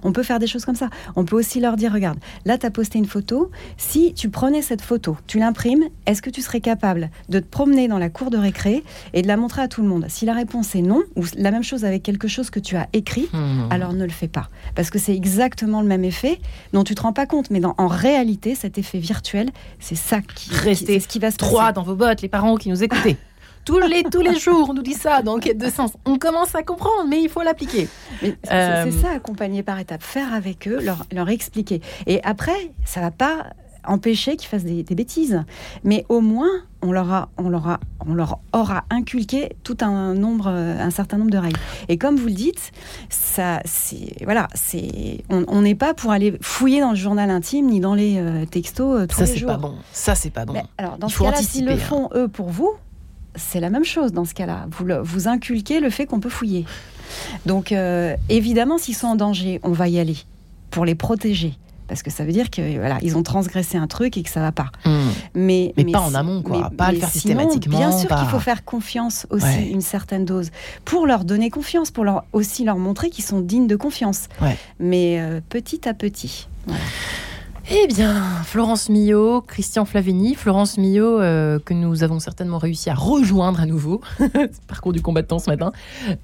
On 0.02 0.12
peut 0.12 0.22
faire 0.22 0.38
des 0.38 0.46
choses 0.46 0.64
comme 0.64 0.74
ça. 0.74 0.88
On 1.16 1.24
peut 1.24 1.36
aussi 1.36 1.60
leur 1.60 1.76
dire 1.76 1.92
regarde, 1.92 2.18
là, 2.44 2.58
tu 2.58 2.66
as 2.66 2.70
posté 2.70 2.98
une 2.98 3.06
photo. 3.06 3.50
Si 3.76 4.14
tu 4.14 4.30
prenais 4.30 4.62
cette 4.62 4.82
photo, 4.82 5.16
tu 5.26 5.38
l'imprimes, 5.38 5.84
est-ce 6.06 6.22
que 6.22 6.30
tu 6.30 6.40
serais 6.40 6.60
capable 6.60 7.10
de 7.28 7.38
te 7.40 7.46
promener 7.46 7.88
dans 7.88 7.98
la 7.98 8.08
cour 8.08 8.30
de 8.30 8.38
récré 8.38 8.84
et 9.12 9.22
de 9.22 9.28
la 9.28 9.36
montrer 9.36 9.49
à 9.58 9.68
tout 9.68 9.82
le 9.82 9.88
monde 9.88 10.06
Si 10.08 10.24
la 10.24 10.34
réponse 10.34 10.74
est 10.74 10.82
non, 10.82 11.02
ou 11.16 11.24
la 11.36 11.50
même 11.50 11.62
chose 11.62 11.84
avec 11.84 12.02
quelque 12.02 12.28
chose 12.28 12.50
que 12.50 12.60
tu 12.60 12.76
as 12.76 12.88
écrit, 12.92 13.28
hmm. 13.32 13.70
alors 13.70 13.92
ne 13.92 14.04
le 14.04 14.10
fais 14.10 14.28
pas. 14.28 14.48
Parce 14.74 14.90
que 14.90 14.98
c'est 14.98 15.14
exactement 15.14 15.80
le 15.80 15.88
même 15.88 16.04
effet 16.04 16.38
dont 16.72 16.84
tu 16.84 16.94
te 16.94 17.02
rends 17.02 17.12
pas 17.12 17.26
compte. 17.26 17.50
Mais 17.50 17.60
en 17.64 17.86
réalité, 17.88 18.54
cet 18.54 18.78
effet 18.78 18.98
virtuel, 18.98 19.50
c'est 19.78 19.96
ça 19.96 20.20
qui, 20.20 20.50
Restez 20.52 21.00
ce 21.00 21.08
qui 21.08 21.18
va 21.18 21.30
se 21.30 21.36
trois 21.36 21.72
dans 21.72 21.82
vos 21.82 21.94
bottes, 21.94 22.22
les 22.22 22.28
parents 22.28 22.56
qui 22.56 22.68
nous 22.68 22.82
écoutez. 22.82 23.16
tous 23.64 23.78
les, 23.78 24.02
tous 24.04 24.20
les 24.20 24.38
jours, 24.38 24.70
on 24.70 24.74
nous 24.74 24.82
dit 24.82 24.94
ça 24.94 25.22
dans 25.22 25.38
Quête 25.38 25.58
de 25.58 25.70
sens. 25.70 25.92
On 26.04 26.18
commence 26.18 26.54
à 26.54 26.62
comprendre, 26.62 27.06
mais 27.08 27.22
il 27.22 27.28
faut 27.28 27.42
l'appliquer. 27.42 27.88
C'est 28.20 28.36
euh, 28.52 28.90
ça, 28.90 29.10
accompagner 29.14 29.62
par 29.62 29.78
étapes. 29.78 30.02
Faire 30.02 30.32
avec 30.32 30.68
eux, 30.68 30.80
leur, 30.80 31.04
leur 31.12 31.28
expliquer. 31.28 31.80
Et 32.06 32.22
après, 32.24 32.72
ça 32.84 33.00
va 33.00 33.10
pas 33.10 33.46
empêcher 33.86 34.36
qu'ils 34.36 34.48
fassent 34.48 34.64
des, 34.64 34.82
bêtises. 34.94 35.42
Mais 35.84 36.04
au 36.08 36.20
moins, 36.20 36.50
on 36.82 36.92
leur, 36.92 37.12
a, 37.12 37.28
on, 37.36 37.48
leur 37.48 37.68
a, 37.68 37.80
on 38.06 38.14
leur 38.14 38.38
aura 38.52 38.84
inculqué 38.90 39.50
tout 39.64 39.76
un 39.80 40.14
nombre, 40.14 40.48
un 40.48 40.90
certain 40.90 41.18
nombre 41.18 41.30
de 41.30 41.38
règles. 41.38 41.58
Et 41.88 41.98
comme 41.98 42.16
vous 42.16 42.26
le 42.26 42.34
dites, 42.34 42.72
ça, 43.08 43.60
c'est 43.64 44.14
voilà, 44.24 44.48
c'est, 44.54 45.24
on 45.30 45.62
n'est 45.62 45.74
pas 45.74 45.94
pour 45.94 46.12
aller 46.12 46.36
fouiller 46.40 46.80
dans 46.80 46.90
le 46.90 46.96
journal 46.96 47.30
intime 47.30 47.66
ni 47.66 47.80
dans 47.80 47.94
les 47.94 48.18
euh, 48.18 48.44
textos 48.46 49.00
euh, 49.00 49.06
tous 49.06 49.18
ça, 49.18 49.24
les 49.24 49.36
jours. 49.36 49.50
Ça 49.50 49.54
c'est 49.54 49.60
pas 49.60 49.66
bon. 49.68 49.74
Ça 49.92 50.14
c'est 50.14 50.30
pas 50.30 50.44
bon. 50.44 50.54
alors 50.78 50.98
dans 50.98 51.08
ce 51.08 51.18
cas-là, 51.18 51.36
s'ils 51.36 51.66
le 51.66 51.76
font 51.76 52.08
eux 52.14 52.28
pour 52.28 52.50
vous, 52.50 52.72
c'est 53.34 53.60
la 53.60 53.70
même 53.70 53.84
chose 53.84 54.12
dans 54.12 54.24
ce 54.24 54.34
cas-là. 54.34 54.66
Vous, 54.70 54.86
vous 55.02 55.28
inculquez 55.28 55.80
le 55.80 55.90
fait 55.90 56.06
qu'on 56.06 56.20
peut 56.20 56.30
fouiller. 56.30 56.64
Donc 57.46 57.72
euh, 57.72 58.16
évidemment, 58.28 58.78
s'ils 58.78 58.96
sont 58.96 59.08
en 59.08 59.16
danger, 59.16 59.60
on 59.62 59.72
va 59.72 59.88
y 59.88 59.98
aller 59.98 60.16
pour 60.70 60.84
les 60.84 60.94
protéger 60.94 61.54
parce 61.90 62.04
que 62.04 62.10
ça 62.10 62.24
veut 62.24 62.30
dire 62.30 62.50
que 62.50 62.78
voilà, 62.78 62.98
ils 63.02 63.16
ont 63.16 63.24
transgressé 63.24 63.76
un 63.76 63.88
truc 63.88 64.16
et 64.16 64.22
que 64.22 64.30
ça 64.30 64.38
va 64.38 64.52
pas. 64.52 64.70
Hmm. 64.84 65.08
Mais, 65.34 65.74
mais, 65.76 65.84
pas 65.90 65.98
en 65.98 66.14
amont, 66.14 66.40
quoi. 66.40 66.70
pas 66.70 66.92
le 66.92 67.00
faire 67.00 67.08
systématiquement. 67.08 67.78
Bien 67.78 67.90
sûr 67.90 68.08
qu'il 68.08 68.28
faut 68.28 68.38
faire 68.38 68.64
confiance 68.64 69.26
aussi, 69.30 69.68
une 69.68 69.80
certaine 69.80 70.24
dose, 70.24 70.50
pour 70.84 71.04
leur 71.04 71.24
donner 71.24 71.50
confiance, 71.50 71.90
pour 71.90 72.04
leur 72.04 72.22
aussi 72.32 72.62
leur 72.62 72.78
montrer 72.78 73.10
qu'ils 73.10 73.24
sont 73.24 73.40
dignes 73.40 73.66
de 73.66 73.74
confiance. 73.74 74.28
Mais 74.78 75.20
euh, 75.20 75.40
petit 75.48 75.88
à 75.88 75.92
petit. 75.92 76.46
Eh 77.72 77.86
bien, 77.86 78.20
Florence 78.42 78.88
Millot, 78.88 79.42
Christian 79.42 79.84
Flaveni, 79.84 80.34
Florence 80.34 80.76
Millot, 80.76 81.20
euh, 81.20 81.60
que 81.64 81.72
nous 81.72 82.02
avons 82.02 82.18
certainement 82.18 82.58
réussi 82.58 82.90
à 82.90 82.94
rejoindre 82.94 83.60
à 83.60 83.66
nouveau, 83.66 84.00
parcours 84.66 84.92
du 84.92 85.00
combattant 85.00 85.38
ce 85.38 85.48
matin, 85.48 85.70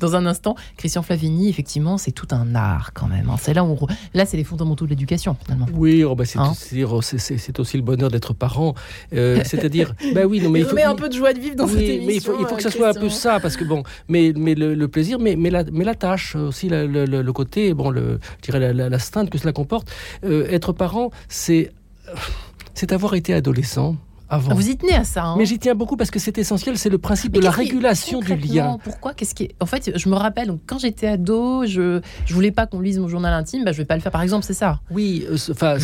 dans 0.00 0.16
un 0.16 0.26
instant. 0.26 0.56
Christian 0.76 1.02
Flaveni, 1.02 1.48
effectivement, 1.48 1.98
c'est 1.98 2.10
tout 2.10 2.26
un 2.32 2.56
art 2.56 2.90
quand 2.94 3.06
même. 3.06 3.30
Hein. 3.30 3.36
C'est 3.40 3.54
là 3.54 3.64
là, 4.12 4.26
c'est 4.26 4.36
les 4.36 4.42
fondamentaux 4.42 4.86
de 4.86 4.90
l'éducation 4.90 5.36
finalement. 5.40 5.66
Oui, 5.72 6.02
oh, 6.02 6.16
bah, 6.16 6.24
hein 6.34 6.52
oh, 6.84 7.00
c'est 7.00 7.60
aussi 7.60 7.76
le 7.76 7.84
bonheur 7.84 8.10
d'être 8.10 8.34
parent. 8.34 8.74
Euh, 9.12 9.40
c'est-à-dire, 9.44 9.94
bah 10.16 10.24
oui, 10.26 10.40
non, 10.40 10.50
mais 10.50 10.60
il 10.60 10.66
faut 10.66 10.74
met 10.74 10.82
un 10.82 10.96
peu 10.96 11.08
de 11.08 11.14
joie 11.14 11.32
de 11.32 11.38
vivre 11.38 11.54
dans 11.54 11.68
cette 11.68 11.78
émission. 11.78 12.06
Mais 12.08 12.14
il 12.16 12.20
faut, 12.20 12.34
il 12.40 12.46
faut 12.48 12.56
que 12.56 12.62
ça 12.62 12.72
soit 12.72 12.88
un 12.88 13.00
peu 13.00 13.08
ça, 13.08 13.38
parce 13.38 13.56
que 13.56 13.62
bon, 13.62 13.84
mais, 14.08 14.32
mais 14.34 14.56
le, 14.56 14.88
plaisir, 14.88 15.20
mais, 15.20 15.36
mais, 15.36 15.50
la, 15.50 15.62
mais 15.70 15.84
la 15.84 15.94
tâche 15.94 16.34
aussi, 16.34 16.68
le, 16.68 17.30
côté, 17.30 17.72
bon, 17.72 17.90
le, 17.90 18.18
je 18.38 18.50
dirais 18.50 18.58
la, 18.58 18.88
la, 18.88 18.98
que 18.98 19.38
cela 19.38 19.52
comporte. 19.52 19.88
Euh, 20.24 20.48
être 20.50 20.72
parent, 20.72 21.10
c'est 21.36 22.92
avoir 22.92 23.14
été 23.14 23.34
adolescent 23.34 23.96
vous 24.30 24.68
y 24.68 24.76
tenez 24.76 24.94
à 24.94 25.04
ça. 25.04 25.24
Hein 25.24 25.36
mais 25.38 25.46
j'y 25.46 25.58
tiens 25.58 25.74
beaucoup 25.74 25.96
parce 25.96 26.10
que 26.10 26.18
c'est 26.18 26.36
essentiel, 26.38 26.78
c'est 26.78 26.88
le 26.88 26.98
principe 26.98 27.32
de 27.32 27.40
la 27.40 27.50
régulation 27.50 28.20
du 28.20 28.34
lien. 28.34 28.78
Pourquoi 28.82 29.14
Qu'est-ce 29.14 29.34
qui 29.34 29.50
En 29.60 29.66
fait, 29.66 29.92
je 29.96 30.08
me 30.08 30.16
rappelle, 30.16 30.48
donc, 30.48 30.60
quand 30.66 30.78
j'étais 30.78 31.06
ado, 31.06 31.64
je 31.66 32.00
je 32.24 32.34
voulais 32.34 32.50
pas 32.50 32.66
qu'on 32.66 32.80
lise 32.80 32.98
mon 32.98 33.08
journal 33.08 33.32
intime, 33.32 33.64
bah, 33.64 33.72
je 33.72 33.78
vais 33.78 33.84
pas 33.84 33.94
le 33.94 34.00
faire 34.00 34.12
par 34.12 34.22
exemple, 34.22 34.44
c'est 34.44 34.54
ça 34.54 34.80
Oui, 34.90 35.24
euh, 35.30 35.36
enfin, 35.50 35.76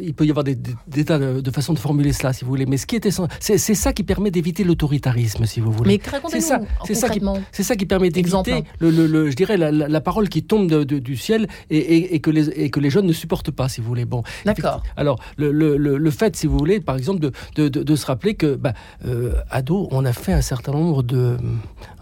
il 0.00 0.14
peut 0.14 0.26
y 0.26 0.30
avoir 0.30 0.44
des, 0.44 0.56
tas 1.04 1.18
de, 1.18 1.50
façons 1.50 1.72
de 1.72 1.78
formuler 1.78 2.12
cela, 2.12 2.32
si 2.32 2.44
vous 2.44 2.50
voulez. 2.50 2.66
Mais 2.66 2.76
ce 2.76 2.86
qui 2.86 2.96
est 2.96 3.04
c'est 3.40 3.58
ça 3.58 3.92
qui 3.92 4.02
permet 4.02 4.30
d'éviter 4.30 4.64
l'autoritarisme, 4.64 5.44
si 5.46 5.60
vous 5.60 5.72
voulez. 5.72 6.00
Mais 6.04 6.20
c'est 6.30 6.40
ça, 6.40 6.60
c'est 6.84 6.94
ça 6.94 7.08
qui, 7.08 7.20
c'est 7.52 7.62
ça 7.62 7.76
qui 7.76 7.86
permet 7.86 8.10
d'éviter 8.10 8.64
le, 8.80 8.90
le, 8.90 9.30
je 9.30 9.36
dirais, 9.36 9.56
la, 9.56 10.00
parole 10.00 10.28
qui 10.28 10.42
tombe 10.42 10.84
du 10.84 11.16
ciel 11.16 11.46
et, 11.70 12.14
et, 12.14 12.20
que 12.20 12.30
les, 12.30 12.48
et 12.50 12.70
que 12.70 12.80
les 12.80 12.90
jeunes 12.90 13.06
ne 13.06 13.12
supportent 13.12 13.50
pas, 13.50 13.68
si 13.68 13.80
vous 13.80 13.86
voulez. 13.86 14.04
Bon. 14.04 14.22
D'accord. 14.44 14.82
Alors, 14.96 15.18
le, 15.36 15.50
le, 15.52 16.10
fait, 16.10 16.36
si 16.36 16.46
vous 16.46 16.58
voulez, 16.58 16.80
par 16.80 16.96
exemple, 16.96 17.20
de 17.20 17.32
de, 17.54 17.96
se 17.96 18.06
rappeler 18.06 18.34
que, 18.34 18.54
bah, 18.54 18.72
euh, 19.06 19.34
ado, 19.50 19.88
on 19.90 20.04
a 20.04 20.12
fait 20.12 20.32
un 20.32 20.40
certain 20.40 20.72
nombre 20.72 21.02
de, 21.02 21.36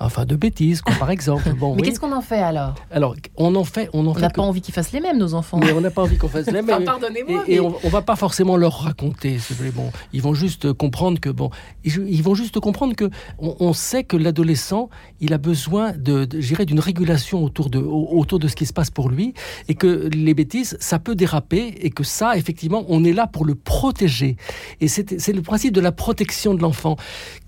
enfin, 0.01 0.25
de 0.25 0.37
bêtises, 0.37 0.83
quoi, 0.83 0.95
par 0.95 1.11
exemple. 1.11 1.51
Bon, 1.63 1.77
mais 1.77 1.83
qu'est-ce 1.83 2.01
qu'on 2.01 2.13
en 2.13 2.23
fait 2.23 2.39
alors? 2.39 2.75
Alors, 2.91 3.15
on 3.37 3.55
en 3.55 3.65
fait, 3.65 3.89
on 3.93 4.07
en 4.07 4.15
n'a 4.15 4.31
pas 4.31 4.43
envie 4.43 4.63
qu'ils 4.63 4.75
fassent 4.75 4.93
les 4.93 5.01
mêmes, 5.01 5.19
nos 5.19 5.35
enfants. 5.35 5.59
Mais 5.59 5.71
on 5.73 5.81
n'a 5.81 5.91
pas 5.91 6.03
envie 6.03 6.17
qu'on 6.17 6.29
fasse 6.29 6.47
les 6.47 6.63
mêmes. 6.63 6.85
pardonnez-moi. 6.85 7.45
Et, 7.47 7.61
on, 7.61 7.75
on, 7.85 7.89
va 7.89 8.03
pas 8.03 8.17
forcément 8.17 8.57
leur 8.57 8.81
raconter. 8.81 9.39
Bon, 9.75 9.93
ils 10.13 10.23
vont 10.23 10.35
juste 10.35 10.73
comprendre 10.73 11.21
que, 11.21 11.29
bon, 11.29 11.51
ils, 11.85 12.23
vont 12.23 12.35
juste 12.35 12.59
comprendre 12.59 12.95
que, 12.95 13.11
on, 13.39 13.73
sait 13.73 14.03
que 14.03 14.17
l'adolescent, 14.17 14.89
il 15.21 15.35
a 15.35 15.39
besoin 15.39 15.93
de, 15.93 16.25
de 16.25 16.41
d'une 16.65 16.81
régulation 16.81 17.43
autour 17.45 17.71
de, 17.71 17.79
autour 17.79 18.39
de 18.39 18.49
ce 18.49 18.57
qui 18.57 18.67
se 18.67 18.73
passe 18.73 18.91
pour 18.91 19.09
lui, 19.09 19.35
et 19.69 19.75
que 19.75 20.09
les 20.13 20.35
bêtises, 20.35 20.77
ça 20.81 20.99
peut 20.99 21.15
déraper, 21.15 21.75
et 21.81 21.91
que 21.91 22.05
ça, 22.05 22.37
effectivement, 22.37 22.85
on 22.89 23.05
est 23.05 23.13
là 23.13 23.27
pour 23.27 23.45
le 23.45 23.55
protéger. 23.55 24.37
Et 24.81 24.89
c'est 24.89 25.33
le 25.33 25.42
principe 25.43 25.73
de 25.73 25.81
la 25.81 25.93
protection 25.93 26.55
de 26.55 26.63
l'enfant 26.63 26.97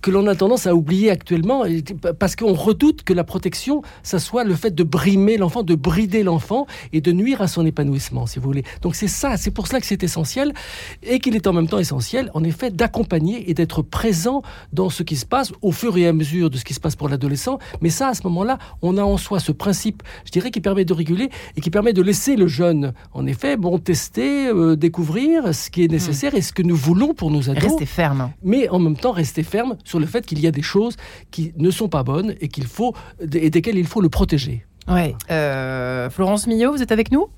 que 0.02 0.10
l'on 0.10 0.26
a 0.26 0.34
tendance 0.34 0.66
à 0.66 0.74
oublier 0.74 1.10
actuellement 1.10 1.64
parce 2.18 2.36
qu'on 2.36 2.52
redoute 2.52 3.02
que 3.04 3.12
la 3.12 3.24
protection, 3.24 3.82
ça 4.02 4.18
soit 4.18 4.44
le 4.44 4.54
fait 4.54 4.74
de 4.74 4.82
brimer 4.82 5.36
l'enfant, 5.36 5.62
de 5.62 5.74
brider 5.74 6.22
l'enfant 6.22 6.66
et 6.92 7.00
de 7.00 7.12
nuire 7.12 7.40
à 7.40 7.48
son 7.48 7.64
épanouissement, 7.64 8.26
si 8.26 8.38
vous 8.38 8.44
voulez. 8.44 8.64
Donc 8.82 8.94
c'est 8.94 9.08
ça, 9.08 9.36
c'est 9.36 9.50
pour 9.50 9.66
cela 9.66 9.80
que 9.80 9.86
c'est 9.86 10.02
essentiel 10.02 10.52
et 11.02 11.18
qu'il 11.18 11.34
est 11.36 11.46
en 11.46 11.52
même 11.52 11.68
temps 11.68 11.78
essentiel, 11.78 12.30
en 12.34 12.44
effet, 12.44 12.70
d'accompagner 12.70 13.50
et 13.50 13.54
d'être 13.54 13.82
présent 13.82 14.42
dans 14.72 14.90
ce 14.90 15.02
qui 15.02 15.16
se 15.16 15.26
passe 15.26 15.52
au 15.62 15.72
fur 15.72 15.96
et 15.96 16.06
à 16.06 16.12
mesure 16.12 16.50
de 16.50 16.58
ce 16.58 16.64
qui 16.64 16.74
se 16.74 16.80
passe 16.80 16.96
pour 16.96 17.08
l'adolescent. 17.08 17.58
Mais 17.80 17.90
ça, 17.90 18.08
à 18.08 18.14
ce 18.14 18.22
moment-là, 18.24 18.58
on 18.82 18.98
a 18.98 19.02
en 19.02 19.16
soi 19.16 19.40
ce 19.40 19.52
principe, 19.52 20.02
je 20.26 20.30
dirais, 20.30 20.50
qui 20.50 20.60
permet 20.60 20.84
de 20.84 20.92
réguler 20.92 21.30
et 21.56 21.60
qui 21.60 21.70
permet 21.70 21.92
de 21.92 22.02
laisser 22.02 22.36
le 22.36 22.46
jeune, 22.46 22.92
en 23.12 23.26
effet, 23.26 23.56
bon, 23.56 23.78
tester, 23.78 24.48
euh, 24.48 24.76
découvrir 24.76 25.54
ce 25.54 25.70
qui 25.70 25.84
est 25.84 25.88
nécessaire 25.90 26.34
et 26.34 26.42
ce 26.42 26.52
que 26.52 26.62
nous 26.62 26.76
voulons 26.76 27.14
pour 27.14 27.30
nos 27.30 27.48
ados. 27.50 27.83
Rester 27.84 28.02
ferme 28.02 28.32
mais 28.42 28.68
en 28.68 28.78
même 28.78 28.96
temps 28.96 29.12
rester 29.12 29.42
ferme 29.42 29.76
sur 29.84 30.00
le 30.00 30.06
fait 30.06 30.24
qu'il 30.24 30.40
y 30.40 30.46
a 30.46 30.50
des 30.50 30.62
choses 30.62 30.96
qui 31.30 31.52
ne 31.56 31.70
sont 31.70 31.88
pas 31.88 32.02
bonnes 32.02 32.34
et 32.40 32.48
qu'il 32.48 32.66
faut 32.66 32.94
et 33.20 33.50
desquelles 33.50 33.78
il 33.78 33.86
faut 33.86 34.00
le 34.00 34.08
protéger. 34.08 34.64
Ouais. 34.88 35.14
Euh, 35.30 36.10
Florence 36.10 36.46
Millot, 36.46 36.72
vous 36.72 36.82
êtes 36.82 36.92
avec 36.92 37.10
nous? 37.10 37.28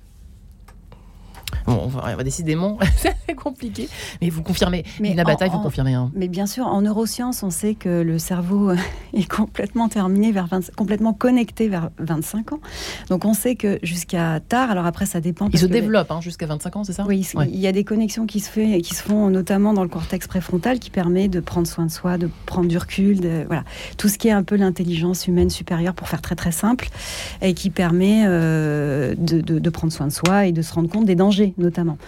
Bon, 1.67 1.81
on 1.85 1.89
va, 1.89 2.23
décidément, 2.23 2.79
c'est 2.97 3.35
compliqué. 3.35 3.89
Mais 4.23 4.31
vous 4.31 4.43
confirmez, 4.43 4.85
mais 5.01 5.15
la 5.15 5.25
bataille, 5.25 5.51
vous 5.51 5.59
confirmez. 5.59 5.95
Hein. 5.95 6.11
Mais 6.15 6.29
bien 6.29 6.47
sûr, 6.47 6.67
en 6.67 6.83
neurosciences, 6.83 7.43
on 7.43 7.51
sait 7.51 7.75
que 7.75 8.03
le 8.03 8.19
cerveau 8.19 8.73
est 9.15 9.29
complètement 9.29 9.89
terminé, 9.89 10.33
vers 10.33 10.49
complètement 10.77 11.13
connecté 11.13 11.69
vers 11.69 11.91
25 11.99 12.53
ans. 12.53 12.61
Donc 13.09 13.25
on 13.25 13.35
sait 13.35 13.57
que 13.57 13.79
jusqu'à 13.83 14.41
tard, 14.41 14.71
alors 14.71 14.87
après 14.87 15.07
ça 15.07 15.21
dépend. 15.21 15.49
Il 15.53 15.59
se 15.59 15.67
développe 15.67 16.11
hein, 16.11 16.21
jusqu'à 16.21 16.47
25 16.47 16.77
ans, 16.77 16.85
c'est 16.85 16.93
ça? 16.93 17.05
Oui, 17.07 17.27
il 17.49 17.59
y 17.59 17.67
a 17.67 17.73
des 17.73 17.85
connexions 17.85 18.27
qui 18.27 18.41
se, 18.41 18.49
fait, 18.49 18.81
qui 18.81 18.95
se 18.95 19.03
font 19.03 19.29
notamment 19.29 19.73
dans 19.73 19.83
le 19.83 19.89
cortex 19.89 20.27
préfrontal 20.27 20.79
qui 20.79 20.91
permet 20.91 21.29
de 21.29 21.41
prendre 21.41 21.67
soin 21.67 21.87
de 21.87 21.91
soi, 21.91 22.19
de 22.19 22.29
prendre 22.47 22.69
du 22.69 22.79
recul, 22.79 23.21
de, 23.21 23.45
voilà. 23.47 23.65
Tout 23.99 24.09
ce 24.09 24.19
qui 24.19 24.29
est 24.29 24.33
un 24.33 24.43
peu 24.43 24.57
l'intelligence 24.57 25.27
humaine 25.27 25.51
supérieure, 25.51 25.95
pour 25.95 26.09
faire 26.09 26.23
très 26.23 26.37
très 26.37 26.53
simple, 26.53 26.89
et 27.43 27.55
qui 27.55 27.71
permet 27.71 28.25
euh, 28.27 29.15
de, 29.19 29.41
de 29.41 29.71
prendre 29.71 29.93
soin 29.93 30.07
de 30.07 30.13
soi 30.13 30.47
et 30.47 30.53
de 30.53 30.63
se 30.63 30.73
rendre 30.73 30.89
compte 30.89 31.07
des 31.07 31.15
dangers 31.15 31.55
notamment. 31.59 31.99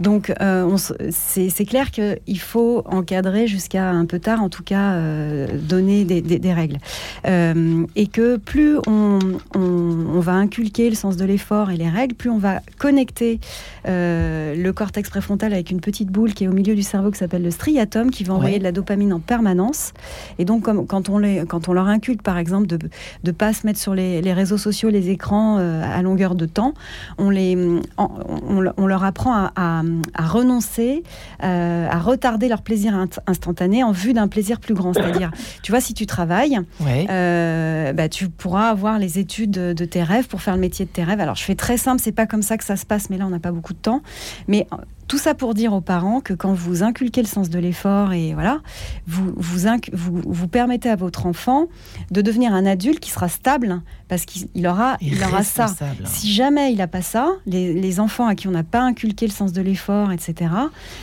Donc, 0.00 0.32
euh, 0.40 0.76
c'est 1.10 1.64
clair 1.64 1.90
qu'il 1.90 2.40
faut 2.40 2.82
encadrer 2.86 3.46
jusqu'à 3.46 3.90
un 3.90 4.06
peu 4.06 4.18
tard, 4.18 4.42
en 4.42 4.48
tout 4.48 4.62
cas, 4.62 4.94
euh, 4.94 5.46
donner 5.58 6.04
des, 6.04 6.20
des, 6.20 6.52
règles. 6.52 6.78
Euh, 7.26 7.84
et 7.96 8.06
que 8.06 8.36
plus 8.36 8.78
on, 8.86 9.18
on, 9.54 10.20
va 10.20 10.32
inculquer 10.32 10.88
le 10.88 10.94
sens 10.94 11.16
de 11.16 11.24
l'effort 11.24 11.70
et 11.70 11.76
les 11.76 11.88
règles, 11.88 12.14
plus 12.14 12.30
on 12.30 12.38
va 12.38 12.60
connecter 12.78 13.40
le 13.86 14.70
cortex 14.72 15.10
préfrontal 15.10 15.52
avec 15.52 15.70
une 15.70 15.80
petite 15.80 16.08
boule 16.08 16.32
qui 16.32 16.44
est 16.44 16.48
au 16.48 16.52
milieu 16.52 16.74
du 16.74 16.82
cerveau 16.82 17.10
qui 17.10 17.18
s'appelle 17.18 17.42
le 17.42 17.50
striatum, 17.50 18.10
qui 18.10 18.24
va 18.24 18.34
envoyer 18.34 18.58
de 18.58 18.64
la 18.64 18.72
dopamine 18.72 19.12
en 19.12 19.20
permanence. 19.20 19.92
Et 20.38 20.44
donc, 20.44 20.62
comme, 20.62 20.86
quand, 20.86 21.08
on 21.08 21.18
les, 21.18 21.44
quand 21.46 21.68
on 21.68 21.72
leur 21.72 21.88
inculque, 21.88 22.22
par 22.22 22.38
exemple, 22.38 22.66
de 22.66 22.78
ne 23.24 23.32
pas 23.32 23.52
se 23.52 23.66
mettre 23.66 23.78
sur 23.78 23.94
les, 23.94 24.22
les 24.22 24.32
réseaux 24.32 24.58
sociaux, 24.58 24.88
les 24.88 25.10
écrans 25.10 25.58
à 25.58 26.00
longueur 26.02 26.34
de 26.34 26.46
temps, 26.46 26.74
on, 27.18 27.30
les, 27.30 27.56
on, 27.98 28.86
leur 28.86 28.93
apprend 29.02 29.50
à, 29.56 29.82
renoncer, 30.18 31.02
euh, 31.42 31.88
à 31.90 31.98
retarder 31.98 32.48
leur 32.48 32.62
plaisir 32.62 32.94
instantané 33.26 33.82
en 33.82 33.92
vue 33.92 34.12
d'un 34.12 34.28
plaisir 34.28 34.60
plus 34.60 34.74
grand. 34.74 34.92
C'est-à-dire, 34.92 35.30
tu 35.62 35.72
vois, 35.72 35.80
si 35.80 35.94
tu 35.94 36.06
travailles, 36.06 36.60
euh, 36.86 37.92
bah, 37.92 38.08
tu 38.08 38.28
pourras 38.28 38.68
avoir 38.68 38.98
les 38.98 39.18
études 39.18 39.50
de, 39.50 39.84
tes 39.84 40.02
rêves 40.02 40.28
pour 40.28 40.42
faire 40.42 40.54
le 40.54 40.60
métier 40.60 40.84
de 40.84 40.90
tes 40.90 41.04
rêves. 41.04 41.20
Alors, 41.20 41.34
je 41.34 41.44
fais 41.44 41.54
très 41.54 41.76
simple, 41.76 42.00
c'est 42.02 42.12
pas 42.12 42.26
comme 42.26 42.42
ça 42.42 42.56
que 42.56 42.64
ça 42.64 42.76
se 42.76 42.86
passe, 42.86 43.10
mais 43.10 43.18
là, 43.18 43.26
on 43.26 43.30
n'a 43.30 43.40
pas 43.40 43.52
beaucoup 43.52 43.72
de 43.72 43.78
temps. 43.78 44.02
Mais 44.46 44.66
tout 45.06 45.18
ça 45.18 45.34
pour 45.34 45.54
dire 45.54 45.72
aux 45.72 45.80
parents 45.80 46.20
que 46.20 46.32
quand 46.32 46.52
vous 46.52 46.82
inculquez 46.82 47.22
le 47.22 47.28
sens 47.28 47.50
de 47.50 47.58
l'effort 47.58 48.12
et 48.12 48.34
voilà, 48.34 48.60
vous 49.06 49.32
vous, 49.36 50.22
vous, 50.24 50.48
permettez 50.48 50.88
à 50.88 50.96
votre 50.96 51.26
enfant 51.26 51.66
de 52.10 52.20
devenir 52.20 52.52
un 52.54 52.66
adulte 52.66 53.00
qui 53.00 53.10
sera 53.10 53.28
stable 53.28 53.82
parce 54.08 54.24
qu'il 54.24 54.66
aura, 54.66 54.96
il 55.00 55.22
aura 55.22 55.42
ça. 55.42 55.66
Si 56.04 56.32
jamais 56.32 56.72
il 56.72 56.78
n'a 56.78 56.86
pas 56.86 57.02
ça, 57.02 57.28
les, 57.46 58.00
enfants 58.00 58.26
à 58.26 58.34
qui 58.34 58.48
on 58.48 58.50
n'a 58.50 58.64
pas 58.64 58.80
inculqué 58.80 59.26
le 59.26 59.32
sens 59.32 59.52
de 59.52 59.62
l'effort, 59.62 60.10
etc., 60.10 60.50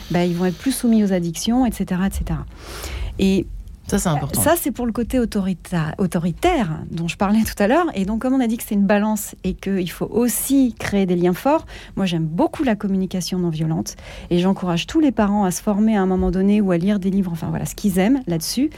ben, 0.10 0.24
ils 0.24 0.36
vont 0.36 0.46
être 0.46 0.58
plus 0.58 0.74
soumis 0.74 1.04
aux 1.04 1.14
addictions, 1.14 1.66
etc., 1.66 2.02
etc. 2.06 2.40
Et 3.18 3.46
ça, 3.92 3.98
c'est 3.98 4.10
important. 4.10 4.42
Ça, 4.42 4.54
c'est 4.58 4.72
pour 4.72 4.86
le 4.86 4.94
côté 4.94 5.20
autoritaire, 5.20 6.80
dont 6.90 7.10
je 7.10 7.18
parlais 7.18 7.42
tout 7.42 7.62
à 7.62 7.68
l'heure. 7.68 7.88
Et 7.94 8.06
donc, 8.06 8.22
comme 8.22 8.34
on 8.34 8.40
a 8.40 8.48
dit 8.48 8.56
que 8.56 8.64
c'est 8.66 8.76
une 8.76 8.86
balance 8.86 9.36
et 9.44 9.54
qu'il 9.54 9.90
faut 9.92 10.08
aussi 10.10 10.74
créer 10.80 11.06
des 11.06 11.18
liens 11.18 11.34
forts, 11.34 11.66
moi, 11.98 12.06
j'aime 12.06 12.26
beaucoup 12.26 12.64
la 12.64 12.76
communication 12.76 13.38
non 13.38 13.50
violente. 13.50 13.98
Et 14.30 14.40
j'encourage 14.40 14.88
tous 14.88 15.02
les 15.02 15.12
parents 15.12 15.44
à 15.44 15.52
se 15.52 15.62
former 15.62 15.98
à 15.98 16.02
un 16.02 16.06
moment 16.06 16.32
donné 16.32 16.62
ou 16.62 16.72
à 16.72 16.78
lire 16.78 17.00
des 17.00 17.10
livres, 17.10 17.32
enfin 17.34 17.48
voilà, 17.50 17.66
ce 17.66 17.76
qu'ils 17.76 18.00
aiment 18.00 18.22
là-dessus. 18.28 18.70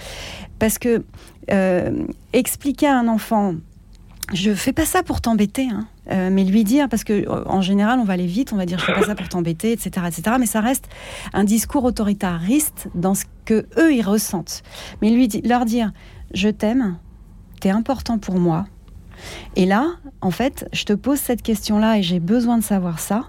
Parce 0.57 0.79
que 0.79 1.03
euh, 1.51 2.05
expliquer 2.31 2.87
à 2.87 2.97
un 2.97 3.07
enfant 3.07 3.53
je 4.31 4.53
fais 4.53 4.71
pas 4.71 4.85
ça 4.85 5.03
pour 5.03 5.19
t'embêter, 5.19 5.67
hein. 5.69 5.85
euh, 6.09 6.29
mais 6.31 6.45
lui 6.45 6.63
dire, 6.63 6.87
parce 6.87 7.03
que 7.03 7.27
en 7.29 7.61
général, 7.61 7.99
on 7.99 8.05
va 8.05 8.13
aller 8.13 8.25
vite, 8.25 8.53
on 8.53 8.55
va 8.55 8.65
dire 8.65 8.79
je 8.79 8.85
fais 8.85 8.93
pas 8.93 9.03
ça 9.03 9.15
pour 9.15 9.27
t'embêter, 9.27 9.73
etc., 9.73 9.89
etc. 10.07 10.37
Mais 10.39 10.45
ça 10.45 10.61
reste 10.61 10.87
un 11.33 11.43
discours 11.43 11.83
autoritariste 11.83 12.87
dans 12.95 13.15
ce 13.15 13.25
que 13.45 13.67
eux 13.77 13.93
ils 13.93 14.01
ressentent. 14.01 14.63
Mais 15.01 15.09
lui 15.09 15.27
leur 15.43 15.65
dire 15.65 15.91
je 16.33 16.49
t'aime, 16.49 16.97
t'es 17.59 17.69
important 17.69 18.17
pour 18.17 18.39
moi. 18.39 18.65
Et 19.55 19.65
là, 19.65 19.95
en 20.21 20.31
fait, 20.31 20.67
je 20.73 20.83
te 20.83 20.93
pose 20.93 21.19
cette 21.19 21.41
question-là 21.41 21.99
et 21.99 22.03
j'ai 22.03 22.19
besoin 22.19 22.57
de 22.57 22.63
savoir 22.63 22.99
ça 22.99 23.25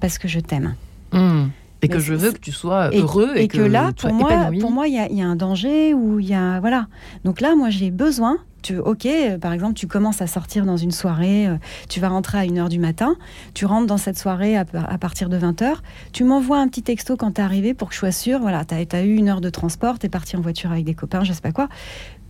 parce 0.00 0.18
que 0.18 0.28
je 0.28 0.40
t'aime. 0.40 0.74
Mmh. 1.12 1.46
Et 1.82 1.88
que 1.88 1.98
je 1.98 2.14
veux 2.14 2.32
que 2.32 2.38
tu 2.38 2.52
sois 2.52 2.90
heureux 2.92 3.32
et, 3.36 3.46
que, 3.46 3.60
là, 3.60 3.92
pour 3.96 4.12
moi, 4.12 4.50
pour 4.60 4.70
moi, 4.70 4.88
il 4.88 4.94
y, 4.94 5.16
y, 5.16 5.22
a 5.22 5.26
un 5.26 5.36
danger 5.36 5.94
ou 5.94 6.18
il 6.18 6.26
y 6.26 6.34
a 6.34 6.58
voilà. 6.60 6.88
Donc 7.24 7.40
là, 7.40 7.54
moi, 7.54 7.70
j'ai 7.70 7.90
besoin 7.90 8.38
tu, 8.62 8.78
ok, 8.78 9.06
euh, 9.06 9.38
par 9.38 9.52
exemple, 9.52 9.74
tu 9.74 9.86
commences 9.86 10.20
à 10.20 10.26
sortir 10.26 10.64
dans 10.64 10.76
une 10.76 10.90
soirée, 10.90 11.46
euh, 11.46 11.56
tu 11.88 12.00
vas 12.00 12.08
rentrer 12.08 12.38
à 12.38 12.44
1h 12.44 12.68
du 12.68 12.78
matin, 12.78 13.16
tu 13.54 13.66
rentres 13.66 13.86
dans 13.86 13.98
cette 13.98 14.18
soirée 14.18 14.56
à, 14.56 14.64
partir 14.64 15.28
de 15.28 15.38
20h, 15.38 15.76
tu 16.12 16.24
m'envoies 16.24 16.58
un 16.58 16.68
petit 16.68 16.82
texto 16.82 17.16
quand 17.16 17.32
tu 17.32 17.40
es 17.40 17.44
arrivé 17.44 17.74
pour 17.74 17.88
que 17.88 17.94
je 17.94 18.00
sois 18.00 18.12
sûre, 18.12 18.40
voilà, 18.40 18.64
tu 18.64 18.74
as, 18.74 19.02
eu 19.04 19.14
une 19.14 19.28
heure 19.28 19.40
de 19.40 19.50
transport, 19.50 19.98
tu 19.98 20.06
es 20.06 20.08
parti 20.08 20.36
en 20.36 20.40
voiture 20.40 20.72
avec 20.72 20.84
des 20.84 20.94
copains, 20.94 21.24
je 21.24 21.32
sais 21.32 21.40
pas 21.40 21.52
quoi, 21.52 21.68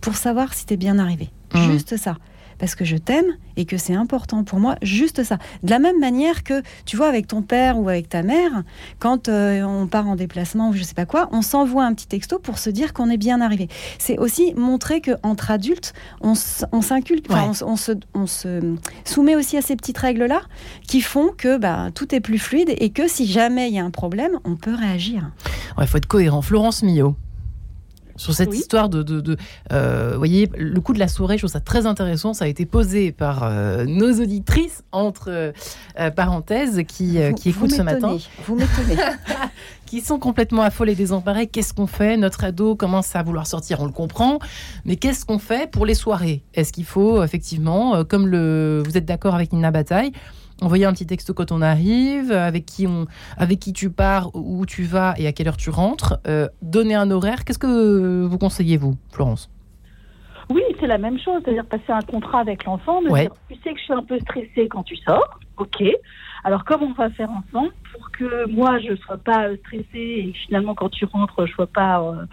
pour 0.01 0.15
savoir 0.15 0.53
si 0.53 0.65
tu 0.65 0.75
es 0.75 0.77
bien 0.77 0.99
arrivé. 0.99 1.29
Mmh. 1.53 1.71
Juste 1.71 1.97
ça 1.97 2.17
parce 2.59 2.75
que 2.75 2.85
je 2.85 2.97
t'aime 2.97 3.25
et 3.57 3.65
que 3.65 3.77
c'est 3.77 3.93
important 3.93 4.43
pour 4.43 4.59
moi, 4.59 4.75
juste 4.81 5.23
ça. 5.23 5.37
De 5.63 5.69
la 5.69 5.79
même 5.79 5.99
manière 5.99 6.43
que, 6.43 6.61
tu 6.85 6.95
vois, 6.97 7.07
avec 7.07 7.27
ton 7.27 7.41
père 7.41 7.79
ou 7.79 7.89
avec 7.89 8.09
ta 8.09 8.21
mère, 8.21 8.63
quand 8.99 9.27
euh, 9.27 9.63
on 9.63 9.87
part 9.87 10.07
en 10.07 10.15
déplacement 10.15 10.69
ou 10.69 10.73
je 10.73 10.83
sais 10.83 10.93
pas 10.93 11.05
quoi, 11.05 11.29
on 11.31 11.41
s'envoie 11.41 11.85
un 11.85 11.93
petit 11.93 12.07
texto 12.07 12.39
pour 12.39 12.57
se 12.57 12.69
dire 12.69 12.93
qu'on 12.93 13.09
est 13.09 13.17
bien 13.17 13.41
arrivé. 13.41 13.67
C'est 13.97 14.17
aussi 14.17 14.53
montrer 14.55 15.01
qu'entre 15.01 15.51
adultes, 15.51 15.93
on, 16.21 16.35
s'inculte, 16.35 17.27
on, 17.29 17.75
se, 17.75 17.93
on 18.13 18.27
se 18.27 18.75
soumet 19.05 19.35
aussi 19.35 19.57
à 19.57 19.61
ces 19.61 19.75
petites 19.75 19.97
règles-là 19.97 20.41
qui 20.87 21.01
font 21.01 21.29
que 21.35 21.57
bah, 21.57 21.89
tout 21.93 22.13
est 22.13 22.19
plus 22.19 22.39
fluide 22.39 22.73
et 22.77 22.89
que 22.89 23.07
si 23.07 23.25
jamais 23.25 23.69
il 23.69 23.75
y 23.75 23.79
a 23.79 23.83
un 23.83 23.91
problème, 23.91 24.39
on 24.43 24.55
peut 24.55 24.75
réagir. 24.75 25.31
Il 25.79 25.87
faut 25.87 25.97
être 25.97 26.07
cohérent. 26.07 26.41
Florence 26.41 26.83
Millot 26.83 27.15
sur 28.19 28.33
cette 28.33 28.53
histoire 28.53 28.89
de, 28.89 29.01
de, 29.01 29.37
euh, 29.71 30.15
voyez, 30.17 30.49
le 30.57 30.79
coup 30.81 30.93
de 30.93 30.99
la 30.99 31.07
soirée, 31.07 31.37
je 31.37 31.43
trouve 31.43 31.51
ça 31.51 31.61
très 31.61 31.85
intéressant. 31.85 32.33
Ça 32.33 32.45
a 32.45 32.47
été 32.49 32.65
posé 32.65 33.13
par 33.13 33.43
euh, 33.43 33.85
nos 33.85 34.11
auditrices, 34.19 34.83
entre 34.91 35.29
euh, 35.29 36.11
parenthèses, 36.11 36.83
qui, 36.85 37.17
qui 37.37 37.49
écoutent 37.49 37.71
ce 37.71 37.81
matin. 37.81 38.17
Vous 38.45 38.55
m'étonnez. 38.55 38.97
qui 39.85 40.01
sont 40.01 40.19
complètement 40.19 40.63
affolés, 40.63 40.95
désemparés. 40.95 41.47
Qu'est-ce 41.47 41.73
qu'on 41.73 41.87
fait? 41.87 42.17
Notre 42.17 42.43
ado 42.43 42.75
commence 42.75 43.15
à 43.15 43.23
vouloir 43.23 43.47
sortir, 43.47 43.79
on 43.79 43.85
le 43.85 43.93
comprend. 43.93 44.39
Mais 44.83 44.97
qu'est-ce 44.97 45.25
qu'on 45.25 45.39
fait 45.39 45.71
pour 45.71 45.85
les 45.85 45.95
soirées? 45.95 46.43
Est-ce 46.53 46.73
qu'il 46.73 46.85
faut, 46.85 47.23
effectivement, 47.23 48.03
comme 48.03 48.27
le, 48.27 48.83
vous 48.85 48.97
êtes 48.97 49.05
d'accord 49.05 49.33
avec 49.33 49.53
Nina 49.53 49.71
Bataille, 49.71 50.11
envoyer 50.61 50.85
un 50.85 50.93
petit 50.93 51.05
texto 51.05 51.33
quand 51.33 51.51
on 51.51 51.61
arrive, 51.61 52.31
avec 52.31 52.65
qui, 52.65 52.87
on, 52.87 53.05
avec 53.37 53.59
qui 53.59 53.73
tu 53.73 53.89
pars, 53.89 54.29
où 54.33 54.65
tu 54.65 54.83
vas 54.83 55.13
et 55.17 55.27
à 55.27 55.31
quelle 55.31 55.47
heure 55.47 55.57
tu 55.57 55.69
rentres, 55.69 56.19
euh, 56.27 56.47
donner 56.61 56.95
un 56.95 57.11
horaire. 57.11 57.45
Qu'est-ce 57.45 57.59
que 57.59 58.25
vous 58.25 58.37
conseillez, 58.37 58.77
vous, 58.77 58.95
Florence? 59.11 59.49
Oui, 60.49 60.63
c'est 60.79 60.87
la 60.87 60.97
même 60.97 61.19
chose, 61.19 61.41
c'est-à-dire 61.43 61.65
passer 61.65 61.91
un 61.91 62.01
contrat 62.01 62.39
avec 62.39 62.63
l'enfant, 62.65 63.01
tu 63.03 63.09
sais 63.63 63.73
que 63.73 63.77
je 63.77 63.83
suis 63.83 63.93
un 63.93 64.03
peu 64.03 64.17
stressée 64.19 64.67
quand 64.67 64.81
tu 64.83 64.95
sors, 64.97 65.39
ok, 65.57 65.83
alors, 66.43 66.63
comment 66.63 66.87
on 66.87 66.93
va 66.93 67.09
faire 67.09 67.29
ensemble 67.29 67.71
pour 67.91 68.11
que 68.11 68.47
moi, 68.49 68.79
je 68.79 68.91
ne 68.91 68.95
sois 68.95 69.17
pas 69.17 69.55
stressée 69.57 69.85
et 69.93 70.33
finalement, 70.45 70.73
quand 70.73 70.89
tu 70.89 71.05
rentres, 71.05 71.45
je 71.45 71.51
ne 71.51 71.55
sois 71.55 71.67
pas 71.67 72.01
euh, 72.01 72.25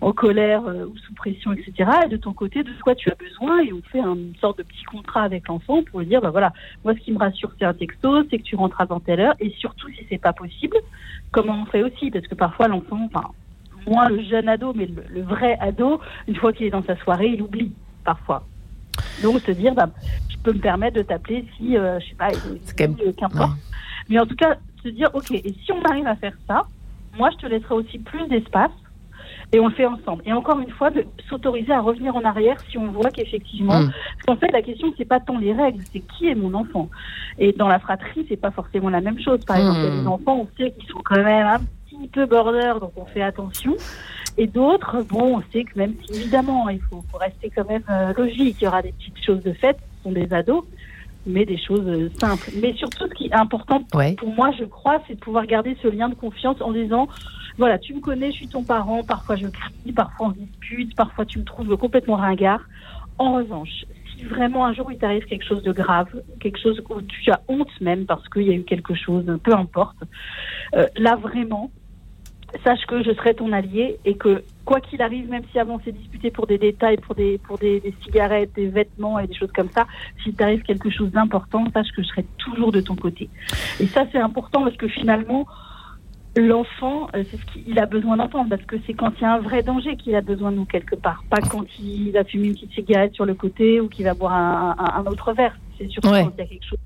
en 0.00 0.12
colère 0.12 0.64
euh, 0.66 0.86
ou 0.86 0.96
sous 0.98 1.14
pression, 1.14 1.52
etc. 1.52 1.90
Et 2.04 2.08
de 2.08 2.16
ton 2.16 2.32
côté, 2.32 2.62
de 2.62 2.70
quoi 2.82 2.94
tu 2.94 3.10
as 3.10 3.14
besoin 3.14 3.60
Et 3.60 3.72
on 3.72 3.80
fait 3.82 4.00
une 4.00 4.34
sorte 4.40 4.58
de 4.58 4.62
petit 4.64 4.84
contrat 4.84 5.22
avec 5.22 5.48
l'enfant 5.48 5.82
pour 5.82 6.00
lui 6.00 6.06
dire, 6.06 6.20
bah 6.20 6.30
voilà, 6.30 6.52
moi, 6.84 6.94
ce 6.94 7.00
qui 7.00 7.12
me 7.12 7.18
rassure, 7.18 7.50
c'est 7.58 7.64
un 7.64 7.74
texto, 7.74 8.22
c'est 8.30 8.38
que 8.38 8.42
tu 8.42 8.56
rentres 8.56 8.80
avant 8.80 9.00
telle 9.00 9.20
heure. 9.20 9.34
Et 9.40 9.50
surtout, 9.58 9.88
si 9.90 10.04
c'est 10.10 10.18
pas 10.18 10.32
possible, 10.32 10.76
comment 11.30 11.62
on 11.62 11.66
fait 11.66 11.82
aussi? 11.82 12.10
Parce 12.10 12.26
que 12.26 12.34
parfois, 12.34 12.68
l'enfant, 12.68 13.00
enfin, 13.06 13.28
moins 13.86 14.08
le 14.08 14.22
jeune 14.22 14.48
ado, 14.48 14.72
mais 14.74 14.86
le 14.86 15.22
vrai 15.22 15.56
ado, 15.60 16.00
une 16.28 16.36
fois 16.36 16.52
qu'il 16.52 16.66
est 16.66 16.70
dans 16.70 16.84
sa 16.84 16.96
soirée, 16.96 17.28
il 17.28 17.42
oublie 17.42 17.72
parfois. 18.04 18.44
Donc 19.22 19.40
se 19.40 19.52
dire, 19.52 19.74
bah, 19.74 19.88
peux 20.44 20.52
me 20.52 20.60
permettre 20.60 20.96
de 20.96 21.02
t'appeler 21.02 21.44
si, 21.56 21.76
euh, 21.76 21.98
je 22.00 22.08
sais 22.08 22.14
pas, 22.14 22.28
euh, 22.30 23.12
qu'importe. 23.16 23.58
Mais 24.08 24.18
en 24.18 24.26
tout 24.26 24.36
cas, 24.36 24.56
se 24.82 24.88
dire, 24.88 25.08
ok, 25.14 25.30
et 25.32 25.54
si 25.64 25.72
on 25.72 25.82
arrive 25.82 26.06
à 26.06 26.14
faire 26.14 26.34
ça, 26.46 26.62
moi 27.18 27.30
je 27.32 27.36
te 27.38 27.46
laisserai 27.46 27.74
aussi 27.74 27.98
plus 27.98 28.28
d'espace 28.28 28.70
et 29.52 29.60
on 29.60 29.68
le 29.68 29.74
fait 29.74 29.86
ensemble. 29.86 30.22
Et 30.26 30.32
encore 30.32 30.58
une 30.60 30.70
fois, 30.70 30.90
de 30.90 31.06
s'autoriser 31.28 31.72
à 31.72 31.80
revenir 31.80 32.14
en 32.16 32.22
arrière 32.22 32.56
si 32.70 32.76
on 32.76 32.88
voit 32.88 33.10
qu'effectivement, 33.10 33.80
mm. 33.80 33.92
parce 33.92 34.26
qu'en 34.26 34.36
fait, 34.36 34.52
la 34.52 34.62
question 34.62 34.92
c'est 34.96 35.04
pas 35.04 35.20
tant 35.20 35.38
les 35.38 35.52
règles, 35.52 35.82
c'est 35.92 36.00
qui 36.00 36.28
est 36.28 36.34
mon 36.34 36.54
enfant. 36.54 36.88
Et 37.38 37.52
dans 37.52 37.68
la 37.68 37.78
fratrie, 37.78 38.26
c'est 38.28 38.36
pas 38.36 38.50
forcément 38.50 38.90
la 38.90 39.00
même 39.00 39.20
chose. 39.20 39.44
Par 39.44 39.56
exemple, 39.56 39.80
les 39.80 40.06
enfants, 40.06 40.40
on 40.40 40.48
sait 40.56 40.72
qu'ils 40.72 40.88
sont 40.88 41.00
quand 41.04 41.16
même 41.16 41.46
un 41.46 41.60
petit 41.88 42.08
peu 42.08 42.26
border, 42.26 42.74
donc 42.80 42.92
on 42.96 43.06
fait 43.06 43.22
attention. 43.22 43.74
Et 44.36 44.46
d'autres, 44.46 45.02
bon, 45.02 45.38
on 45.38 45.42
sait 45.52 45.64
que 45.64 45.78
même 45.78 45.94
si 46.04 46.20
évidemment, 46.20 46.68
il 46.68 46.80
faut, 46.90 47.04
rester 47.18 47.50
quand 47.54 47.68
même 47.68 47.84
euh, 47.88 48.12
logique, 48.16 48.56
il 48.60 48.64
y 48.64 48.66
aura 48.66 48.82
des 48.82 48.92
petites 48.92 49.24
choses 49.24 49.42
de 49.42 49.52
fait, 49.52 49.76
sont 50.04 50.12
des 50.12 50.32
ados, 50.32 50.64
mais 51.26 51.44
des 51.44 51.58
choses 51.58 51.86
euh, 51.86 52.10
simples. 52.20 52.50
Mais 52.60 52.72
surtout, 52.74 53.06
ce 53.08 53.14
qui 53.14 53.26
est 53.26 53.34
important 53.34 53.82
pour 54.18 54.28
moi, 54.34 54.50
je 54.58 54.64
crois, 54.64 55.02
c'est 55.08 55.14
de 55.14 55.20
pouvoir 55.20 55.46
garder 55.46 55.76
ce 55.82 55.88
lien 55.88 56.08
de 56.08 56.14
confiance 56.14 56.60
en 56.60 56.70
disant, 56.72 57.08
voilà, 57.58 57.78
tu 57.78 57.94
me 57.94 58.00
connais, 58.00 58.30
je 58.30 58.36
suis 58.36 58.48
ton 58.48 58.62
parent, 58.62 59.02
parfois 59.02 59.36
je 59.36 59.46
crie, 59.46 59.92
parfois 59.92 60.28
on 60.28 60.30
dispute, 60.30 60.94
parfois 60.94 61.24
tu 61.24 61.38
me 61.38 61.44
trouves 61.44 61.76
complètement 61.76 62.16
ringard. 62.16 62.60
En 63.18 63.34
revanche, 63.34 63.84
si 64.12 64.24
vraiment 64.24 64.66
un 64.66 64.74
jour 64.74 64.90
il 64.92 64.98
t'arrive 64.98 65.24
quelque 65.24 65.46
chose 65.46 65.62
de 65.62 65.72
grave, 65.72 66.08
quelque 66.40 66.58
chose 66.58 66.82
où 66.90 67.00
tu 67.02 67.30
as 67.30 67.40
honte 67.48 67.80
même 67.80 68.06
parce 68.06 68.28
qu'il 68.28 68.42
y 68.42 68.50
a 68.50 68.54
eu 68.54 68.64
quelque 68.64 68.94
chose, 68.94 69.24
peu 69.42 69.54
importe, 69.54 69.96
euh, 70.74 70.86
là 70.96 71.16
vraiment, 71.16 71.70
sache 72.62 72.84
que 72.86 73.02
je 73.02 73.12
serai 73.12 73.34
ton 73.34 73.52
allié 73.52 73.98
et 74.04 74.14
que 74.14 74.44
quoi 74.64 74.80
qu'il 74.80 75.02
arrive, 75.02 75.28
même 75.28 75.42
si 75.52 75.58
avant 75.58 75.80
c'est 75.84 75.92
disputé 75.92 76.30
pour 76.30 76.46
des 76.46 76.58
détails, 76.58 76.96
pour 76.98 77.14
des 77.14 77.38
pour 77.38 77.58
des, 77.58 77.82
cigarettes, 78.02 78.52
des 78.54 78.66
vêtements 78.66 79.18
et 79.18 79.26
des 79.26 79.34
choses 79.34 79.52
comme 79.52 79.70
ça, 79.70 79.86
s'il 80.22 80.34
t'arrive 80.34 80.62
quelque 80.62 80.90
chose 80.90 81.10
d'important, 81.10 81.64
sache 81.72 81.90
que 81.96 82.02
je 82.02 82.08
serai 82.08 82.24
toujours 82.38 82.72
de 82.72 82.80
ton 82.80 82.96
côté. 82.96 83.28
Et 83.80 83.86
ça 83.86 84.06
c'est 84.12 84.18
important 84.18 84.62
parce 84.62 84.76
que 84.76 84.88
finalement 84.88 85.46
l'enfant, 86.36 87.08
euh, 87.14 87.22
c'est 87.30 87.36
ce 87.36 87.44
qu'il 87.52 87.78
a 87.78 87.86
besoin 87.86 88.16
d'entendre 88.16 88.50
parce 88.50 88.64
que 88.64 88.76
c'est 88.86 88.94
quand 88.94 89.12
il 89.18 89.22
y 89.22 89.24
a 89.24 89.34
un 89.34 89.38
vrai 89.38 89.62
danger 89.62 89.96
qu'il 89.96 90.16
a 90.16 90.20
besoin 90.20 90.50
de 90.50 90.56
nous 90.56 90.64
quelque 90.64 90.96
part, 90.96 91.22
pas 91.30 91.40
quand 91.40 91.64
il 91.78 92.10
va 92.10 92.24
fumer 92.24 92.48
une 92.48 92.54
petite 92.54 92.72
cigarette 92.72 93.14
sur 93.14 93.24
le 93.24 93.34
côté 93.34 93.80
ou 93.80 93.88
qu'il 93.88 94.04
va 94.04 94.14
boire 94.14 94.32
un, 94.32 94.76
un, 94.78 95.06
autre 95.06 95.32
verre. 95.32 95.56
C'est 95.78 95.88
surtout 95.88 96.08
quand 96.08 96.32
il 96.36 96.38
y 96.38 96.42
a 96.42 96.46
quelque 96.46 96.66
chose 96.66 96.78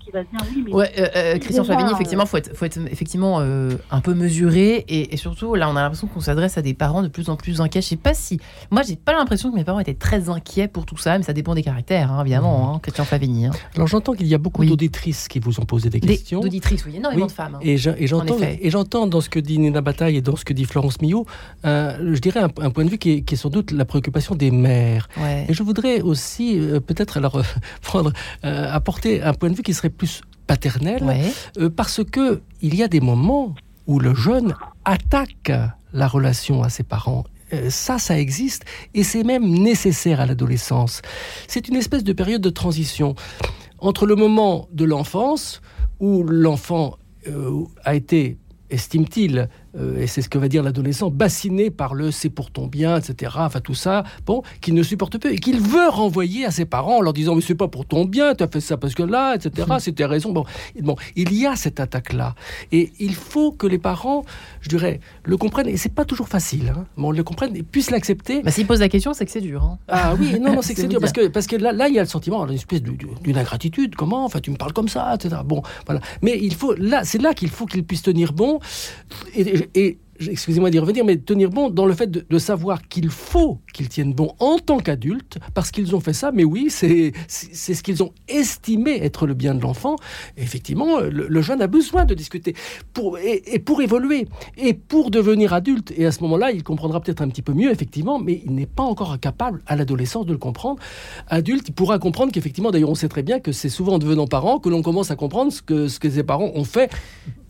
qui 0.00 0.10
va 0.10 0.20
dire 0.22 0.40
oui. 0.54 0.62
Mais 0.66 0.72
ouais, 0.72 0.90
euh, 0.98 1.06
euh, 1.16 1.38
Christian 1.38 1.64
Favigny, 1.64 1.92
effectivement, 1.92 2.26
faut 2.26 2.38
être, 2.38 2.56
faut 2.56 2.64
être 2.64 2.78
effectivement 2.90 3.38
euh, 3.40 3.72
un 3.90 4.00
peu 4.00 4.14
mesuré 4.14 4.84
et, 4.88 5.16
surtout 5.16 5.54
là, 5.54 5.68
on 5.68 5.76
a 5.76 5.82
l'impression 5.82 6.06
qu'on 6.06 6.20
s'adresse 6.20 6.56
à 6.56 6.62
des 6.62 6.74
parents 6.74 7.02
de 7.02 7.08
plus 7.08 7.28
en 7.28 7.36
plus 7.36 7.60
inquiets. 7.60 7.82
Je 7.82 7.88
sais 7.88 7.96
pas 7.96 8.14
si, 8.14 8.40
moi, 8.70 8.82
j'ai 8.82 8.96
pas 8.96 9.12
l'impression 9.12 9.50
que 9.50 9.56
mes 9.56 9.64
parents 9.64 9.80
étaient 9.80 9.94
très 9.94 10.28
inquiets 10.28 10.68
pour 10.68 10.86
tout 10.86 10.96
ça, 10.96 11.18
mais 11.18 11.24
ça 11.24 11.32
dépend 11.32 11.54
des 11.54 11.62
caractères, 11.62 12.10
hein, 12.10 12.22
évidemment, 12.22 12.72
mmh. 12.72 12.74
hein, 12.76 12.78
Christian 12.82 13.04
Favigny. 13.04 13.46
Hein. 13.46 13.50
Alors 13.74 13.88
j'entends 13.88 14.14
qu'il 14.14 14.26
y 14.26 14.34
a 14.34 14.38
beaucoup 14.38 14.64
d'auditrices 14.64 15.28
qui 15.28 15.38
vous 15.38 15.60
ont 15.60 15.64
posé 15.64 15.90
des 15.90 16.00
questions. 16.00 16.40
D'auditrices, 16.40 16.84
oui, 16.86 16.96
énormément 16.96 17.26
de 17.26 17.32
femmes. 17.32 17.58
Et 17.60 17.76
j'entends, 17.76 18.38
et 18.40 18.70
j'entends 18.70 19.06
dans 19.06 19.20
ce 19.20 19.28
que 19.28 19.38
dit 19.38 19.58
Nina 19.58 19.82
Bataille 19.82 20.16
et 20.16 20.22
dans 20.22 20.36
ce 20.36 20.44
que 20.44 20.52
dit 20.52 20.64
Florence 20.64 21.00
Millot, 21.00 21.26
je 21.64 22.18
dirais 22.18 22.40
un, 22.40 22.48
point 22.48 22.84
de 22.84 22.90
vue 22.90 22.98
qui 22.98 23.10
est, 23.10 23.36
sans 23.36 23.50
doute 23.50 23.72
la 23.72 23.84
préoccupation 23.84 24.34
des 24.34 24.50
mères. 24.50 25.08
Et 25.48 25.52
je 25.52 25.62
voudrais 25.62 26.00
aussi 26.00 26.58
peut-être 26.86 27.18
alors 27.18 27.42
prendre 27.82 28.12
apporter 28.42 29.22
un 29.22 29.34
point 29.34 29.50
de 29.50 29.54
vue 29.54 29.62
qui 29.66 29.74
serait 29.74 29.90
plus 29.90 30.20
paternelle, 30.46 31.04
euh, 31.58 31.68
parce 31.68 32.04
que 32.04 32.40
il 32.62 32.76
y 32.76 32.84
a 32.84 32.88
des 32.88 33.00
moments 33.00 33.56
où 33.88 33.98
le 33.98 34.14
jeune 34.14 34.54
attaque 34.84 35.50
la 35.92 36.06
relation 36.06 36.62
à 36.62 36.68
ses 36.68 36.84
parents. 36.84 37.24
Euh, 37.52 37.68
ça, 37.68 37.98
ça 37.98 38.16
existe 38.16 38.64
et 38.94 39.02
c'est 39.02 39.24
même 39.24 39.44
nécessaire 39.44 40.20
à 40.20 40.26
l'adolescence. 40.26 41.02
C'est 41.48 41.66
une 41.66 41.74
espèce 41.74 42.04
de 42.04 42.12
période 42.12 42.42
de 42.42 42.50
transition 42.50 43.16
entre 43.80 44.06
le 44.06 44.14
moment 44.14 44.68
de 44.72 44.84
l'enfance 44.84 45.60
où 45.98 46.22
l'enfant 46.22 46.96
euh, 47.26 47.64
a 47.84 47.96
été, 47.96 48.38
estime-t-il, 48.70 49.48
euh, 49.78 50.00
et 50.00 50.06
c'est 50.06 50.22
ce 50.22 50.28
que 50.28 50.38
va 50.38 50.48
dire 50.48 50.62
l'adolescent, 50.62 51.10
bassiné 51.10 51.70
par 51.70 51.94
le 51.94 52.10
c'est 52.10 52.30
pour 52.30 52.50
ton 52.50 52.66
bien, 52.66 52.98
etc. 52.98 53.32
Enfin 53.38 53.60
tout 53.60 53.74
ça, 53.74 54.04
bon, 54.24 54.42
qu'il 54.60 54.74
ne 54.74 54.82
supporte 54.82 55.18
plus 55.18 55.32
et 55.32 55.38
qu'il 55.38 55.60
veut 55.60 55.88
renvoyer 55.88 56.44
à 56.44 56.50
ses 56.50 56.64
parents 56.64 56.98
en 56.98 57.00
leur 57.00 57.12
disant 57.12 57.34
mais 57.34 57.40
c'est 57.40 57.54
pas 57.54 57.68
pour 57.68 57.86
ton 57.86 58.04
bien, 58.04 58.34
tu 58.34 58.44
as 58.44 58.48
fait 58.48 58.60
ça 58.60 58.76
parce 58.76 58.94
que 58.94 59.02
là, 59.02 59.34
etc. 59.34 59.66
Hmm. 59.68 59.78
C'était 59.78 60.04
raison. 60.04 60.32
Bon, 60.32 60.44
bon, 60.80 60.96
il 61.14 61.32
y 61.34 61.46
a 61.46 61.56
cette 61.56 61.80
attaque 61.80 62.12
là 62.12 62.34
et 62.72 62.92
il 62.98 63.14
faut 63.14 63.52
que 63.52 63.66
les 63.66 63.78
parents, 63.78 64.24
je 64.60 64.68
dirais, 64.68 65.00
le 65.24 65.36
comprennent 65.36 65.68
et 65.68 65.76
c'est 65.76 65.92
pas 65.92 66.04
toujours 66.04 66.28
facile. 66.28 66.72
Hein, 66.74 66.86
bon, 66.96 67.10
le 67.10 67.22
comprennent 67.22 67.56
et 67.56 67.62
puissent 67.62 67.90
l'accepter. 67.90 68.42
Bah, 68.42 68.50
S'ils 68.50 68.66
posent 68.66 68.80
la 68.80 68.88
question, 68.88 69.12
c'est 69.14 69.24
que 69.24 69.32
c'est 69.32 69.40
dur. 69.40 69.62
Hein. 69.64 69.78
Ah 69.88 70.14
oui, 70.18 70.38
non, 70.40 70.54
non, 70.54 70.62
c'est 70.62 70.74
que 70.74 70.80
c'est 70.80 70.88
dur 70.88 71.00
parce 71.00 71.12
que 71.12 71.28
parce 71.28 71.46
que 71.46 71.56
là, 71.56 71.72
là, 71.72 71.88
il 71.88 71.94
y 71.94 71.98
a 71.98 72.02
le 72.02 72.08
sentiment 72.08 72.44
d'une 72.46 72.56
espèce 72.56 72.82
d'une 72.82 73.38
ingratitude. 73.38 73.94
Comment 73.96 74.24
Enfin, 74.24 74.40
tu 74.40 74.50
me 74.50 74.56
parles 74.56 74.72
comme 74.72 74.88
ça, 74.88 75.14
etc. 75.14 75.36
Bon, 75.44 75.62
voilà. 75.86 76.00
Mais 76.22 76.38
il 76.40 76.54
faut 76.54 76.74
là, 76.74 77.04
c'est 77.04 77.20
là 77.20 77.34
qu'il 77.34 77.50
faut 77.50 77.66
qu'ils 77.66 77.84
puissent 77.84 78.02
tenir 78.02 78.32
bon 78.32 78.60
et, 79.34 79.65
et 79.74 79.98
excusez-moi 80.20 80.70
d'y 80.70 80.78
revenir, 80.78 81.04
mais 81.04 81.16
tenir 81.16 81.50
bon 81.50 81.70
dans 81.70 81.86
le 81.86 81.94
fait 81.94 82.10
de, 82.10 82.38
savoir 82.38 82.86
qu'il 82.88 83.08
faut 83.08 83.58
qu'ils 83.72 83.88
tiennent 83.88 84.12
bon 84.12 84.34
en 84.38 84.58
tant 84.58 84.78
qu'adultes, 84.78 85.38
parce 85.54 85.70
qu'ils 85.70 85.96
ont 85.96 86.00
fait 86.00 86.12
ça, 86.12 86.32
mais 86.32 86.44
oui, 86.44 86.68
c'est 86.70 87.12
ce 87.28 87.82
qu'ils 87.82 88.02
ont 88.02 88.12
estimé 88.28 88.98
être 89.02 89.26
le 89.26 89.34
bien 89.34 89.54
de 89.54 89.60
l'enfant. 89.60 89.96
Effectivement, 90.36 91.00
le, 91.00 91.42
jeune 91.42 91.62
a 91.62 91.66
besoin 91.66 92.04
de 92.04 92.14
discuter 92.14 92.54
pour, 92.92 93.18
et, 93.18 93.58
pour 93.58 93.80
évoluer, 93.82 94.28
et 94.56 94.74
pour 94.74 95.10
devenir 95.10 95.52
adulte. 95.52 95.92
Et 95.96 96.06
à 96.06 96.12
ce 96.12 96.22
moment-là, 96.22 96.52
il 96.52 96.62
comprendra 96.62 97.00
peut-être 97.00 97.22
un 97.22 97.28
petit 97.28 97.42
peu 97.42 97.52
mieux, 97.52 97.70
effectivement, 97.70 98.18
mais 98.18 98.42
il 98.44 98.54
n'est 98.54 98.66
pas 98.66 98.82
encore 98.82 99.18
capable 99.18 99.62
à 99.66 99.76
l'adolescence 99.76 100.26
de 100.26 100.32
le 100.32 100.38
comprendre. 100.38 100.80
Adulte, 101.28 101.68
il 101.68 101.74
pourra 101.74 101.98
comprendre 101.98 102.32
qu'effectivement, 102.32 102.70
d'ailleurs, 102.70 102.90
on 102.90 102.94
sait 102.94 103.08
très 103.08 103.22
bien 103.22 103.40
que 103.40 103.52
c'est 103.52 103.68
souvent 103.68 103.94
en 103.94 103.98
devenant 103.98 104.26
parent 104.26 104.58
que 104.58 104.68
l'on 104.68 104.82
commence 104.82 105.10
à 105.10 105.16
comprendre 105.16 105.52
ce 105.52 105.62
que, 105.62 105.88
ce 105.88 105.98
que 105.98 106.10
ses 106.10 106.22
parents 106.22 106.52
ont 106.54 106.64
fait, 106.64 106.90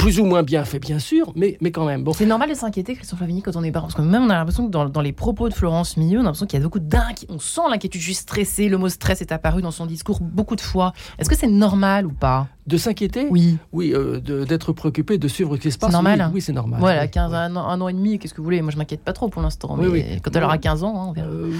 plus 0.07 0.21
ou 0.21 0.25
moins 0.25 0.45
bien 0.45 0.65
fait, 0.65 0.79
bien 0.79 1.01
sûr, 1.01 1.33
mais, 1.35 1.59
mais 1.61 1.73
quand 1.73 1.85
même. 1.85 2.05
Bon. 2.05 2.13
C'est 2.13 2.27
normal 2.27 2.55
s'inquiéter, 2.55 2.95
Christophe 2.95 3.19
Flavigny, 3.19 3.43
quand 3.43 3.57
on 3.57 3.65
est 3.65 3.73
parent 3.73 3.87
Parce 3.87 3.97
que 3.97 4.03
même 4.03 4.23
on 4.23 4.31
a 4.31 4.35
l'impression 4.35 4.69
que 4.69 4.71
dans, 4.71 5.01
les 5.01 5.13
propos 5.13 5.49
de 5.49 5.55
Florence 5.55 5.97
Millot, 5.97 6.19
on 6.19 6.23
a 6.23 6.25
l'impression 6.27 6.47
qu'il 6.47 6.61
y 6.61 6.63
a 6.63 6.65
beaucoup 6.65 6.79
d'inquiétude. 6.79 7.35
On 7.35 7.41
sent 7.41 7.63
l'inquiétude 7.69 8.01
juste 8.01 8.21
stressée. 8.21 8.69
Le 8.69 8.79
mot 8.79 8.89
stress 8.89 9.21
est 9.21 9.33
apparu 9.33 9.63
dans 9.63 9.73
son 9.73 9.85
discours 9.85 10.21
beaucoup 10.21 10.55
de 10.55 10.61
fois. 10.61 10.93
Est-ce 11.19 11.29
que 11.29 11.35
c'est 11.35 11.49
normal 11.49 12.07
ou 12.07 12.13
pas? 12.13 12.47
De 12.67 12.77
s'inquiéter? 12.79 13.29
Oui. 13.31 13.59
Oui, 13.73 13.93
euh, 13.95 14.19
d'être 14.45 14.73
préoccupé, 14.73 15.19
de 15.19 15.29
suivre 15.29 15.57
ce 15.57 15.61
qui 15.61 15.71
se 15.71 15.79
passe. 15.79 15.91
C'est 15.91 15.93
normal. 15.93 16.31
Oui, 16.35 16.41
c'est 16.41 16.53
normal. 16.53 16.81
Voilà, 16.81 17.07
15, 17.07 17.33
un, 17.33 17.55
an, 17.55 17.89
et 17.89 17.93
demi, 17.93 18.19
qu'est-ce 18.19 18.35
que 18.35 18.39
vous 18.39 18.45
voulez? 18.45 18.61
Moi, 18.61 18.73
je 18.73 18.77
m'inquiète 18.77 19.03
pas 19.03 19.13
trop 19.13 19.29
pour 19.29 19.41
l'instant. 19.41 19.77
Oui, 19.79 20.05
Quand 20.21 20.35
elle 20.35 20.43
aura 20.43 20.59
15 20.59 20.83
ans, 20.83 20.95
hein, 20.97 21.07
on 21.09 21.13
verra. 21.13 21.29
Euh, 21.29 21.53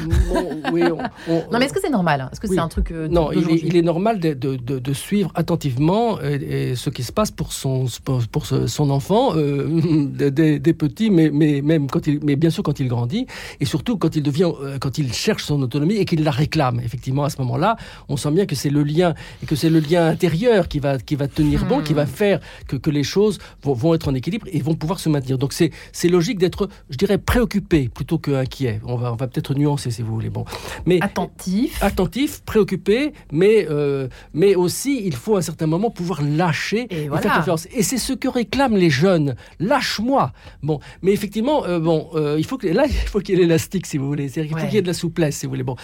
oui, 0.73 0.83
non, 1.53 1.59
mais 1.61 1.67
est-ce 1.67 1.73
que 1.73 1.81
c'est 1.81 1.91
normal? 1.91 2.29
Est-ce 2.33 2.41
que 2.41 2.49
c'est 2.49 2.59
un 2.59 2.67
truc. 2.67 2.91
Euh, 2.91 3.07
non, 3.07 3.31
il 3.33 3.77
est, 3.77 3.83
normal 3.83 4.19
de, 4.19 4.35
de, 4.35 4.57
de, 4.57 4.93
suivre 4.93 5.31
attentivement 5.37 6.17
ce 6.17 6.91
qui 6.91 7.05
se 7.05 7.13
passe 7.13 7.31
pour 7.31 7.53
son, 7.53 7.87
pour 8.05 8.36
son 8.45 8.91
enfant, 8.91 9.35
des, 9.37 10.59
des, 10.59 10.75
petits, 10.75 11.11
mais, 11.11 11.31
mais, 11.33 11.63
même 11.63 11.89
quand 11.89 12.07
il, 12.07 12.21
mais 12.23 12.37
bien 12.37 12.51
sûr 12.51 12.63
quand 12.63 12.81
il 12.81 12.89
grandit, 12.89 13.27
et 13.61 13.65
surtout 13.65 13.97
quand 13.97 14.17
il 14.17 14.23
devient, 14.23 14.51
quand 14.81 14.99
il 14.99 15.13
cherche 15.13 15.45
son 15.45 15.63
autonomie 15.63 15.97
et 15.97 16.05
qu'il 16.05 16.23
la 16.25 16.31
réclame. 16.31 16.81
Effectivement, 16.81 17.25
à 17.25 17.31
ce 17.31 17.39
moment-là, 17.43 17.77
on 18.09 18.17
sent 18.17 18.31
bien 18.33 18.47
que 18.47 18.55
c'est 18.55 18.71
le 18.71 18.83
lien, 18.83 19.15
et 19.43 19.47
que 19.47 19.57
c'est 19.57 19.71
le 19.71 19.81
lien 19.81 20.07
intérieur 20.07 20.69
qui 20.69 20.79
va 20.79 20.99
qui 20.99 21.17
va 21.17 21.29
tenir 21.29 21.65
bon, 21.65 21.81
qui 21.83 21.95
va 21.95 22.05
hmm. 22.05 22.09
faire 22.09 22.41
que, 22.67 22.77
que 22.77 22.91
les 22.91 23.03
choses 23.03 23.39
vont, 23.63 23.75
vont, 23.75 23.95
être 23.95 24.09
en 24.09 24.15
équilibre 24.15 24.47
et 24.53 24.61
vont 24.61 24.75
pouvoir 24.75 25.01
se 25.01 25.09
maintenir. 25.09 25.39
Donc 25.39 25.53
c'est 25.53 25.71
c'est 25.93 26.09
logique 26.09 26.39
d'être, 26.39 26.69
je 26.91 26.97
dirais, 26.97 27.19
préoccupé 27.19 27.89
plutôt 27.89 28.19
que 28.19 28.33
inquiet. 28.33 28.81
On 28.85 28.97
va 28.97 29.13
on 29.13 29.17
va 29.17 29.27
peut-être 29.27 29.55
nuancer 29.55 29.91
si 29.91 30.03
vous 30.03 30.13
voulez. 30.15 30.31
Bon, 30.31 30.45
mais 30.85 30.99
attentif, 31.01 31.83
attentif, 31.83 32.43
préoccupé, 32.45 33.13
mais 33.33 33.67
euh, 33.71 34.09
mais 34.35 34.55
aussi 34.55 35.03
il 35.05 35.15
faut 35.15 35.37
à 35.37 35.39
un 35.39 35.43
certain 35.43 35.67
moment 35.67 35.91
pouvoir 35.91 36.23
lâcher 36.23 36.87
et, 36.91 37.09
faire 37.09 37.37
confiance. 37.37 37.69
Et 37.73 37.83
c'est 37.83 37.99
ce 37.99 38.13
que 38.13 38.26
réclament 38.29 38.77
les 38.77 38.91
jeunes. 38.91 39.37
Lâche-moi. 39.61 40.33
Bon, 40.63 40.81
mais 41.03 41.13
effectivement, 41.13 41.65
euh, 41.65 41.79
bon, 41.79 42.09
euh, 42.15 42.37
il 42.39 42.45
faut 42.45 42.59
que 42.59 42.67
là 42.67 42.85
il 42.89 42.93
faut 42.93 43.21
qu'il 43.21 43.37
y 43.37 43.39
ait 43.39 43.43
l'élastique 43.43 43.87
si 43.87 43.99
vous 43.99 44.07
voulez. 44.07 44.31
Il 44.37 44.49
faut 44.49 44.57
qu'il 44.57 44.75
y 44.75 44.79
ait 44.79 44.83
de 44.83 44.87
la 44.87 44.95
souplesse 44.95 45.37
si 45.37 45.47
vous 45.47 45.51
voulez. 45.51 45.63
Bon, 45.63 45.77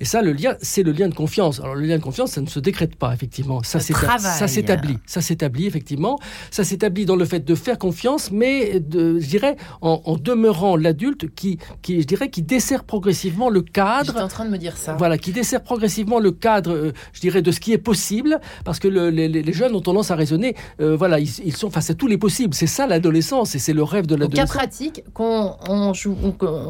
et 0.00 0.04
ça 0.04 0.22
le 0.22 0.32
lien, 0.32 0.56
c'est 0.60 0.82
le 0.82 0.92
lien 0.92 1.08
de 1.08 1.14
confiance. 1.14 1.60
Alors 1.60 1.74
le 1.74 1.86
lien 1.86 1.98
de 1.98 2.02
confiance, 2.02 2.32
ça 2.32 2.40
ne 2.40 2.46
se 2.46 2.60
décrète 2.60 2.96
pas 2.96 3.12
effectivement. 3.12 3.62
Ça 3.62 3.80
s'établit. 3.80 4.98
Ça 5.06 5.20
s'établit, 5.20 5.66
effectivement. 5.66 6.18
Ça 6.50 6.64
s'établit 6.64 7.06
dans 7.06 7.16
le 7.16 7.24
fait 7.24 7.40
de 7.40 7.54
faire 7.54 7.78
confiance, 7.78 8.30
mais 8.30 8.80
de, 8.80 9.18
je 9.18 9.26
dirais, 9.26 9.56
en, 9.80 10.16
demeurant 10.16 10.76
l'adulte 10.76 11.34
qui, 11.34 11.58
qui, 11.82 12.00
je 12.00 12.06
dirais, 12.06 12.30
qui 12.30 12.42
dessert 12.42 12.84
progressivement 12.84 13.48
le 13.48 13.62
cadre. 13.62 14.20
En 14.20 14.28
train 14.28 14.44
de 14.44 14.50
me 14.50 14.58
dire 14.58 14.76
ça. 14.76 14.94
Voilà, 14.94 15.18
qui 15.18 15.32
dessert 15.32 15.62
progressivement 15.62 16.18
le 16.18 16.32
cadre, 16.32 16.72
euh, 16.72 16.92
je 17.12 17.20
dirais, 17.20 17.42
de 17.42 17.50
ce 17.50 17.60
qui 17.60 17.72
est 17.72 17.78
possible, 17.78 18.40
parce 18.64 18.78
que 18.78 18.88
les, 18.88 19.52
jeunes 19.52 19.74
ont 19.74 19.80
tendance 19.80 20.10
à 20.10 20.16
raisonner, 20.16 20.54
voilà, 20.78 21.18
ils, 21.18 21.56
sont 21.56 21.65
face 21.70 21.90
à 21.90 21.94
tous 21.94 22.06
les 22.06 22.18
possibles. 22.18 22.54
C'est 22.54 22.66
ça 22.66 22.86
l'adolescence, 22.86 23.54
et 23.54 23.58
c'est 23.58 23.72
le 23.72 23.82
rêve 23.82 24.06
de 24.06 24.14
l'adolescence. 24.14 24.50
Cas 24.50 24.58
pratique 24.58 25.04
qu'on 25.12 25.56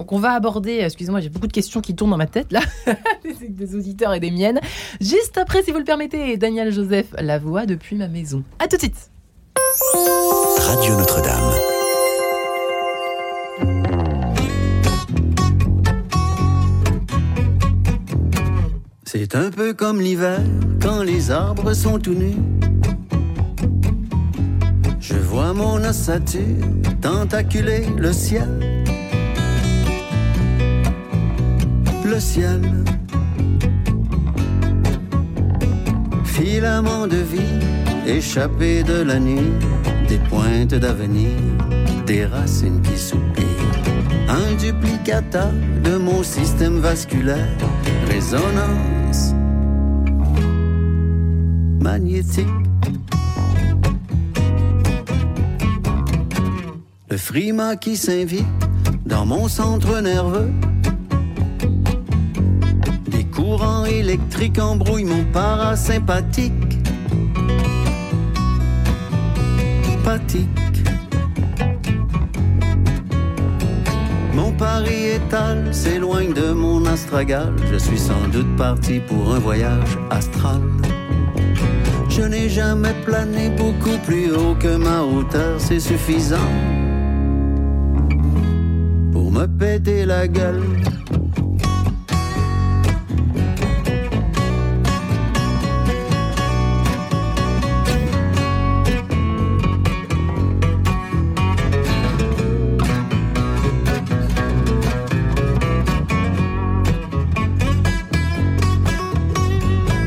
qu'on 0.06 0.18
va 0.18 0.32
aborder, 0.32 0.80
excusez-moi, 0.82 1.20
j'ai 1.20 1.28
beaucoup 1.28 1.46
de 1.46 1.52
questions 1.52 1.80
qui 1.80 1.94
tournent 1.94 2.10
dans 2.10 2.16
ma 2.16 2.26
tête, 2.26 2.52
là, 2.52 2.60
des 3.48 3.74
auditeurs 3.74 4.14
et 4.14 4.20
des 4.20 4.30
miennes. 4.30 4.60
Juste 5.00 5.38
après, 5.38 5.62
si 5.62 5.70
vous 5.70 5.78
le 5.78 5.84
permettez, 5.84 6.36
Daniel 6.36 6.72
Joseph 6.72 7.06
la 7.18 7.38
voix 7.38 7.66
depuis 7.66 7.96
ma 7.96 8.08
maison. 8.08 8.42
À 8.58 8.68
tout 8.68 8.76
de 8.76 8.82
suite. 8.82 9.10
Radio 10.58 10.96
Notre-Dame. 10.96 11.52
C'est 19.04 19.34
un 19.34 19.50
peu 19.50 19.72
comme 19.72 20.00
l'hiver 20.00 20.40
quand 20.82 21.02
les 21.02 21.30
arbres 21.30 21.72
sont 21.72 21.98
tout 21.98 22.14
nus. 22.14 22.36
Je 25.08 25.14
vois 25.14 25.52
mon 25.52 25.76
ossature 25.84 26.42
tentaculer 27.00 27.86
le 27.96 28.12
ciel. 28.12 28.48
Le 32.04 32.18
ciel. 32.18 32.60
Filament 36.24 37.06
de 37.06 37.18
vie 37.18 37.60
échappé 38.08 38.82
de 38.82 39.02
la 39.02 39.20
nuit, 39.20 39.52
des 40.08 40.18
pointes 40.28 40.74
d'avenir, 40.74 41.30
des 42.04 42.24
racines 42.24 42.82
qui 42.82 42.98
soupirent. 42.98 43.44
Un 44.28 44.56
duplicata 44.56 45.52
de 45.84 45.98
mon 45.98 46.24
système 46.24 46.80
vasculaire, 46.80 47.56
résonance 48.08 49.34
magnétique. 51.80 52.48
Le 57.08 57.16
frima 57.16 57.76
qui 57.76 57.96
s'invite 57.96 58.44
dans 59.04 59.24
mon 59.24 59.46
centre 59.46 60.00
nerveux. 60.00 60.50
Des 63.06 63.24
courants 63.24 63.84
électriques 63.84 64.58
embrouillent 64.58 65.04
mon 65.04 65.24
parasympathique. 65.32 66.52
Mon 74.34 74.52
pari 74.52 75.10
étal 75.14 75.72
s'éloigne 75.72 76.32
de 76.32 76.52
mon 76.52 76.84
astragal. 76.86 77.54
Je 77.70 77.76
suis 77.76 77.98
sans 77.98 78.26
doute 78.32 78.56
parti 78.56 78.98
pour 78.98 79.32
un 79.32 79.38
voyage 79.38 79.96
astral. 80.10 80.60
Je 82.08 82.22
n'ai 82.22 82.48
jamais 82.48 82.94
plané 83.04 83.50
beaucoup 83.50 83.98
plus 84.04 84.32
haut 84.32 84.56
que 84.58 84.76
ma 84.76 85.02
hauteur, 85.02 85.60
c'est 85.60 85.80
suffisant 85.80 86.75
me 89.36 89.46
péter 89.46 90.06
la 90.06 90.26
gueule. 90.26 90.62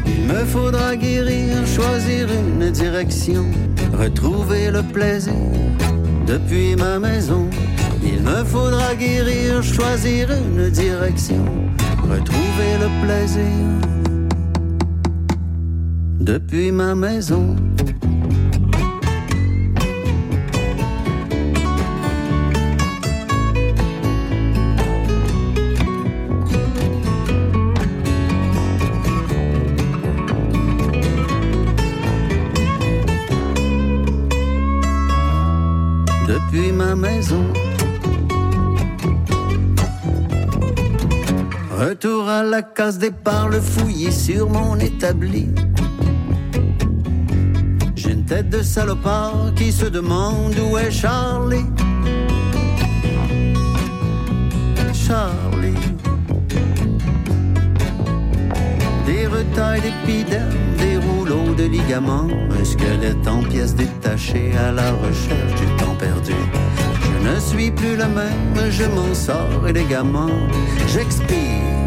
Il 0.08 0.26
me 0.26 0.46
faudra 0.46 0.96
guérir, 0.96 1.68
choisir 1.68 2.28
une 2.32 2.72
direction, 2.72 3.46
retrouver 3.94 4.72
le 4.72 4.82
plaisir 4.82 5.34
depuis 6.26 6.76
ma 6.76 6.98
maison. 6.98 7.48
Il 8.20 8.26
me 8.26 8.44
faudra 8.44 8.96
guérir, 8.96 9.64
choisir 9.64 10.30
une 10.32 10.70
direction, 10.70 11.46
retrouver 12.02 12.78
le 12.82 13.06
plaisir 13.06 13.44
depuis 16.20 16.72
ma 16.72 16.96
maison. 16.96 17.56
La 42.50 42.62
case 42.64 42.98
départ, 42.98 43.48
le 43.50 43.62
fouillis 43.62 44.12
sur 44.12 44.50
mon 44.50 44.76
établi. 44.80 45.50
J'ai 47.96 48.12
une 48.12 48.26
tête 48.26 48.50
de 48.50 48.64
salopard 48.64 49.54
qui 49.56 49.72
se 49.72 49.86
demande 49.86 50.56
où 50.58 50.78
est 50.78 50.90
Charlie. 50.90 51.66
Charlie. 54.94 55.74
Des 59.06 59.28
retailles 59.28 59.82
d'épiderme, 59.82 60.54
des 60.78 60.98
rouleaux 60.98 61.54
de 61.56 61.64
ligaments, 61.64 62.28
un 62.60 62.66
squelette 62.66 63.28
en 63.28 63.44
pièces 63.44 63.76
détachées 63.76 64.54
à 64.58 64.72
la 64.72 64.92
recherche 64.94 65.56
du 65.62 65.68
temps 65.78 65.96
perdu? 66.00 66.34
Je 67.04 67.30
ne 67.30 67.40
suis 67.40 67.72
plus 67.72 67.96
la 67.96 68.08
même, 68.08 68.72
je 68.72 68.86
m'en 68.86 69.14
sors 69.14 69.68
élégamment, 69.68 70.30
j'expire. 70.88 71.79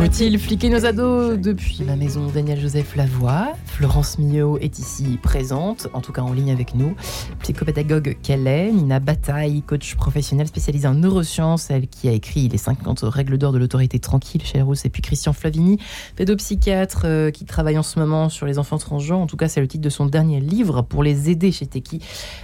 Faut-il 0.00 0.38
fliquer 0.38 0.70
nos 0.70 0.86
ados 0.86 1.38
depuis 1.38 1.82
ma 1.84 1.94
maison 1.94 2.26
Daniel 2.28 2.58
Joseph 2.58 2.96
Lavoie. 2.96 3.52
Florence 3.66 4.18
Millot 4.18 4.56
est 4.56 4.78
ici 4.78 5.18
présente, 5.22 5.88
en 5.92 6.00
tout 6.00 6.10
cas 6.10 6.22
en 6.22 6.32
ligne 6.32 6.50
avec 6.50 6.74
nous. 6.74 6.94
Psychopédagogue 7.42 8.16
qu'elle 8.22 8.46
est, 8.46 8.72
Nina 8.72 8.98
Bataille, 8.98 9.60
coach 9.60 9.96
professionnel 9.96 10.46
spécialisé 10.46 10.88
en 10.88 10.94
neurosciences, 10.94 11.70
elle 11.70 11.86
qui 11.86 12.08
a 12.08 12.12
écrit 12.12 12.48
Les 12.48 12.56
50 12.56 13.00
règles 13.02 13.36
d'or 13.36 13.52
de 13.52 13.58
l'autorité 13.58 13.98
tranquille 13.98 14.40
chez 14.42 14.60
et 14.60 14.88
puis 14.88 15.02
Christian 15.02 15.34
Flavini, 15.34 15.78
pédopsychiatre 16.16 17.02
euh, 17.04 17.30
qui 17.30 17.44
travaille 17.44 17.76
en 17.76 17.82
ce 17.82 17.98
moment 17.98 18.30
sur 18.30 18.46
les 18.46 18.58
enfants 18.58 18.78
transgenres. 18.78 19.20
En 19.20 19.26
tout 19.26 19.36
cas, 19.36 19.48
c'est 19.48 19.60
le 19.60 19.68
titre 19.68 19.84
de 19.84 19.90
son 19.90 20.06
dernier 20.06 20.40
livre 20.40 20.80
pour 20.80 21.02
les 21.02 21.28
aider 21.28 21.52
chez 21.52 21.66
Teki. 21.66 22.00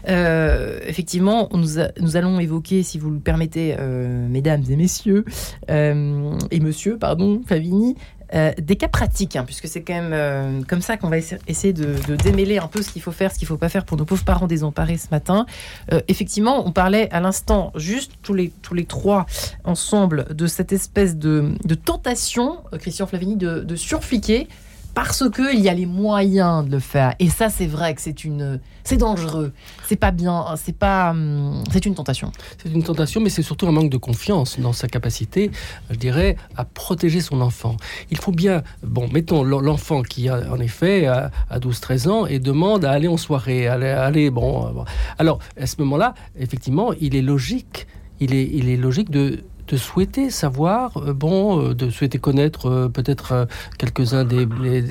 Euh, 0.08 0.78
effectivement, 0.86 1.48
nous, 1.54 1.80
nous, 2.02 2.16
allons 2.18 2.38
évoquer, 2.38 2.82
si 2.82 2.98
vous 2.98 3.10
le 3.10 3.18
permettez, 3.18 3.76
euh, 3.78 4.28
mesdames 4.28 4.62
et 4.68 4.76
messieurs, 4.76 5.24
et 5.68 6.60
monsieur, 6.60 6.98
pardon, 6.98 7.40
Favini, 7.46 7.96
euh, 8.34 8.52
des 8.58 8.74
cas 8.76 8.88
pratiques, 8.88 9.36
hein, 9.36 9.44
puisque 9.44 9.68
c'est 9.68 9.82
quand 9.82 9.94
même 9.94 10.12
euh, 10.12 10.60
comme 10.66 10.80
ça 10.80 10.96
qu'on 10.96 11.08
va 11.08 11.18
essayer 11.18 11.72
de, 11.72 11.94
démêler 12.16 12.58
un 12.58 12.66
peu 12.66 12.82
ce 12.82 12.90
qu'il 12.90 13.02
faut 13.02 13.12
faire, 13.12 13.32
ce 13.32 13.38
qu'il 13.38 13.46
ne 13.46 13.50
faut 13.50 13.56
pas 13.56 13.68
faire 13.68 13.84
pour 13.84 13.96
nos 13.96 14.04
pauvres 14.04 14.24
parents 14.24 14.48
désemparés 14.48 14.96
ce 14.98 15.08
matin. 15.12 15.46
Euh, 15.92 16.00
effectivement, 16.08 16.66
on 16.66 16.72
parlait 16.72 17.08
à 17.12 17.20
l'instant, 17.20 17.72
juste 17.76 18.12
tous 18.22 18.34
les, 18.34 18.52
trois 18.86 19.26
ensemble, 19.64 20.34
de 20.34 20.46
cette 20.46 20.72
espèce 20.72 21.16
de, 21.16 21.52
de 21.64 21.74
tentation, 21.76 22.58
euh, 22.72 22.78
Christian 22.78 23.06
Flavini, 23.06 23.36
de, 23.36 23.60
de 23.60 23.76
surfliquer 23.76 24.48
parce 24.96 25.28
qu'il 25.28 25.60
y 25.60 25.68
a 25.68 25.74
les 25.74 25.84
moyens 25.84 26.64
de 26.64 26.70
le 26.70 26.78
faire. 26.78 27.14
Et 27.18 27.28
ça, 27.28 27.50
c'est 27.50 27.66
vrai 27.66 27.94
que 27.94 28.00
c'est 28.00 28.24
une, 28.24 28.58
c'est 28.82 28.96
dangereux. 28.96 29.52
C'est 29.84 29.96
pas 29.96 30.10
bien. 30.10 30.46
C'est 30.56 30.74
pas, 30.74 31.10
hum, 31.10 31.62
c'est 31.70 31.84
une 31.84 31.94
tentation. 31.94 32.32
C'est 32.56 32.72
une 32.72 32.82
tentation, 32.82 33.20
mais 33.20 33.28
c'est 33.28 33.42
surtout 33.42 33.66
un 33.66 33.72
manque 33.72 33.90
de 33.90 33.98
confiance 33.98 34.58
dans 34.58 34.72
sa 34.72 34.88
capacité, 34.88 35.50
je 35.90 35.96
dirais, 35.96 36.38
à 36.56 36.64
protéger 36.64 37.20
son 37.20 37.42
enfant. 37.42 37.76
Il 38.10 38.16
faut 38.16 38.32
bien, 38.32 38.62
bon, 38.82 39.06
mettons 39.12 39.44
l'enfant 39.44 40.00
qui 40.00 40.30
a 40.30 40.50
en 40.50 40.60
effet 40.60 41.06
à, 41.06 41.30
12-13 41.52 42.08
ans 42.08 42.26
et 42.26 42.38
demande 42.38 42.86
à 42.86 42.92
aller 42.92 43.08
en 43.08 43.18
soirée, 43.18 43.68
aller, 43.68 43.90
aller 43.90 44.30
bon, 44.30 44.72
bon. 44.72 44.86
Alors 45.18 45.40
à 45.60 45.66
ce 45.66 45.76
moment-là, 45.80 46.14
effectivement, 46.40 46.94
il 46.98 47.14
est 47.14 47.22
logique. 47.22 47.86
Il 48.18 48.32
est, 48.32 48.48
il 48.50 48.70
est 48.70 48.78
logique 48.78 49.10
de 49.10 49.44
de 49.68 49.76
souhaiter 49.76 50.30
savoir, 50.30 50.96
euh, 50.96 51.12
bon, 51.12 51.60
euh, 51.60 51.74
de 51.74 51.90
souhaiter 51.90 52.18
connaître 52.18 52.66
euh, 52.66 52.88
peut-être 52.88 53.48
quelques-uns 53.78 54.24
des, 54.24 54.46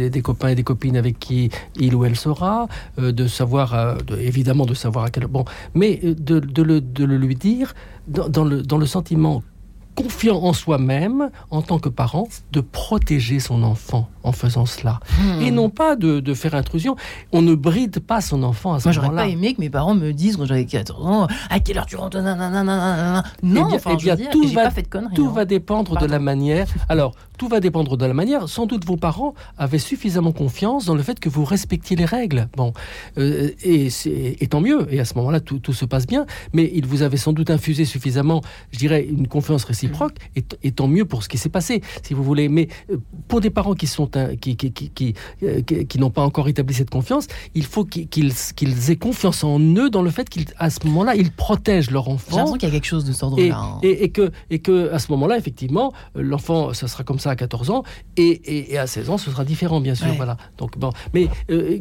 des, 0.09 0.21
copains 0.21 0.49
et 0.49 0.55
des 0.55 0.63
copines 0.63 0.97
avec 0.97 1.19
qui 1.19 1.49
il 1.75 1.95
ou 1.95 2.05
elle 2.05 2.15
sera, 2.15 2.67
de 2.97 3.27
savoir, 3.27 3.97
de, 4.03 4.17
évidemment 4.17 4.65
de 4.65 4.73
savoir 4.73 5.05
à 5.05 5.09
quel... 5.09 5.27
Bon, 5.27 5.45
mais 5.73 5.97
de, 5.97 6.39
de, 6.39 6.61
le, 6.61 6.81
de 6.81 7.05
le 7.05 7.17
lui 7.17 7.35
dire 7.35 7.73
dans, 8.07 8.29
dans, 8.29 8.43
le, 8.43 8.61
dans 8.61 8.77
le 8.77 8.85
sentiment 8.85 9.43
confiant 9.95 10.37
en 10.43 10.53
soi-même, 10.53 11.29
en 11.51 11.61
tant 11.61 11.79
que 11.79 11.89
parent, 11.89 12.27
de 12.51 12.61
protéger 12.61 13.39
son 13.39 13.63
enfant 13.63 14.09
en 14.23 14.31
faisant 14.31 14.65
cela. 14.65 14.99
Hmm. 15.19 15.41
Et 15.41 15.51
non 15.51 15.69
pas 15.69 15.95
de, 15.95 16.19
de, 16.19 16.33
faire 16.33 16.55
intrusion. 16.55 16.95
On 17.31 17.41
ne 17.41 17.55
bride 17.55 17.99
pas 17.99 18.21
son 18.21 18.43
enfant 18.43 18.73
à 18.73 18.79
ce 18.79 18.89
moment-là. 18.89 19.01
Moi, 19.01 19.11
j'aurais 19.13 19.27
pas 19.27 19.31
aimé 19.31 19.53
que 19.53 19.61
mes 19.61 19.69
parents 19.69 19.95
me 19.95 20.11
disent 20.11 20.37
quand 20.37 20.45
j'avais 20.45 20.65
14 20.65 21.05
ans, 21.05 21.27
à 21.49 21.59
quelle 21.59 21.77
heure 21.77 21.85
tu 21.85 21.95
rentres 21.95 22.17
Non, 22.17 23.23
bien, 23.43 23.65
enfin, 23.75 23.91
eh 23.93 24.03
bien, 24.03 24.15
dire, 24.15 24.29
tout, 24.31 24.47
va, 24.47 24.63
pas 24.63 24.71
fait 24.71 24.81
de 24.81 24.87
conneries, 24.87 25.13
tout 25.13 25.27
hein. 25.27 25.33
va 25.33 25.45
dépendre 25.45 25.91
Pardon. 25.93 26.05
de 26.07 26.11
la 26.11 26.19
manière. 26.19 26.67
Alors, 26.89 27.13
tout 27.37 27.47
va 27.47 27.59
dépendre 27.59 27.97
de 27.97 28.05
la 28.05 28.13
manière. 28.13 28.49
Sans 28.49 28.65
doute 28.65 28.85
vos 28.85 28.97
parents 28.97 29.33
avaient 29.57 29.77
suffisamment 29.79 30.31
confiance 30.31 30.85
dans 30.85 30.95
le 30.95 31.03
fait 31.03 31.19
que 31.19 31.29
vous 31.29 31.45
respectiez 31.45 31.95
les 31.95 32.05
règles. 32.05 32.47
Bon, 32.57 32.73
euh, 33.17 33.51
et, 33.63 33.89
et, 34.05 34.47
tant 34.47 34.61
mieux. 34.61 34.87
Et 34.91 34.99
à 34.99 35.05
ce 35.05 35.13
moment-là, 35.15 35.39
tout, 35.39 35.59
tout, 35.59 35.73
se 35.73 35.85
passe 35.85 36.07
bien. 36.07 36.25
Mais 36.53 36.71
ils 36.73 36.85
vous 36.85 37.03
avaient 37.03 37.17
sans 37.17 37.33
doute 37.33 37.49
infusé 37.49 37.85
suffisamment, 37.85 38.41
je 38.71 38.79
dirais, 38.79 39.05
une 39.07 39.27
confiance 39.27 39.63
réciproque. 39.65 39.84
Et, 40.35 40.43
et 40.63 40.71
tant 40.71 40.87
mieux 40.87 41.05
pour 41.05 41.23
ce 41.23 41.29
qui 41.29 41.37
s'est 41.37 41.49
passé, 41.49 41.81
si 42.03 42.13
vous 42.13 42.23
voulez. 42.23 42.49
Mais 42.49 42.67
euh, 42.89 42.97
pour 43.27 43.41
des 43.41 43.49
parents 43.49 43.73
qui 43.73 43.87
sont 43.87 44.15
un, 44.17 44.35
qui, 44.35 44.55
qui, 44.55 44.71
qui, 44.71 44.89
qui, 44.89 45.13
euh, 45.43 45.61
qui 45.61 45.99
n'ont 45.99 46.09
pas 46.09 46.23
encore 46.23 46.47
établi 46.47 46.73
cette 46.73 46.89
confiance, 46.89 47.27
il 47.53 47.65
faut 47.65 47.85
qu'ils 47.85 48.07
qu'ils 48.07 48.91
aient 48.91 48.95
confiance 48.95 49.43
en 49.43 49.59
eux 49.59 49.89
dans 49.89 50.01
le 50.01 50.09
fait 50.09 50.29
qu'à 50.29 50.69
ce 50.69 50.85
moment-là, 50.87 51.15
ils 51.15 51.31
protègent 51.31 51.91
leur 51.91 52.09
enfant. 52.09 52.31
J'ai 52.31 52.37
l'impression 52.37 52.57
qu'il 52.57 52.69
y 52.69 52.71
a 52.71 52.75
quelque 52.75 52.85
chose 52.85 53.05
de 53.05 53.13
ce 53.13 53.25
ordre-là. 53.25 53.57
Hein. 53.57 53.79
Et, 53.83 54.03
et, 54.03 54.09
que, 54.09 54.31
et 54.49 54.59
que 54.59 54.91
à 54.91 54.99
ce 54.99 55.11
moment-là, 55.11 55.37
effectivement, 55.37 55.93
l'enfant, 56.15 56.73
ça 56.73 56.87
sera 56.87 57.03
comme 57.03 57.19
ça 57.19 57.31
à 57.31 57.35
14 57.35 57.69
ans, 57.69 57.83
et, 58.17 58.71
et, 58.71 58.77
à 58.77 58.87
16 58.87 59.09
ans, 59.09 59.17
ce 59.17 59.31
sera 59.31 59.45
différent, 59.45 59.81
bien 59.81 59.95
sûr. 59.95 60.07
Ouais. 60.07 60.15
Voilà. 60.15 60.37
Donc, 60.57 60.77
bon, 60.77 60.91
mais 61.13 61.27
euh, 61.49 61.79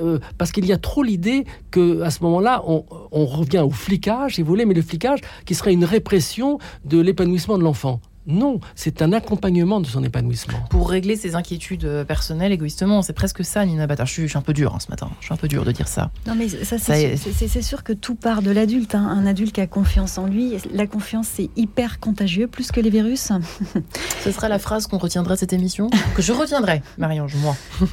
euh, 0.00 0.18
parce 0.38 0.52
qu'il 0.52 0.66
y 0.66 0.72
a 0.72 0.78
trop 0.78 1.02
l'idée 1.02 1.44
que 1.70 2.02
à 2.02 2.10
ce 2.10 2.22
moment-là, 2.24 2.62
on, 2.66 2.84
on, 3.12 3.26
revient 3.26 3.60
au 3.60 3.70
flicage, 3.70 4.36
si 4.36 4.42
vous 4.42 4.48
voulez, 4.48 4.66
mais 4.66 4.74
le 4.74 4.82
flicage 4.82 5.20
qui 5.44 5.54
serait 5.54 5.72
une 5.72 5.84
répression 5.84 6.58
de 6.84 6.98
l'épanouissement 7.00 7.39
de 7.48 7.64
l'enfant. 7.64 8.00
Non, 8.26 8.60
c'est 8.74 9.02
un 9.02 9.12
accompagnement 9.12 9.80
de 9.80 9.86
son 9.86 10.04
épanouissement. 10.04 10.58
Pour 10.70 10.90
régler 10.90 11.16
ses 11.16 11.34
inquiétudes 11.34 11.84
euh, 11.84 12.04
personnelles 12.04 12.52
égoïstement, 12.52 13.02
c'est 13.02 13.12
presque 13.12 13.44
ça, 13.44 13.64
Nina 13.64 13.86
Bata. 13.86 14.04
Je 14.04 14.12
suis, 14.12 14.22
je 14.22 14.28
suis, 14.28 14.38
un 14.38 14.42
peu 14.42 14.52
dur 14.52 14.74
hein, 14.74 14.78
ce 14.80 14.90
matin. 14.90 15.10
Je 15.20 15.26
suis 15.26 15.34
un 15.34 15.38
peu 15.38 15.48
dur 15.48 15.64
de 15.64 15.72
dire 15.72 15.88
ça. 15.88 16.10
Non, 16.26 16.34
mais 16.34 16.48
ça, 16.48 16.78
c'est 16.78 17.16
sûr, 17.16 17.62
sûr, 17.62 17.82
que 17.82 17.92
tout 17.92 18.14
part 18.14 18.42
de 18.42 18.50
l'adulte. 18.50 18.94
Hein. 18.94 19.06
Un 19.08 19.26
adulte 19.26 19.52
qui 19.52 19.60
a 19.60 19.66
confiance 19.66 20.18
en 20.18 20.26
lui. 20.26 20.54
La 20.72 20.86
confiance, 20.86 21.28
c'est 21.28 21.50
hyper 21.56 21.98
contagieux, 21.98 22.46
plus 22.46 22.70
que 22.70 22.80
les 22.80 22.90
virus. 22.90 23.32
Ce 24.24 24.30
sera 24.30 24.48
la 24.48 24.58
phrase 24.58 24.86
qu'on 24.86 24.98
retiendra 24.98 25.34
de 25.34 25.40
cette 25.40 25.52
émission, 25.52 25.88
que 26.14 26.22
je 26.22 26.32
retiendrai, 26.32 26.82
Marie-Ange, 26.98 27.36
moi. 27.36 27.56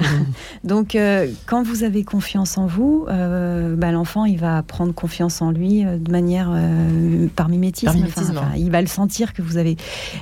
Donc, 0.64 0.94
euh, 0.94 1.28
quand 1.46 1.62
vous 1.62 1.84
avez 1.84 2.04
confiance 2.04 2.58
en 2.58 2.66
vous, 2.66 3.06
euh, 3.08 3.76
bah, 3.76 3.90
l'enfant, 3.92 4.24
il 4.24 4.38
va 4.38 4.62
prendre 4.62 4.92
confiance 4.92 5.42
en 5.42 5.50
lui 5.50 5.84
euh, 5.84 5.98
de 5.98 6.10
manière 6.10 6.50
euh, 6.52 7.28
par 7.34 7.48
mimétisme. 7.48 7.86
Par 7.86 7.94
mimétisme. 7.94 8.38
Enfin, 8.38 8.52
il 8.56 8.70
va 8.70 8.80
le 8.80 8.86
sentir 8.86 9.32
que 9.32 9.42
vous 9.42 9.56
avez 9.56 9.76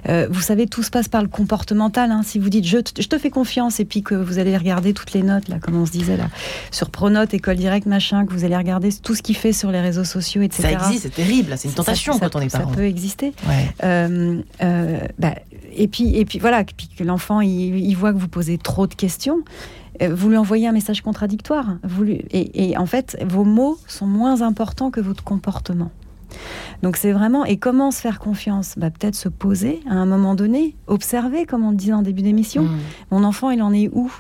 euh, 0.09 0.27
vous 0.31 0.41
savez, 0.41 0.67
tout 0.67 0.83
se 0.83 0.91
passe 0.91 1.09
par 1.09 1.23
le 1.23 1.29
comportemental. 1.29 2.11
Hein. 2.11 2.23
Si 2.25 2.39
vous 2.39 2.51
dites 2.51 2.67
je, 2.67 2.79
je, 2.79 3.07
te 3.07 3.19
fais 3.19 3.31
confiance 3.31 3.81
et 3.81 3.85
puis 3.85 4.03
que 4.03 4.15
vous 4.15 4.39
allez 4.39 4.57
regarder 4.57 4.93
toutes 4.93 5.13
les 5.13 5.23
notes, 5.23 5.49
là, 5.49 5.59
comme 5.59 5.77
on 5.77 5.87
se 5.87 5.93
disait 5.93 6.17
là, 6.17 6.29
sur 6.71 6.91
Pronote, 6.91 7.35
École 7.35 7.57
Directe, 7.57 7.87
machin, 7.87 8.27
que 8.27 8.33
vous 8.33 8.45
allez 8.45 8.57
regarder 8.57 8.93
tout 8.93 9.15
ce 9.15 9.23
qu'il 9.23 9.37
fait 9.37 9.53
sur 9.53 9.71
les 9.71 9.81
réseaux 9.81 10.05
sociaux, 10.05 10.43
etc. 10.43 10.63
Ça 10.63 10.87
existe, 10.87 11.03
c'est 11.03 11.15
terrible, 11.15 11.55
c'est 11.57 11.69
une 11.69 11.75
tentation 11.75 12.13
ça, 12.15 12.21
quand 12.21 12.37
on 12.37 12.41
est 12.41 12.51
parent. 12.51 12.71
Ça 12.71 12.77
peut 12.77 12.87
exister. 12.87 13.33
Ouais. 13.49 13.75
Euh, 13.85 14.41
euh, 14.63 15.01
bah, 15.19 15.35
et 15.75 15.89
puis, 15.89 16.17
et 16.17 16.25
puis 16.25 16.39
voilà, 16.39 16.65
puis 16.65 16.89
que 16.89 17.05
l'enfant 17.05 17.41
il, 17.41 17.79
il, 17.79 17.95
voit 17.95 18.13
que 18.13 18.19
vous 18.19 18.29
posez 18.29 18.59
trop 18.59 18.87
de 18.87 18.95
questions. 18.95 19.39
Vous 19.99 20.29
lui 20.29 20.37
envoyez 20.37 20.69
un 20.69 20.73
message 20.73 21.01
contradictoire. 21.01 21.77
Vous 21.83 22.05
lui, 22.05 22.25
et, 22.31 22.71
et 22.71 22.77
en 22.77 22.85
fait, 22.85 23.17
vos 23.27 23.45
mots 23.45 23.79
sont 23.87 24.07
moins 24.07 24.43
importants 24.43 24.91
que 24.91 25.01
votre 25.01 25.25
comportement. 25.25 25.91
Donc 26.83 26.97
c'est 26.97 27.13
vraiment 27.13 27.45
et 27.45 27.57
comment 27.57 27.91
se 27.91 28.01
faire 28.01 28.19
confiance? 28.19 28.75
Bah, 28.77 28.91
Peut-être 28.91 29.15
se 29.15 29.29
poser 29.29 29.81
à 29.89 29.95
un 29.95 30.07
moment 30.07 30.35
donné, 30.35 30.77
observer 30.87 31.47
comme 31.47 31.65
on 31.65 31.71
le 31.71 31.77
disait 31.77 31.93
en 31.93 32.03
début 32.03 32.23
d'émission. 32.23 32.65
Mmh. 32.65 32.79
Mon 33.11 33.25
enfant, 33.25 33.51
il 33.51 33.63
en 33.63 33.73
est 33.73 33.89
où? 33.93 34.11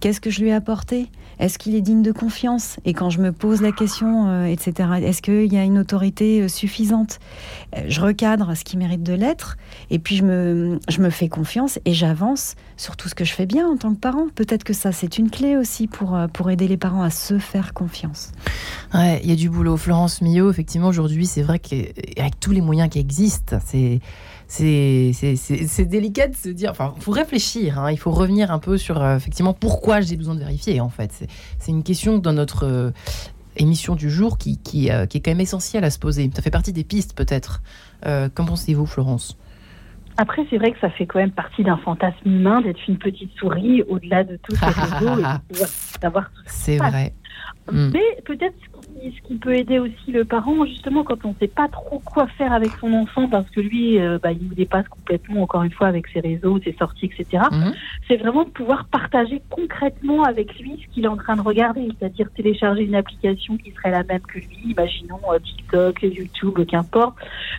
Qu'est-ce 0.00 0.20
que 0.20 0.30
je 0.30 0.40
lui 0.40 0.48
ai 0.48 0.52
apporté? 0.52 1.08
Est-ce 1.38 1.58
qu'il 1.58 1.74
est 1.76 1.80
digne 1.80 2.02
de 2.02 2.10
confiance? 2.10 2.78
Et 2.84 2.94
quand 2.94 3.10
je 3.10 3.20
me 3.20 3.30
pose 3.30 3.62
la 3.62 3.70
question, 3.70 4.28
euh, 4.28 4.44
etc., 4.46 4.88
est-ce 5.02 5.22
qu'il 5.22 5.52
y 5.52 5.56
a 5.56 5.62
une 5.62 5.78
autorité 5.78 6.42
euh, 6.42 6.48
suffisante? 6.48 7.20
Je 7.86 8.00
recadre 8.00 8.56
ce 8.56 8.64
qui 8.64 8.76
mérite 8.76 9.02
de 9.02 9.12
l'être, 9.12 9.56
et 9.90 9.98
puis 9.98 10.16
je 10.16 10.24
me, 10.24 10.80
je 10.88 11.00
me 11.00 11.10
fais 11.10 11.28
confiance 11.28 11.78
et 11.84 11.94
j'avance 11.94 12.56
sur 12.76 12.96
tout 12.96 13.08
ce 13.08 13.14
que 13.14 13.24
je 13.24 13.32
fais 13.32 13.46
bien 13.46 13.68
en 13.68 13.76
tant 13.76 13.94
que 13.94 14.00
parent. 14.00 14.26
Peut-être 14.34 14.64
que 14.64 14.72
ça, 14.72 14.90
c'est 14.90 15.18
une 15.18 15.30
clé 15.30 15.56
aussi 15.56 15.86
pour, 15.86 16.18
pour 16.32 16.50
aider 16.50 16.66
les 16.66 16.76
parents 16.76 17.02
à 17.02 17.10
se 17.10 17.38
faire 17.38 17.72
confiance. 17.72 18.32
Il 18.94 19.28
y 19.28 19.32
a 19.32 19.36
du 19.36 19.50
boulot. 19.50 19.76
Florence 19.76 20.22
Millot, 20.22 20.50
effectivement, 20.50 20.88
aujourd'hui, 20.88 21.26
c'est 21.26 21.42
vrai 21.42 21.58
qu'avec 21.58 22.40
tous 22.40 22.52
les 22.52 22.60
moyens 22.60 22.88
qui 22.88 22.98
existent, 22.98 23.58
c'est 23.64 24.00
c'est 24.48 25.84
délicat 25.86 26.28
de 26.28 26.34
se 26.34 26.48
dire. 26.48 26.70
Enfin, 26.70 26.94
il 26.96 27.02
faut 27.02 27.12
réfléchir. 27.12 27.78
Hein. 27.78 27.92
il 27.92 27.98
faut 27.98 28.10
revenir 28.10 28.50
un 28.50 28.58
peu 28.58 28.78
sur 28.78 29.02
euh, 29.02 29.16
effectivement 29.16 29.52
pourquoi 29.52 30.00
j'ai 30.00 30.16
besoin 30.16 30.34
de 30.34 30.40
vérifier. 30.40 30.80
En 30.80 30.88
fait, 30.88 31.26
c'est 31.58 31.70
une 31.70 31.82
question 31.82 32.18
dans 32.18 32.32
notre 32.32 32.64
euh, 32.64 32.90
émission 33.56 33.94
du 33.94 34.10
jour 34.10 34.38
qui, 34.38 34.58
qui, 34.58 34.90
euh, 34.90 35.06
qui, 35.06 35.18
est 35.18 35.20
quand 35.20 35.30
même 35.30 35.40
essentielle 35.40 35.84
à 35.84 35.90
se 35.90 35.98
poser. 35.98 36.30
Ça 36.34 36.42
fait 36.42 36.50
partie 36.50 36.72
des 36.72 36.84
pistes 36.84 37.16
peut-être. 37.16 37.62
Qu'en 38.04 38.44
pensez-vous, 38.44 38.86
Florence? 38.86 39.36
Après, 40.18 40.46
c'est 40.50 40.58
vrai 40.58 40.72
que 40.72 40.78
ça 40.80 40.88
fait 40.90 41.04
quand 41.04 41.18
même 41.18 41.32
partie 41.32 41.64
d'un 41.64 41.76
fantasme 41.76 42.16
humain 42.28 42.60
d'être 42.60 42.80
une 42.88 42.96
petite 42.96 43.32
souris 43.38 43.82
au-delà 43.82 44.22
de 44.22 44.36
tout 44.36 44.54
ces 44.54 44.66
réseaux 44.66 45.18
et 45.18 46.00
d'avoir 46.00 46.30
tout 46.30 46.42
C'est 46.46 46.76
vrai. 46.76 47.12
Mm. 47.70 47.90
Mais 47.92 48.22
peut-être 48.24 48.56
ce 49.02 49.26
qui 49.26 49.36
peut 49.36 49.54
aider 49.54 49.78
aussi 49.78 50.12
le 50.12 50.24
parent, 50.24 50.64
justement, 50.64 51.04
quand 51.04 51.24
on 51.24 51.28
ne 51.28 51.34
sait 51.40 51.48
pas 51.48 51.68
trop 51.68 52.00
quoi 52.00 52.26
faire 52.26 52.52
avec 52.52 52.70
son 52.80 52.92
enfant, 52.92 53.28
parce 53.28 53.48
que 53.50 53.60
lui, 53.60 53.98
euh, 53.98 54.18
bah, 54.22 54.32
il 54.32 54.46
nous 54.48 54.54
dépasse 54.54 54.88
complètement, 54.88 55.42
encore 55.42 55.62
une 55.62 55.72
fois, 55.72 55.86
avec 55.86 56.06
ses 56.08 56.20
réseaux, 56.20 56.58
ses 56.62 56.72
sorties, 56.72 57.06
etc., 57.06 57.44
mm-hmm. 57.50 57.74
c'est 58.06 58.16
vraiment 58.16 58.44
de 58.44 58.50
pouvoir 58.50 58.86
partager 58.86 59.42
concrètement 59.50 60.24
avec 60.24 60.58
lui 60.58 60.82
ce 60.82 60.94
qu'il 60.94 61.04
est 61.04 61.08
en 61.08 61.16
train 61.16 61.36
de 61.36 61.42
regarder, 61.42 61.88
c'est-à-dire 61.98 62.30
télécharger 62.34 62.84
une 62.84 62.94
application 62.94 63.56
qui 63.56 63.72
serait 63.72 63.90
la 63.90 64.04
même 64.04 64.20
que 64.20 64.38
lui, 64.38 64.70
imaginons 64.70 65.20
euh, 65.32 65.38
TikTok, 65.38 66.02
YouTube, 66.02 66.58
qu'importe, 66.66 67.16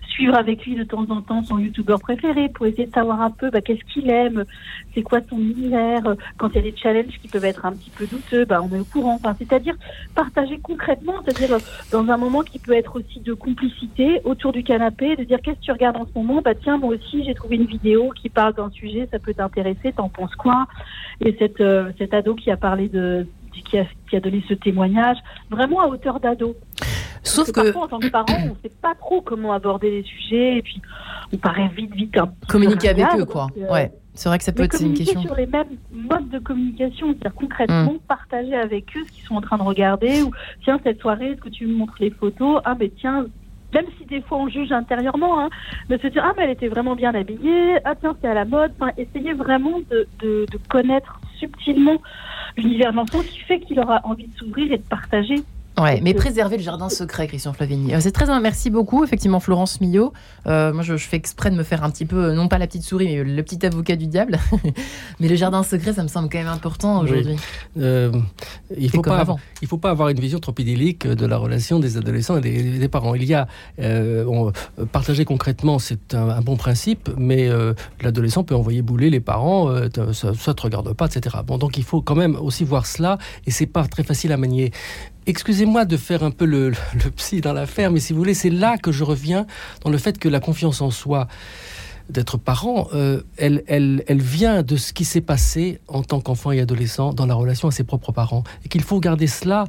suivre 0.08 0.36
avec 0.36 0.66
lui 0.66 0.76
de 0.76 0.84
temps 0.84 1.06
en 1.10 1.22
temps 1.22 1.44
son 1.44 1.60
YouTuber 1.60 1.96
préféré 2.02 2.50
pour 2.50 2.66
essayer 2.66 2.88
de 2.88 2.94
savoir 2.94 3.22
un 3.22 3.32
peu 3.32 3.50
bah, 3.50 3.62
qu'est-ce 3.62 3.84
qu'il 3.94 4.10
aime, 4.10 4.46
c'est 4.94 5.02
quoi 5.02 5.20
son 5.30 5.38
univers, 5.38 6.04
quand 6.38 6.50
il 6.50 6.56
y 6.56 6.60
a 6.60 6.62
des 6.62 6.76
challenges 6.76 7.20
qui 7.22 7.28
peuvent 7.28 7.46
être 7.46 7.66
un 7.66 7.72
petit 7.72 7.90
peu 7.92 8.06
douteux, 8.06 8.46
bah, 8.46 8.62
on 8.62 8.76
est 8.76 8.80
au 8.80 8.86
courant, 8.86 9.16
enfin, 9.16 9.36
c'est-à-dire 9.38 9.76
partager 10.16 10.60
concrètement, 10.62 11.16
c'est-à-dire 11.32 11.58
dans 11.92 12.08
un 12.08 12.18
moment 12.18 12.42
qui 12.42 12.60
peut 12.60 12.74
être 12.74 12.96
aussi 12.96 13.20
de 13.20 13.34
complicité 13.34 14.22
autour 14.24 14.52
du 14.52 14.64
canapé, 14.64 15.16
de 15.16 15.24
dire 15.24 15.40
qu'est-ce 15.42 15.60
que 15.60 15.66
tu 15.66 15.72
regardes 15.72 15.98
en 15.98 16.06
ce 16.06 16.12
moment? 16.18 16.42
Bah 16.42 16.56
tiens, 16.56 16.78
moi 16.78 16.96
aussi 16.96 17.24
j'ai 17.24 17.34
trouvé 17.34 17.58
une 17.58 17.66
vidéo 17.66 18.12
qui 18.22 18.30
parle 18.30 18.54
d'un 18.54 18.70
sujet, 18.72 19.08
ça 19.12 19.20
peut 19.20 19.34
t'intéresser, 19.34 19.94
t'en 19.94 20.10
penses 20.10 20.36
quoi? 20.36 20.68
Et 21.22 21.36
cette, 21.40 21.62
euh, 21.62 21.92
cet 21.98 22.14
ado 22.14 22.36
qui 22.36 22.52
a 22.52 22.58
parlé 22.58 22.90
de, 22.90 23.28
qui 23.70 23.78
a, 23.78 23.86
qui 24.10 24.16
a 24.16 24.20
donné 24.20 24.44
ce 24.48 24.54
témoignage, 24.54 25.18
vraiment 25.50 25.82
à 25.82 25.88
hauteur 25.88 26.20
d'ado. 26.20 26.56
Sauf 27.24 27.52
que, 27.52 27.62
parfois, 27.62 27.84
en 27.84 27.88
tant 27.88 28.00
que 28.00 28.08
parent, 28.08 28.26
on 28.46 28.50
ne 28.50 28.56
sait 28.64 28.76
pas 28.82 28.96
trop 28.96 29.22
comment 29.22 29.52
aborder 29.54 29.92
les 29.92 30.04
sujets 30.04 30.58
et 30.58 30.62
puis 30.62 30.82
on 31.34 31.38
paraît 31.38 31.70
vite, 31.76 31.94
vite 31.94 32.18
un 32.18 32.32
communiquer 32.48 32.90
avec 32.90 33.06
eux, 33.18 33.26
quoi. 33.26 33.48
Euh, 33.58 33.72
ouais. 33.72 33.92
C'est 34.14 34.28
vrai 34.28 34.38
que 34.38 34.44
ça 34.44 34.52
peut 34.52 34.64
être 34.64 34.82
une 34.82 34.94
question. 34.94 35.22
sur 35.22 35.36
les 35.36 35.46
mêmes 35.46 35.78
modes 35.92 36.30
de 36.30 36.40
communication, 36.40 37.08
c'est-à-dire 37.14 37.36
concrètement 37.36 37.94
mm. 37.94 38.00
partager 38.08 38.56
avec 38.56 38.86
eux 38.98 39.04
ce 39.08 39.12
qu'ils 39.12 39.24
sont 39.24 39.36
en 39.36 39.42
train 39.42 39.58
de 39.58 39.64
regarder 39.64 40.22
ou 40.24 40.32
tiens 40.64 40.80
cette 40.84 41.00
soirée 41.00 41.32
est-ce 41.32 41.42
que 41.42 41.50
tu 41.50 41.68
me 41.68 41.76
montres 41.76 41.96
les 42.00 42.10
photos? 42.10 42.62
Ah 42.66 42.76
mais 42.80 42.90
tiens 42.90 43.26
même 43.74 43.86
si 43.98 44.06
des 44.06 44.22
fois 44.22 44.40
on 44.40 44.50
juge 44.50 44.72
intérieurement, 44.72 45.40
hein, 45.40 45.50
mais 45.90 46.00
se 46.00 46.08
dire 46.08 46.24
ah 46.26 46.34
mais 46.36 46.44
elle 46.44 46.50
était 46.50 46.68
vraiment 46.68 46.96
bien 46.96 47.14
habillée, 47.14 47.78
ah 47.86 47.94
tiens 47.96 48.16
c'est 48.20 48.28
à 48.28 48.34
la 48.34 48.46
mode, 48.46 48.72
enfin, 48.80 48.92
essayer 48.98 49.34
vraiment 49.34 49.80
de, 49.92 50.08
de, 50.20 50.46
de 50.52 50.60
connaître 50.70 51.20
subtilement 51.40 52.02
l'univers 52.58 52.92
de 52.92 52.98
l'enfant 52.98 53.20
qui 53.22 53.40
fait 53.40 53.60
qu'il 53.60 53.80
aura 53.80 54.02
envie 54.04 54.28
de 54.28 54.38
s'ouvrir 54.38 54.72
et 54.72 54.78
de 54.78 54.88
partager 54.88 55.36
Ouais, 55.80 56.02
mais 56.02 56.14
préserver 56.14 56.58
le 56.58 56.64
jardin 56.64 56.90
secret, 56.90 57.28
Christian 57.28 57.54
Flavigny. 57.54 57.94
Euh, 57.94 58.00
c'est 58.02 58.12
très 58.12 58.30
merci 58.40 58.70
beaucoup, 58.70 59.04
effectivement, 59.04 59.40
Florence 59.40 59.82
Millot. 59.82 60.14
Euh, 60.46 60.74
moi, 60.74 60.84
je, 60.84 60.98
fais 60.98 61.18
exprès 61.18 61.50
de 61.50 61.56
me 61.56 61.64
faire 61.64 61.84
un 61.84 61.90
petit 61.90 62.06
peu, 62.06 62.34
non 62.34 62.48
pas 62.48 62.58
la 62.58 62.68
petite 62.68 62.84
souris, 62.84 63.06
mais 63.06 63.24
le 63.24 63.44
petit 63.44 63.66
avocat 63.66 63.96
du 63.96 64.08
diable. 64.08 64.40
mais 65.20 65.28
le 65.28 65.36
jardin 65.36 65.64
secret, 65.64 65.94
ça 65.94 66.04
me 66.04 66.08
semble 66.08 66.30
quand 66.30 66.38
même 66.38 66.48
important 66.48 67.02
aujourd'hui. 67.02 67.38
Euh, 67.78 68.12
il 68.78 68.90
faut 68.90 69.02
pas, 69.02 69.26
il 69.62 69.68
faut 69.68 69.78
pas 69.78 69.90
avoir 69.90 70.10
une 70.10 70.20
vision 70.20 70.40
trop 70.40 70.54
idyllique 70.58 71.08
de 71.08 71.26
la 71.26 71.38
relation 71.38 71.80
des 71.80 71.98
adolescents 71.98 72.38
et 72.38 72.42
des, 72.42 72.88
parents. 72.90 73.16
Il 73.16 73.24
y 73.24 73.34
a 73.34 73.48
partager 74.92 75.26
concrètement, 75.26 75.80
c'est 75.80 76.14
un, 76.14 76.42
bon 76.42 76.58
principe, 76.58 77.10
mais 77.18 77.50
l'adolescent 78.02 78.44
peut 78.44 78.56
envoyer 78.56 78.82
bouler 78.82 79.10
les 79.10 79.20
parents, 79.20 79.70
ça, 80.14 80.34
ça 80.34 80.54
te 80.54 80.62
regarde 80.62 80.94
pas, 80.94 81.08
etc. 81.08 81.38
Bon, 81.46 81.58
donc 81.58 81.78
il 81.78 81.84
faut 81.84 82.02
quand 82.02 82.16
même 82.16 82.36
aussi 82.36 82.64
voir 82.64 82.86
cela, 82.86 83.18
et 83.46 83.52
c'est 83.52 83.66
pas 83.66 83.86
très 83.86 84.04
facile 84.04 84.32
à 84.32 84.38
manier. 84.38 84.72
Excusez-moi 85.26 85.86
de 85.86 85.98
faire 85.98 86.24
un 86.24 86.32
peu 86.32 86.46
le, 86.46 86.72
psy 87.16 87.42
dans 87.42 87.54
l'affaire, 87.54 87.92
mais 87.92 88.00
si 88.00 88.14
vous 88.14 88.20
voulez, 88.20 88.34
c'est 88.34 88.50
là 88.50 88.78
que 88.78 88.92
je 88.92 89.04
reviens 89.04 89.46
dans 89.84 89.90
le 89.90 89.98
fait 89.98 90.18
que 90.18 90.30
la 90.30 90.40
confiance 90.40 90.82
en 90.82 90.92
soi 90.92 91.28
d'être 92.10 92.38
parent, 92.38 92.88
euh, 92.94 93.22
elle, 93.38 93.64
elle, 93.68 94.04
elle, 94.08 94.22
vient 94.22 94.64
de 94.64 94.78
ce 94.78 94.94
qui 94.94 95.06
s'est 95.06 95.22
passé 95.22 95.80
en 95.88 96.02
tant 96.02 96.20
qu'enfant 96.20 96.52
et 96.52 96.60
adolescent 96.60 97.14
dans 97.14 97.28
la 97.28 97.36
relation 97.36 97.68
à 97.68 97.72
ses 97.72 97.84
propres 97.84 98.12
parents. 98.12 98.44
Et 98.66 98.68
qu'il 98.68 98.82
faut 98.82 99.00
garder 99.00 99.28
cela, 99.28 99.66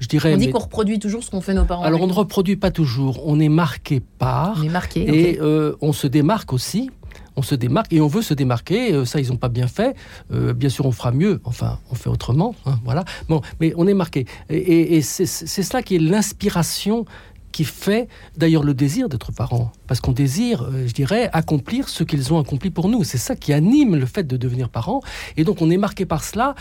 je 0.00 0.08
dirais... 0.08 0.34
On 0.34 0.38
dit 0.38 0.50
qu'on 0.50 0.58
reproduit 0.58 0.98
toujours 0.98 1.22
ce 1.22 1.30
qu'on 1.30 1.40
fait 1.40 1.54
nos 1.54 1.64
parents. 1.64 1.84
Alors 1.84 2.02
on 2.02 2.08
ne 2.08 2.12
reproduit 2.12 2.56
pas 2.56 2.72
toujours, 2.72 3.22
on 3.26 3.38
est 3.38 3.48
marqué 3.48 4.00
par... 4.00 4.58
On 4.58 4.64
est 4.64 4.70
marqué, 4.70 5.02
Et 5.02 5.40
euh, 5.40 5.76
on 5.80 5.92
se 5.92 6.08
démarque 6.08 6.52
aussi 6.52 6.90
on 7.36 7.42
se 7.42 7.54
démarque 7.54 7.92
et 7.92 8.00
on 8.00 8.06
veut 8.06 8.22
se 8.22 8.34
démarquer. 8.34 8.92
Euh, 8.92 9.04
ça, 9.04 9.20
ils 9.20 9.28
n'ont 9.28 9.36
pas 9.36 9.48
bien 9.48 9.66
fait. 9.66 9.96
Euh, 10.32 10.52
bien 10.52 10.68
sûr, 10.68 10.86
on 10.86 10.92
fera 10.92 11.12
mieux. 11.12 11.40
Enfin, 11.44 11.78
on 11.90 11.94
fait 11.94 12.10
autrement. 12.10 12.54
Hein, 12.66 12.78
voilà. 12.84 13.04
Bon, 13.28 13.40
mais 13.60 13.72
on 13.76 13.86
est 13.86 13.94
marqué. 13.94 14.26
Et, 14.50 15.02
c'est 15.02 15.26
cela 15.26 15.82
qui 15.82 15.96
est 15.96 15.98
l'inspiration 15.98 17.04
qui 17.52 17.64
fait 17.64 18.08
d'ailleurs 18.36 18.64
le 18.64 18.74
désir 18.74 19.08
d'être 19.08 19.30
parent. 19.30 19.70
Parce 19.86 20.00
qu'on 20.00 20.12
désire, 20.12 20.62
euh, 20.62 20.86
je 20.86 20.92
dirais, 20.92 21.28
accomplir 21.32 21.88
ce 21.88 22.04
qu'ils 22.04 22.32
ont 22.32 22.38
accompli 22.38 22.70
pour 22.70 22.88
nous. 22.88 23.04
C'est 23.04 23.18
ça 23.18 23.36
qui 23.36 23.52
anime 23.52 23.96
le 23.96 24.06
fait 24.06 24.24
de 24.24 24.36
devenir 24.36 24.68
parent. 24.68 25.00
Et 25.36 25.44
donc 25.44 25.60
on 25.62 25.70
est 25.70 25.76
marqué 25.76 26.06
par 26.06 26.24
cela. 26.24 26.54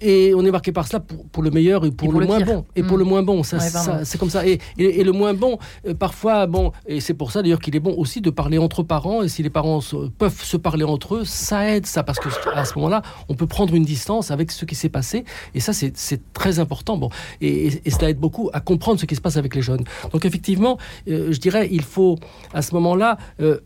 Et 0.00 0.34
on 0.34 0.44
est 0.44 0.50
marqué 0.50 0.72
par 0.72 0.86
cela 0.86 1.00
pour, 1.00 1.42
le 1.42 1.50
meilleur 1.50 1.86
et 1.86 1.90
pour, 1.90 2.12
le, 2.12 2.26
moins 2.26 2.40
bon. 2.40 2.64
Et 2.76 2.82
pour 2.82 2.98
le 2.98 3.04
mm. 3.04 3.08
moins 3.08 3.22
bon, 3.22 3.42
ça, 3.42 3.58
c'est 4.04 4.18
comme 4.18 4.28
ça. 4.28 4.46
Et, 4.46 4.60
et, 4.78 5.02
le 5.04 5.12
moins 5.12 5.32
bon, 5.32 5.58
euh, 5.86 5.94
parfois, 5.94 6.46
bon, 6.46 6.72
et 6.86 7.00
c'est 7.00 7.14
pour 7.14 7.32
ça 7.32 7.42
d'ailleurs 7.42 7.60
qu'il 7.60 7.74
est 7.76 7.80
bon 7.80 7.94
aussi 7.96 8.20
de 8.20 8.28
parler 8.28 8.58
entre 8.58 8.82
parents. 8.82 9.22
Et 9.22 9.28
si 9.28 9.42
les 9.42 9.50
parents 9.50 9.80
peuvent 10.18 10.42
se 10.42 10.56
parler 10.58 10.84
entre 10.84 11.16
eux, 11.16 11.24
ça 11.24 11.74
aide 11.74 11.86
ça, 11.86 12.02
parce 12.02 12.18
que 12.18 12.28
à 12.54 12.64
ce 12.64 12.74
moment-là, 12.76 13.02
on 13.28 13.34
peut 13.34 13.46
prendre 13.46 13.74
une 13.74 13.84
distance 13.84 14.30
avec 14.30 14.50
ce 14.50 14.66
qui 14.66 14.74
s'est 14.74 14.90
passé. 14.90 15.24
Et 15.54 15.60
ça, 15.60 15.72
c'est 15.72 16.32
très 16.34 16.58
important. 16.58 16.98
Bon, 16.98 17.08
et, 17.40 17.80
cela 17.90 18.10
aide 18.10 18.18
beaucoup 18.18 18.50
à 18.52 18.60
comprendre 18.60 19.00
ce 19.00 19.06
qui 19.06 19.16
se 19.16 19.20
passe 19.22 19.38
avec 19.38 19.54
les 19.54 19.62
jeunes. 19.62 19.84
Donc 20.12 20.24
effectivement, 20.26 20.76
euh, 21.08 21.32
je 21.32 21.38
dirais, 21.38 21.68
il 21.70 21.82
faut 21.82 22.18
à 22.56 22.62
ce 22.62 22.74
moment-là. 22.74 23.18
Euh, 23.40 23.60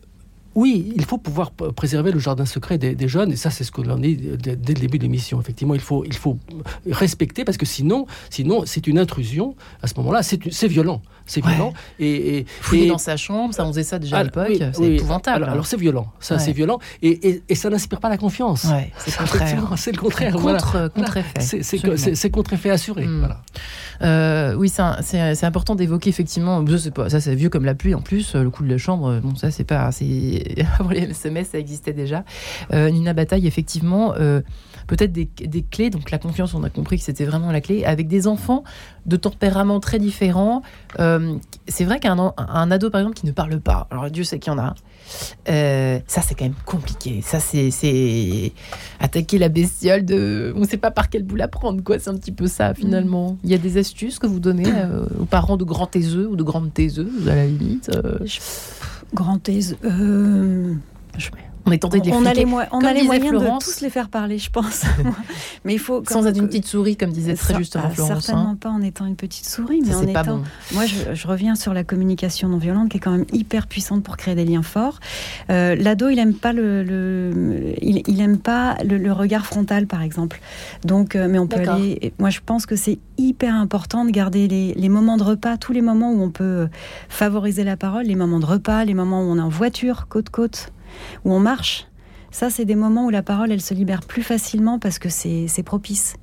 oui, 0.56 0.92
il 0.96 1.04
faut 1.04 1.16
pouvoir 1.16 1.52
préserver 1.52 2.10
le 2.10 2.18
jardin 2.18 2.44
secret 2.44 2.76
des, 2.76 3.08
jeunes, 3.08 3.30
et 3.30 3.36
ça, 3.36 3.50
c'est 3.50 3.62
ce 3.62 3.70
que 3.70 3.82
l'on 3.82 3.96
dit 3.96 4.16
dès, 4.16 4.56
le 4.56 4.56
début 4.56 4.98
de 4.98 5.04
l'émission. 5.04 5.40
Effectivement, 5.40 5.74
il 5.74 5.80
faut, 5.80 6.04
il 6.04 6.16
faut 6.16 6.38
respecter, 6.90 7.44
parce 7.44 7.56
que 7.56 7.66
sinon, 7.66 8.06
sinon 8.30 8.64
c'est 8.66 8.88
une 8.88 8.98
intrusion. 8.98 9.54
À 9.80 9.86
ce 9.86 9.94
moment-là, 9.98 10.24
c'est 10.24 10.66
violent. 10.66 11.02
C'est 11.30 11.44
violent. 11.44 11.72
Et, 12.00 12.44
et, 12.72 12.86
dans 12.88 12.98
sa 12.98 13.16
chambre, 13.16 13.54
ça, 13.54 13.64
on 13.64 13.68
faisait 13.68 13.84
ça 13.84 14.00
déjà 14.00 14.18
à 14.18 14.24
l'époque. 14.24 14.48
c'est 14.72 14.94
épouvantable. 14.94 15.44
Alors, 15.44 15.66
c'est 15.66 15.78
violent. 15.78 16.08
Ça, 16.18 16.38
c'est 16.38 16.52
violent. 16.52 16.78
Et, 17.02 17.42
ça 17.54 17.70
n'inspire 17.70 18.00
pas 18.00 18.08
la 18.08 18.18
confiance. 18.18 18.66
c'est 18.98 19.10
C'est 19.76 19.92
le 19.92 19.98
contraire. 19.98 20.32
Contre, 20.32 20.90
contre-effet. 20.92 21.40
C'est 21.40 22.30
contre-effet 22.30 22.70
assuré. 22.70 23.06
Hmm. 23.06 23.20
Voilà. 23.20 23.42
Euh, 24.02 24.54
oui, 24.54 24.72
c'est 25.02 25.44
important 25.44 25.74
d'évoquer 25.74 26.10
effectivement. 26.10 26.64
Pas, 26.94 27.10
ça, 27.10 27.20
c'est 27.20 27.34
vieux 27.34 27.48
comme 27.48 27.64
la 27.64 27.74
pluie 27.74 27.94
en 27.94 28.00
plus. 28.00 28.34
Le 28.34 28.50
coup 28.50 28.64
de 28.64 28.70
la 28.70 28.78
chambre, 28.78 29.20
bon, 29.20 29.34
ça, 29.36 29.50
c'est 29.50 29.64
pas. 29.64 29.90
Avant 30.78 30.90
les 30.90 31.10
SMS, 31.10 31.50
ça 31.52 31.58
existait 31.58 31.92
déjà. 31.92 32.24
Euh, 32.72 32.90
Nina 32.90 33.12
Bataille, 33.12 33.46
effectivement. 33.46 34.14
Euh, 34.18 34.40
peut-être 34.90 35.12
des, 35.12 35.62
clés. 35.62 35.88
Donc 35.88 36.10
la 36.10 36.18
confiance, 36.18 36.52
on 36.52 36.64
a 36.64 36.70
compris 36.70 36.98
que 36.98 37.04
c'était 37.04 37.24
vraiment 37.24 37.52
la 37.52 37.60
clé. 37.60 37.84
Avec 37.84 38.08
des 38.08 38.26
enfants 38.26 38.64
de 39.06 39.16
tempéraments 39.16 39.78
très 39.78 40.00
différents. 40.00 40.62
Euh, 40.98 41.36
c'est 41.68 41.84
vrai 41.84 42.00
qu'un 42.00 42.32
un 42.36 42.70
ado, 42.70 42.90
par 42.90 43.00
exemple, 43.00 43.16
qui 43.16 43.26
ne 43.26 43.30
parle 43.30 43.60
pas, 43.60 43.86
alors 43.90 44.10
Dieu 44.10 44.24
sait 44.24 44.40
qu'il 44.40 44.52
y 44.52 44.56
en 44.56 44.58
a, 44.58 44.74
euh, 45.48 46.00
ça 46.06 46.22
c'est 46.22 46.34
quand 46.34 46.44
même 46.44 46.54
compliqué. 46.66 47.22
Ça 47.22 47.38
c'est 47.38 48.52
attaquer 48.98 49.38
la 49.38 49.48
bestiole 49.48 50.04
de... 50.04 50.52
On 50.56 50.60
ne 50.60 50.66
sait 50.66 50.76
pas 50.76 50.90
par 50.90 51.08
quel 51.08 51.22
bout 51.22 51.36
la 51.36 51.48
prendre, 51.48 51.82
quoi. 51.84 52.00
C'est 52.00 52.10
un 52.10 52.16
petit 52.16 52.32
peu 52.32 52.48
ça, 52.48 52.74
finalement. 52.74 53.32
Mm. 53.32 53.38
Il 53.44 53.50
y 53.50 53.54
a 53.54 53.58
des 53.58 53.78
astuces 53.78 54.18
que 54.18 54.26
vous 54.26 54.40
donnez 54.40 54.66
euh, 54.66 55.06
aux 55.20 55.24
parents 55.24 55.56
de 55.56 55.64
grands 55.64 55.86
taiseux 55.86 56.28
ou 56.28 56.34
de 56.34 56.42
grandes 56.42 56.74
taiseuses, 56.74 57.28
à 57.28 57.36
la 57.36 57.46
limite 57.46 57.90
Grand 59.14 59.38
taiseux... 59.38 59.76
On 61.66 61.72
est 61.72 61.78
tenté 61.78 62.00
de 62.00 62.06
les 62.06 62.12
on 62.12 62.24
a 62.24 62.32
les, 62.32 62.44
on 62.72 62.80
a 62.80 62.92
les 62.92 63.02
moyens 63.02 63.28
Florence. 63.28 63.66
de 63.66 63.72
tous 63.72 63.80
les 63.82 63.90
faire 63.90 64.08
parler, 64.08 64.38
je 64.38 64.50
pense. 64.50 64.82
mais 65.64 65.74
il 65.74 65.78
faut 65.78 66.02
Sans 66.08 66.26
être 66.26 66.38
une 66.38 66.46
petite 66.48 66.66
souris, 66.66 66.96
comme 66.96 67.10
disait 67.10 67.34
très 67.34 67.56
justement 67.58 67.84
ah, 67.86 67.90
Florence. 67.90 68.24
Certainement 68.24 68.50
hein. 68.52 68.58
pas 68.60 68.70
en 68.70 68.80
étant 68.82 69.04
une 69.06 69.16
petite 69.16 69.46
souris, 69.46 69.82
mais 69.84 69.92
Ça, 69.92 69.98
en 69.98 70.06
étant. 70.06 70.24
bon. 70.38 70.42
Moi, 70.72 70.86
je, 70.86 71.14
je 71.14 71.26
reviens 71.28 71.54
sur 71.54 71.74
la 71.74 71.84
communication 71.84 72.48
non 72.48 72.56
violente, 72.58 72.88
qui 72.88 72.96
est 72.96 73.00
quand 73.00 73.10
même 73.12 73.26
hyper 73.32 73.66
puissante 73.66 74.02
pour 74.02 74.16
créer 74.16 74.34
des 74.34 74.44
liens 74.44 74.62
forts. 74.62 75.00
Euh, 75.50 75.76
L'ado, 75.76 76.08
il 76.08 76.18
aime 76.18 76.34
pas 76.34 76.52
le, 76.52 76.82
le- 76.82 77.74
il, 77.82 78.02
il 78.06 78.20
aime 78.20 78.38
pas 78.38 78.76
le, 78.82 78.96
le 78.96 79.12
regard 79.12 79.44
frontal, 79.46 79.86
par 79.86 80.02
exemple. 80.02 80.40
Donc, 80.84 81.14
euh, 81.14 81.28
mais 81.28 81.38
on 81.38 81.46
peut 81.46 81.60
aller. 81.68 82.12
Moi, 82.18 82.30
je 82.30 82.40
pense 82.44 82.64
que 82.66 82.74
c'est 82.76 82.98
hyper 83.18 83.54
important 83.54 84.04
de 84.06 84.10
garder 84.10 84.48
les, 84.48 84.72
les 84.74 84.88
moments 84.88 85.18
de 85.18 85.22
repas, 85.24 85.58
tous 85.58 85.72
les 85.72 85.82
moments 85.82 86.10
où 86.12 86.22
on 86.22 86.30
peut 86.30 86.68
favoriser 87.08 87.64
la 87.64 87.76
parole, 87.76 88.04
les 88.06 88.16
moments 88.16 88.40
de 88.40 88.46
repas, 88.46 88.84
les 88.84 88.94
moments 88.94 89.20
où 89.22 89.26
on 89.30 89.36
est 89.36 89.42
en 89.42 89.48
voiture, 89.48 90.06
côte 90.08 90.30
côte, 90.30 90.72
où 91.24 91.32
on 91.32 91.40
marche. 91.40 91.86
Ça, 92.32 92.48
c'est 92.48 92.64
des 92.64 92.76
moments 92.76 93.06
où 93.06 93.10
la 93.10 93.22
parole, 93.22 93.50
elle 93.50 93.60
se 93.60 93.74
libère 93.74 94.00
plus 94.02 94.22
facilement 94.22 94.78
parce 94.78 94.98
que 94.98 95.08
c'est 95.08 95.62
propice. 95.64 96.14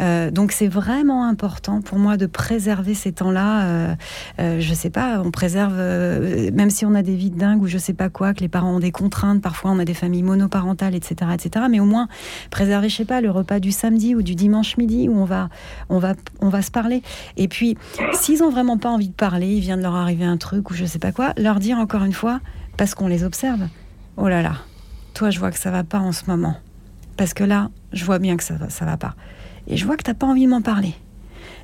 Euh, 0.00 0.30
donc 0.30 0.52
c'est 0.52 0.68
vraiment 0.68 1.24
important 1.24 1.80
pour 1.80 1.98
moi 1.98 2.16
de 2.16 2.26
préserver 2.26 2.94
ces 2.94 3.12
temps-là. 3.12 3.62
Euh, 3.62 3.94
euh, 4.40 4.60
je 4.60 4.74
sais 4.74 4.90
pas, 4.90 5.20
on 5.24 5.30
préserve, 5.30 5.74
euh, 5.76 6.50
même 6.52 6.70
si 6.70 6.84
on 6.84 6.94
a 6.94 7.02
des 7.02 7.16
vies 7.16 7.30
de 7.30 7.38
dingue 7.38 7.62
ou 7.62 7.66
je 7.66 7.78
sais 7.78 7.94
pas 7.94 8.10
quoi, 8.10 8.34
que 8.34 8.40
les 8.40 8.48
parents 8.48 8.76
ont 8.76 8.78
des 8.78 8.92
contraintes, 8.92 9.40
parfois 9.40 9.70
on 9.70 9.78
a 9.78 9.84
des 9.84 9.94
familles 9.94 10.22
monoparentales, 10.22 10.94
etc., 10.94 11.30
etc. 11.32 11.64
Mais 11.70 11.80
au 11.80 11.86
moins 11.86 12.08
préserver, 12.50 12.90
je 12.90 12.96
sais 12.96 13.04
pas, 13.06 13.22
le 13.22 13.30
repas 13.30 13.58
du 13.58 13.72
samedi 13.72 14.14
ou 14.14 14.22
du 14.22 14.34
dimanche 14.34 14.76
midi 14.76 15.08
où 15.08 15.18
on 15.18 15.24
va, 15.24 15.48
on 15.88 15.98
va, 15.98 16.12
on 16.40 16.50
va 16.50 16.60
se 16.60 16.70
parler. 16.70 17.02
Et 17.38 17.48
puis, 17.48 17.76
s'ils 18.12 18.42
ont 18.42 18.50
vraiment 18.50 18.76
pas 18.76 18.90
envie 18.90 19.08
de 19.08 19.14
parler, 19.14 19.48
il 19.48 19.60
vient 19.60 19.78
de 19.78 19.82
leur 19.82 19.96
arriver 19.96 20.24
un 20.24 20.36
truc 20.36 20.70
ou 20.70 20.74
je 20.74 20.84
sais 20.84 20.98
pas 20.98 21.10
quoi, 21.10 21.32
leur 21.38 21.58
dire 21.58 21.78
encore 21.78 22.04
une 22.04 22.12
fois, 22.12 22.40
parce 22.76 22.94
qu'on 22.94 23.08
les 23.08 23.24
observe. 23.24 23.66
Oh 24.20 24.28
là 24.28 24.42
là, 24.42 24.56
toi, 25.14 25.30
je 25.30 25.38
vois 25.38 25.52
que 25.52 25.58
ça 25.58 25.70
va 25.70 25.84
pas 25.84 26.00
en 26.00 26.10
ce 26.10 26.24
moment. 26.26 26.56
Parce 27.16 27.34
que 27.34 27.44
là, 27.44 27.70
je 27.92 28.04
vois 28.04 28.18
bien 28.18 28.36
que 28.36 28.42
ça 28.42 28.54
va, 28.54 28.68
ça 28.68 28.84
va 28.84 28.96
pas. 28.96 29.14
Et 29.68 29.76
je 29.76 29.86
vois 29.86 29.96
que 29.96 30.02
t'as 30.02 30.14
pas 30.14 30.26
envie 30.26 30.44
de 30.44 30.50
m'en 30.50 30.60
parler. 30.60 30.94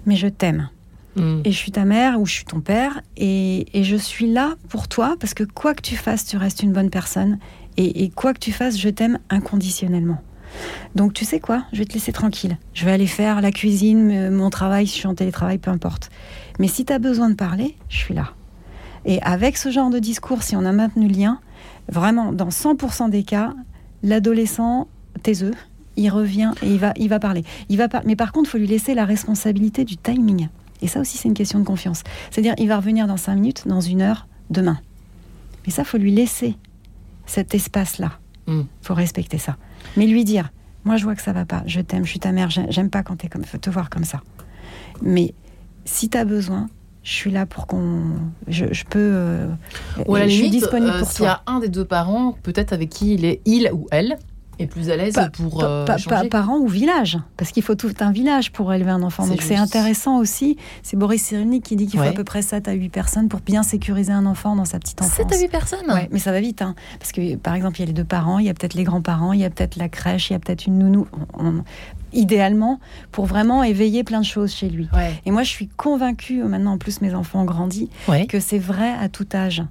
Mais 0.07 0.15
je 0.15 0.29
t'aime. 0.29 0.69
Mm. 1.17 1.41
Et 1.45 1.51
je 1.51 1.57
suis 1.57 1.73
ta 1.73 1.85
mère 1.85 2.21
ou 2.21 2.27
je 2.27 2.33
suis 2.33 2.45
ton 2.45 2.61
père. 2.61 3.03
Et, 3.17 3.77
et 3.77 3.83
je 3.83 3.97
suis 3.97 4.33
là 4.33 4.55
pour 4.69 4.87
toi 4.87 5.17
parce 5.19 5.35
que 5.35 5.43
quoi 5.43 5.75
que 5.75 5.83
tu 5.83 5.97
fasses, 5.97 6.27
tu 6.27 6.37
restes 6.37 6.63
une 6.63 6.73
bonne 6.73 6.91
personne. 6.91 7.39
Et, 7.77 8.05
et 8.05 8.11
quoi 8.11 8.35
que 8.35 8.39
tu 8.39 8.53
fasses, 8.53 8.79
je 8.79 8.89
t'aime 8.89 9.19
inconditionnellement. 9.31 10.23
Donc 10.95 11.13
tu 11.13 11.25
sais 11.25 11.41
quoi? 11.41 11.65
Je 11.73 11.79
vais 11.79 11.87
te 11.87 11.95
laisser 11.95 12.13
tranquille. 12.13 12.57
Je 12.73 12.85
vais 12.85 12.93
aller 12.93 13.09
faire 13.09 13.41
la 13.41 13.51
cuisine, 13.51 14.31
mon 14.31 14.51
travail, 14.51 14.87
si 14.87 14.95
je 14.95 14.99
suis 15.01 15.09
en 15.09 15.17
télétravail, 15.17 15.59
peu 15.59 15.73
importe. 15.73 16.09
Mais 16.61 16.69
si 16.69 16.85
tu 16.85 16.93
as 16.93 17.01
besoin 17.01 17.31
de 17.31 17.35
parler, 17.35 17.77
je 17.89 17.97
suis 17.97 18.15
là. 18.15 18.31
Et 19.05 19.21
avec 19.23 19.57
ce 19.57 19.71
genre 19.73 19.91
de 19.91 19.99
discours, 19.99 20.45
si 20.45 20.55
on 20.55 20.65
a 20.65 20.71
maintenu 20.71 21.09
le 21.09 21.15
lien, 21.15 21.41
vraiment, 21.91 22.33
dans 22.33 22.49
100% 22.51 23.11
des 23.11 23.23
cas, 23.23 23.55
l'adolescent 24.03 24.89
taiseux, 25.23 25.55
il 25.97 26.11
revient 26.11 26.53
et 26.63 26.73
il 26.73 26.79
va, 26.79 26.93
il 26.97 27.09
va 27.09 27.19
parler. 27.21 27.45
Il 27.69 27.77
va 27.79 27.89
par- 27.89 28.03
Mais 28.05 28.17
par 28.17 28.33
contre, 28.33 28.49
il 28.49 28.53
faut 28.53 28.59
lui 28.59 28.67
laisser 28.67 28.95
la 28.95 29.05
responsabilité 29.05 29.85
du 29.85 29.97
timing. 29.97 30.49
Et 30.83 30.89
ça 30.89 31.01
aussi, 31.01 31.17
c'est 31.17 31.29
une 31.29 31.35
question 31.35 31.59
de 31.61 31.65
confiance. 31.65 32.03
C'est-à-dire, 32.31 32.55
il 32.59 32.69
va 32.69 32.77
revenir 32.77 33.07
dans 33.07 33.17
5 33.17 33.35
minutes, 33.37 33.63
dans 33.67 33.81
une 33.81 34.03
heure, 34.03 34.27
demain. 34.51 34.79
Mais 35.67 35.73
ça, 35.73 35.85
faut 35.85 35.97
lui 35.99 36.11
laisser 36.13 36.57
cet 37.27 37.55
espace-là. 37.55 38.13
Mm. 38.47 38.63
faut 38.83 38.93
respecter 38.93 39.39
ça. 39.39 39.57
Mais 39.97 40.07
lui 40.07 40.23
dire, 40.25 40.51
moi, 40.85 40.99
je 40.99 41.05
vois 41.05 41.15
que 41.15 41.23
ça 41.23 41.33
va 41.33 41.47
pas, 41.47 41.63
je 41.67 41.81
t'aime, 41.81 42.05
je 42.05 42.11
suis 42.11 42.21
ta 42.21 42.31
mère, 42.31 42.51
j'ai- 42.51 42.67
j'aime 42.69 42.91
pas 42.91 43.03
quand 43.03 43.17
t'es 43.17 43.29
comme, 43.29 43.43
te 43.45 43.71
voir 43.71 43.89
comme 43.89 44.05
ça. 44.05 44.21
Mais 45.01 45.33
si 45.87 46.11
tu 46.11 46.19
as 46.19 46.27
besoin, 46.27 46.69
je 47.05 47.13
suis 47.13 47.31
là 47.31 47.47
pour 47.47 47.67
qu'on. 47.69 48.03
Je, 48.49 48.65
je 48.73 48.85
peux. 48.85 48.99
euh, 48.99 49.47
Ou 50.07 50.15
à 50.17 50.21
la 50.21 50.29
je 50.29 50.35
suis 50.35 50.51
disponible 50.51 50.91
euh, 50.93 50.99
pour 51.01 51.11
s'il 51.13 51.25
y 51.27 51.29
a 51.29 51.43
un 51.47 51.61
des 51.61 51.69
deux 51.69 51.85
parents, 51.85 52.35
peut-être 52.43 52.73
avec 52.73 52.89
qui 52.91 53.15
il 53.15 53.25
est, 53.25 53.41
il 53.45 53.71
ou 53.73 53.87
elle, 53.93 54.17
est 54.59 54.67
plus 54.69 54.89
à 54.91 54.97
l'aise 54.97 55.15
pour 55.33 55.59
Pa- 55.59 55.67
euh, 55.67 55.85
pa- 55.85 55.97
échanger. 55.97 56.29
pa- 56.29 56.41
parents 56.41 56.59
ou 56.59 56.69
village, 56.69 57.19
parce 57.37 57.51
qu'il 57.51 57.63
faut 57.65 57.75
tout 57.75 57.93
un 58.01 58.13
village 58.13 58.53
pour 58.53 58.73
élever 58.73 58.91
un 58.93 59.03
enfant. 59.03 59.27
Donc 59.27 59.43
c'est 59.43 59.57
intéressant 59.57 60.19
aussi. 60.19 60.57
C'est 60.83 60.97
Boris 60.97 61.23
Cyrulnik 61.25 61.65
qui 61.65 61.75
dit 61.77 61.87
qu'il 61.89 61.99
faut 62.01 62.07
à 62.07 62.13
peu 62.13 62.25
près 62.25 62.41
7 62.41 62.69
à 62.69 62.73
8 62.73 62.89
personnes 62.89 63.29
pour 63.29 63.41
bien 63.41 63.63
sécuriser 63.65 64.13
un 64.13 64.27
enfant 64.27 64.55
dans 64.57 64.65
sa 64.65 64.79
petite 64.79 65.03
enfance. 65.03 65.15
7 65.17 65.33
à 65.33 65.39
8 65.39 65.49
personnes? 65.49 65.91
Ouais, 65.93 66.09
mais 66.13 66.21
ça 66.21 66.31
va 66.33 66.41
vite, 66.41 66.63
hein. 66.63 66.75
parce 67.01 67.11
que 67.13 67.35
par 67.37 67.55
exemple, 67.55 67.79
il 67.79 67.81
y 67.81 67.83
a 67.83 67.87
les 67.87 67.93
deux 67.93 68.05
parents, 68.05 68.39
il 68.39 68.47
y 68.47 68.49
a 68.49 68.55
peut-être 68.55 68.75
les 68.75 68.85
grands-parents, 68.85 69.33
il 69.33 69.41
y 69.41 69.45
a 69.45 69.51
peut-être 69.51 69.77
la 69.77 69.89
crèche, 69.89 70.31
il 70.31 70.35
y 70.35 70.37
a 70.37 70.39
peut-être 70.39 70.67
une 70.67 70.79
nounou. 70.79 71.07
On- 71.37 71.47
on- 71.49 71.65
idéalement, 72.15 72.81
pour 73.13 73.27
vraiment 73.27 73.63
éveiller 73.63 74.05
plein 74.05 74.21
de 74.21 74.25
choses 74.27 74.53
chez 74.53 74.69
lui. 74.69 74.89
Ouais. 74.95 75.13
Et 75.27 75.31
moi, 75.31 75.43
je 75.43 75.49
suis 75.51 75.69
convaincue, 75.69 76.43
maintenant 76.45 76.73
en 76.73 76.79
plus 76.79 77.01
mes 77.01 77.15
enfants 77.15 77.43
ont 77.43 77.45
grandi, 77.45 77.91
Ouais. 78.09 78.27
que 78.27 78.41
c'est 78.41 78.59
vrai 78.59 78.93
à 79.01 79.09
tout 79.09 79.27
âge. 79.35 79.63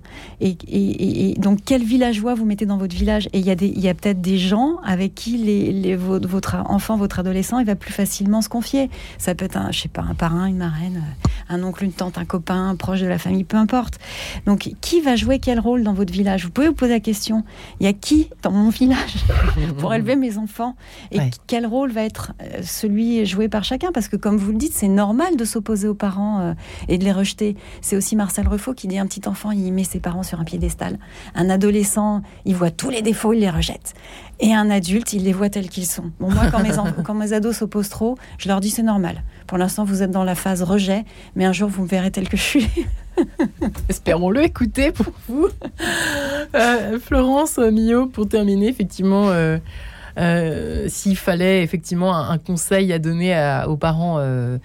Et, 0.41 0.49
et- 0.67 0.75
et- 0.77 1.31
et 1.31 1.33
donc, 1.39 1.59
quel 1.65 1.83
villageois 1.83 2.33
vous 2.35 2.45
mettez 2.45 2.65
dans 2.65 2.77
votre 2.77 2.95
village? 2.95 3.27
Et 3.33 3.39
il 3.39 3.45
y 3.45 3.51
a, 3.51 3.55
des- 3.55 3.67
il 3.67 3.79
y 3.79 3.89
a 3.89 3.93
peut-être 3.93 4.21
des 4.21 4.37
gens 4.37 4.77
avec 4.83 5.15
qui 5.15 5.37
les, 5.37 5.71
les- 5.71 5.95
votre, 5.95 6.57
enfant, 6.69 6.97
votre 6.97 7.19
adolescent, 7.19 7.59
il 7.59 7.65
va 7.65 7.75
plus 7.75 7.93
facilement 7.93 8.41
se 8.41 8.49
confier. 8.49 8.89
Ça 9.17 9.35
peut 9.35 9.45
être, 9.45 9.57
un, 9.57 9.71
je 9.71 9.79
sais 9.81 9.89
pas, 9.89 10.01
un 10.01 10.13
parrain, 10.15 10.45
une 10.45 10.57
marraine, 10.57 11.03
euh, 11.49 11.53
un 11.55 11.63
oncle, 11.63 11.83
une 11.83 11.93
tante, 11.93 12.17
un 12.17 12.25
copain, 12.25 12.69
un 12.69 12.75
proche 12.75 13.01
de 13.01 13.07
la 13.07 13.17
famille, 13.17 13.43
peu 13.43 13.57
importe. 13.57 13.99
Donc, 14.45 14.71
qui 14.81 15.01
va 15.01 15.15
jouer 15.15 15.39
quel 15.39 15.59
rôle 15.59 15.83
dans 15.83 15.93
votre 15.93 16.11
village? 16.13 16.45
Vous 16.45 16.51
pouvez 16.51 16.67
vous 16.67 16.73
poser 16.73 16.93
la 16.93 16.99
question. 16.99 17.43
Il 17.79 17.85
y 17.85 17.89
a 17.89 17.93
qui 17.93 18.29
dans 18.41 18.51
mon 18.51 18.69
village 18.69 19.15
pour 19.77 19.93
élever 19.93 20.15
mes 20.15 20.37
enfants? 20.37 20.75
Et 21.11 21.19
Ouais. 21.19 21.29
quel 21.47 21.65
rôle 21.65 21.91
va 21.91 22.01
être 22.03 22.31
euh, 22.31 22.32
celui 22.61 23.25
joué 23.25 23.49
par 23.49 23.63
chacun 23.63 23.91
Parce 23.91 24.07
que, 24.07 24.15
comme 24.15 24.37
vous 24.37 24.51
le 24.51 24.57
dites, 24.57 24.73
c'est 24.73 24.87
normal 24.87 25.35
de 25.35 25.45
s'opposer 25.45 25.87
aux 25.87 25.93
parents 25.93 26.39
euh, 26.39 26.53
et 26.87 26.97
de 26.97 27.03
les 27.03 27.11
rejeter. 27.11 27.55
C'est 27.81 27.95
aussi 27.95 28.15
Marcel 28.15 28.47
Refaux 28.47 28.73
qui 28.73 28.87
dit 28.87 28.97
un 28.97 29.05
petit 29.05 29.27
enfant, 29.27 29.51
il 29.51 29.71
met 29.71 29.83
ses 29.83 29.99
parents 29.99 30.23
sur 30.23 30.39
un 30.39 30.43
piédestal. 30.43 30.99
Un 31.35 31.49
adolescent, 31.49 32.21
il 32.45 32.55
voit 32.55 32.71
tous 32.71 32.89
les 32.89 33.01
défauts, 33.01 33.33
il 33.33 33.39
les 33.39 33.49
rejette. 33.49 33.93
Et 34.39 34.53
un 34.53 34.69
adulte, 34.69 35.13
il 35.13 35.23
les 35.23 35.33
voit 35.33 35.49
tels 35.49 35.69
qu'ils 35.69 35.85
sont. 35.85 36.11
Bon, 36.19 36.29
moi, 36.31 36.45
quand 36.51 36.61
mes, 36.61 36.71
quand 37.03 37.13
mes 37.13 37.33
ados 37.33 37.57
s'opposent 37.57 37.89
trop, 37.89 38.17
je 38.37 38.47
leur 38.47 38.59
dis 38.59 38.69
c'est 38.69 38.83
normal. 38.83 39.23
Pour 39.47 39.57
l'instant, 39.57 39.83
vous 39.83 40.03
êtes 40.03 40.11
dans 40.11 40.23
la 40.23 40.35
phase 40.35 40.63
rejet, 40.63 41.05
mais 41.35 41.45
un 41.45 41.53
jour, 41.53 41.69
vous 41.69 41.83
me 41.83 41.87
verrez 41.87 42.11
tel 42.11 42.27
que 42.29 42.37
je 42.37 42.43
suis. 42.43 42.69
Espérons-le 43.89 44.43
écouter 44.43 44.91
pour 44.91 45.13
vous. 45.27 45.47
Euh, 46.55 46.99
Florence 46.99 47.57
Millot, 47.57 48.07
pour 48.07 48.27
terminer, 48.27 48.67
effectivement, 48.67 49.29
euh, 49.29 49.57
euh, 50.17 50.85
s'il 50.87 51.17
fallait 51.17 51.63
effectivement 51.63 52.15
un, 52.15 52.37
conseil 52.37 52.93
à 52.93 52.99
donner 52.99 53.35
aux 53.67 53.77
parents 53.77 54.19
euh, 54.19 54.57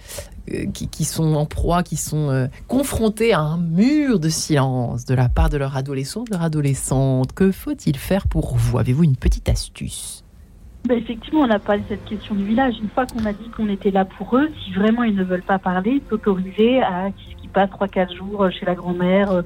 euh, 0.51 0.65
qui, 0.73 1.03
sont 1.05 1.35
en 1.35 1.45
proie, 1.45 1.83
qui 1.83 1.97
sont 1.97 2.49
confrontés 2.67 3.33
à 3.33 3.39
un 3.39 3.57
mur 3.57 4.19
de 4.19 4.29
silence 4.29 5.05
de 5.05 5.15
la 5.15 5.29
part 5.29 5.49
de 5.49 5.57
leur 5.57 5.75
adolescent, 5.75 6.23
de 6.23 6.31
leur 6.31 6.43
adolescente, 6.43 7.33
que 7.33 7.51
faut-il 7.51 7.97
faire 7.97 8.27
pour 8.27 8.55
vous? 8.55 8.77
Avez-vous 8.77 9.03
une 9.03 9.17
petite 9.17 9.49
astuce? 9.49 10.23
Ben, 10.87 10.97
effectivement, 10.97 11.41
on 11.41 11.49
a 11.49 11.59
parlé 11.59 11.81
de 11.81 11.87
cette 11.89 12.05
question 12.05 12.35
du 12.35 12.45
village. 12.45 12.75
Une 12.81 12.89
fois 12.89 13.05
qu'on 13.05 13.25
a 13.25 13.33
dit 13.33 13.49
qu'on 13.55 13.67
était 13.67 13.91
là 13.91 14.05
pour 14.05 14.37
eux, 14.37 14.49
si 14.63 14.71
vraiment 14.71 15.03
ils 15.03 15.15
ne 15.15 15.23
veulent 15.23 15.43
pas 15.43 15.59
parler, 15.59 16.01
s'autoriser 16.09 16.81
à 16.81 17.11
passent 17.49 17.69
3-4 17.71 18.15
jours 18.15 18.49
chez 18.51 18.65
la 18.65 18.75
grand-mère, 18.75 19.31
euh, 19.31 19.41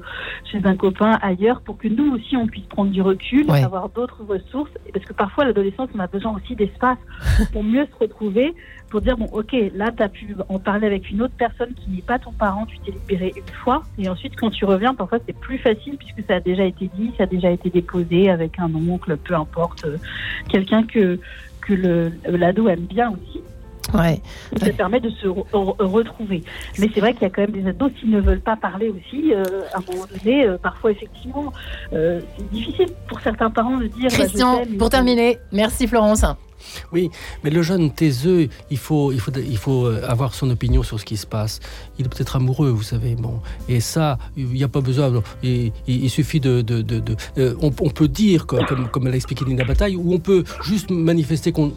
chez 0.50 0.60
un 0.64 0.76
copain, 0.76 1.18
ailleurs, 1.22 1.60
pour 1.60 1.76
que 1.78 1.88
nous 1.88 2.14
aussi 2.14 2.36
on 2.36 2.46
puisse 2.46 2.64
prendre 2.66 2.90
du 2.90 3.02
recul, 3.02 3.50
Ouais. 3.50 3.62
avoir 3.64 3.88
d'autres 3.88 4.22
ressources. 4.26 4.70
Parce 4.92 5.04
que 5.04 5.12
parfois, 5.12 5.44
l'adolescence, 5.44 5.88
on 5.94 5.98
a 6.00 6.06
besoin 6.06 6.32
aussi 6.34 6.54
d'espace 6.56 6.98
pour 7.52 7.64
mieux 7.64 7.86
se 7.86 7.98
retrouver, 7.98 8.54
pour 8.90 9.00
dire, 9.00 9.16
bon, 9.16 9.26
ok, 9.32 9.54
là, 9.74 9.90
tu 9.96 10.02
as 10.02 10.08
pu 10.08 10.34
en 10.48 10.58
parler 10.58 10.86
avec 10.86 11.10
une 11.10 11.22
autre 11.22 11.34
personne 11.36 11.72
qui 11.74 11.90
n'est 11.90 12.02
pas 12.02 12.18
ton 12.18 12.32
parent, 12.32 12.66
tu 12.66 12.78
t'es 12.80 12.92
libéré 12.92 13.32
une 13.36 13.52
fois. 13.64 13.82
Et 13.98 14.08
ensuite, 14.08 14.36
quand 14.36 14.50
tu 14.50 14.64
reviens, 14.64 14.94
parfois, 14.94 15.18
c'est 15.26 15.36
plus 15.36 15.58
facile 15.58 15.96
puisque 15.96 16.24
ça 16.28 16.36
a 16.36 16.40
déjà 16.40 16.64
été 16.64 16.88
dit, 16.96 17.12
ça 17.16 17.24
a 17.24 17.26
déjà 17.26 17.50
été 17.50 17.70
déposé 17.70 18.30
avec 18.30 18.58
un 18.58 18.72
oncle, 18.74 19.16
peu 19.16 19.34
importe, 19.34 19.84
euh, 19.84 19.96
quelqu'un 20.48 20.84
que 20.84 21.18
que 21.66 21.72
le 21.72 22.12
l'ado 22.28 22.68
aime 22.68 22.80
bien 22.84 23.10
aussi. 23.10 23.40
Ouais. 23.94 24.20
Ça 24.58 24.66
Ouais. 24.66 24.72
permet 24.72 25.00
de 25.00 25.10
se 25.10 25.26
re- 25.26 25.46
re- 25.52 25.82
retrouver. 25.84 26.42
Mais 26.78 26.88
c'est 26.92 27.00
vrai 27.00 27.12
qu'il 27.12 27.22
y 27.22 27.26
a 27.26 27.30
quand 27.30 27.42
même 27.42 27.52
des 27.52 27.66
ados 27.68 27.92
s'ils 28.00 28.10
ne 28.10 28.20
veulent 28.20 28.40
pas 28.40 28.56
parler 28.56 28.88
aussi. 28.90 29.32
euh, 29.32 29.42
à 29.72 29.78
un 29.78 29.92
moment 29.92 30.06
donné, 30.06 30.46
euh, 30.46 30.58
parfois 30.58 30.90
effectivement, 30.90 31.52
euh, 31.92 32.20
c'est 32.36 32.50
difficile 32.50 32.86
pour 33.08 33.20
certains 33.20 33.50
parents 33.50 33.76
de 33.78 33.86
dire. 33.86 34.08
bah, 34.10 34.16
Christian, 34.16 34.62
pour 34.78 34.86
mais- 34.86 34.88
terminer, 34.90 35.38
merci 35.52 35.86
Florence. 35.86 36.24
Oui, 36.92 37.10
mais 37.42 37.50
le 37.50 37.60
jeune 37.62 37.90
taiseux, 37.92 38.48
il 38.70 38.78
faut, 38.78 39.12
il 39.12 39.20
faut, 39.20 39.30
il 39.36 39.58
faut 39.58 39.84
euh, 39.86 40.02
avoir 40.08 40.34
son 40.34 40.48
opinion 40.50 40.82
sur 40.82 40.98
ce 40.98 41.04
qui 41.04 41.16
se 41.18 41.26
passe. 41.26 41.60
Il 41.98 42.06
est 42.06 42.08
peut-être 42.08 42.36
amoureux, 42.36 42.70
vous 42.70 42.82
savez. 42.82 43.14
Bon, 43.14 43.40
et 43.68 43.80
ça, 43.80 44.18
il 44.36 44.46
n'y 44.48 44.64
a 44.64 44.68
pas 44.68 44.80
besoin. 44.80 45.12
Il, 45.42 45.72
il- 45.86 46.04
il 46.04 46.10
suffit 46.10 46.40
de, 46.40 46.60
de, 46.62 46.82
de- 46.82 46.98
de- 47.00 47.16
euh, 47.38 47.54
on, 47.62 47.70
on 47.80 47.90
peut 47.90 48.08
dire, 48.08 48.46
comme, 48.46 48.64
comme, 48.66 48.88
comme 48.88 49.06
l'a 49.08 49.16
expliqué 49.16 49.44
Lina 49.44 49.64
Bataille, 49.64 49.96
ou 49.96 50.12
on 50.12 50.18
peut 50.18 50.44
juste 50.64 50.90
manifester 50.90 51.52
qu'on 51.52 51.70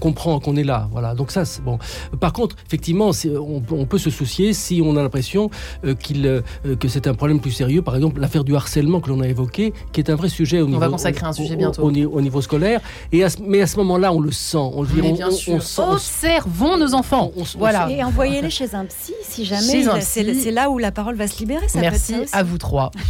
comprend 0.00 0.40
qu'on 0.40 0.56
est 0.56 0.64
là. 0.64 0.88
Voilà. 0.92 1.14
Donc 1.14 1.30
ça, 1.30 1.44
c'est 1.44 1.62
bon. 1.62 1.78
Par 2.20 2.32
contre, 2.32 2.56
effectivement, 2.66 3.12
c'est- 3.12 3.36
on, 3.36 3.60
peut- 3.60 3.74
on 3.76 3.86
peut 3.86 3.98
se 3.98 4.10
soucier 4.10 4.52
si 4.52 4.82
on 4.84 4.96
a 4.96 5.02
l'impression 5.02 5.50
euh, 5.84 5.94
qu'il, 5.94 6.26
euh, 6.26 6.42
que 6.78 6.88
c'est 6.88 7.06
un 7.06 7.14
problème 7.14 7.40
plus 7.40 7.50
sérieux. 7.52 7.82
Par 7.82 7.94
exemple, 7.96 8.20
l'affaire 8.20 8.44
du 8.44 8.54
harcèlement 8.56 9.00
que 9.00 9.08
l'on 9.08 9.20
a 9.20 9.28
évoqué, 9.28 9.72
qui 9.92 10.00
est 10.00 10.10
un 10.10 10.14
vrai 10.16 10.28
sujet 10.28 10.60
au 10.60 10.66
niveau, 10.66 10.80
va 10.80 10.88
consacrer 10.88 11.26
un 11.26 11.32
sujet 11.32 11.56
bientôt. 11.56 11.82
au, 11.82 11.92
ni- 11.92 12.04
au 12.06 12.20
niveau 12.20 12.40
scolaire. 12.42 12.80
Et 13.12 13.24
à 13.24 13.30
ce- 13.30 13.38
mais 13.42 13.60
à 13.62 13.66
ce 13.66 13.76
moment-là, 13.78 14.12
on 14.12 14.20
le 14.20 14.30
sent. 14.32 14.56
On, 14.58 14.82
Mais 14.82 15.02
on- 15.10 15.14
bien 15.14 15.28
on- 15.28 15.32
sûr, 15.32 15.54
on 15.54 15.60
sent- 15.60 15.82
on- 15.82 15.92
observons 15.92 16.76
nos 16.76 16.94
enfants. 16.94 17.30
on- 17.36 17.42
on- 17.42 17.58
Voilà. 17.58 17.90
Et 17.90 18.02
envoyez-les 18.02 18.50
chez 18.50 18.74
un 18.74 18.84
psy, 18.86 19.12
si 19.22 19.43
jamais. 19.44 19.84
C'est 20.04 20.50
là 20.50 20.68
où 20.70 20.78
la 20.78 20.90
parole 20.92 21.16
va 21.16 21.26
se 21.28 21.38
libérer. 21.38 21.66
Ça 21.68 21.78
peut 21.80 21.84
être 21.86 21.92
Merci 21.92 22.12
ça 22.12 22.20
aussi. 22.20 22.34
à 22.34 22.42
vous 22.42 22.58
trois. 22.58 22.90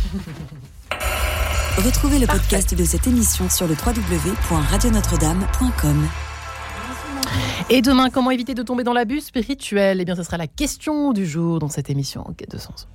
Retrouvez 1.79 2.19
le 2.21 2.27
podcast 2.27 2.75
de 2.75 2.85
cette 2.85 3.07
émission 3.09 3.49
sur 3.51 3.67
le 3.67 3.75
www.radionotre-dame.com. 3.75 6.09
Et 7.71 7.83
demain, 7.83 8.11
comment 8.11 8.31
éviter 8.31 8.55
de 8.55 8.63
tomber 8.63 8.85
dans 8.85 8.93
l'abus 8.93 9.21
spirituel? 9.21 10.01
Eh 10.01 10.05
bien, 10.05 10.15
ce 10.15 10.23
sera 10.23 10.37
la 10.37 10.47
question 10.47 11.13
du 11.13 11.27
jour 11.27 11.59
dans 11.59 11.69
cette 11.69 11.91
émission 11.91 12.23
en 12.29 12.33
quête 12.33 12.53
de 12.53 12.59
sens. 12.59 12.87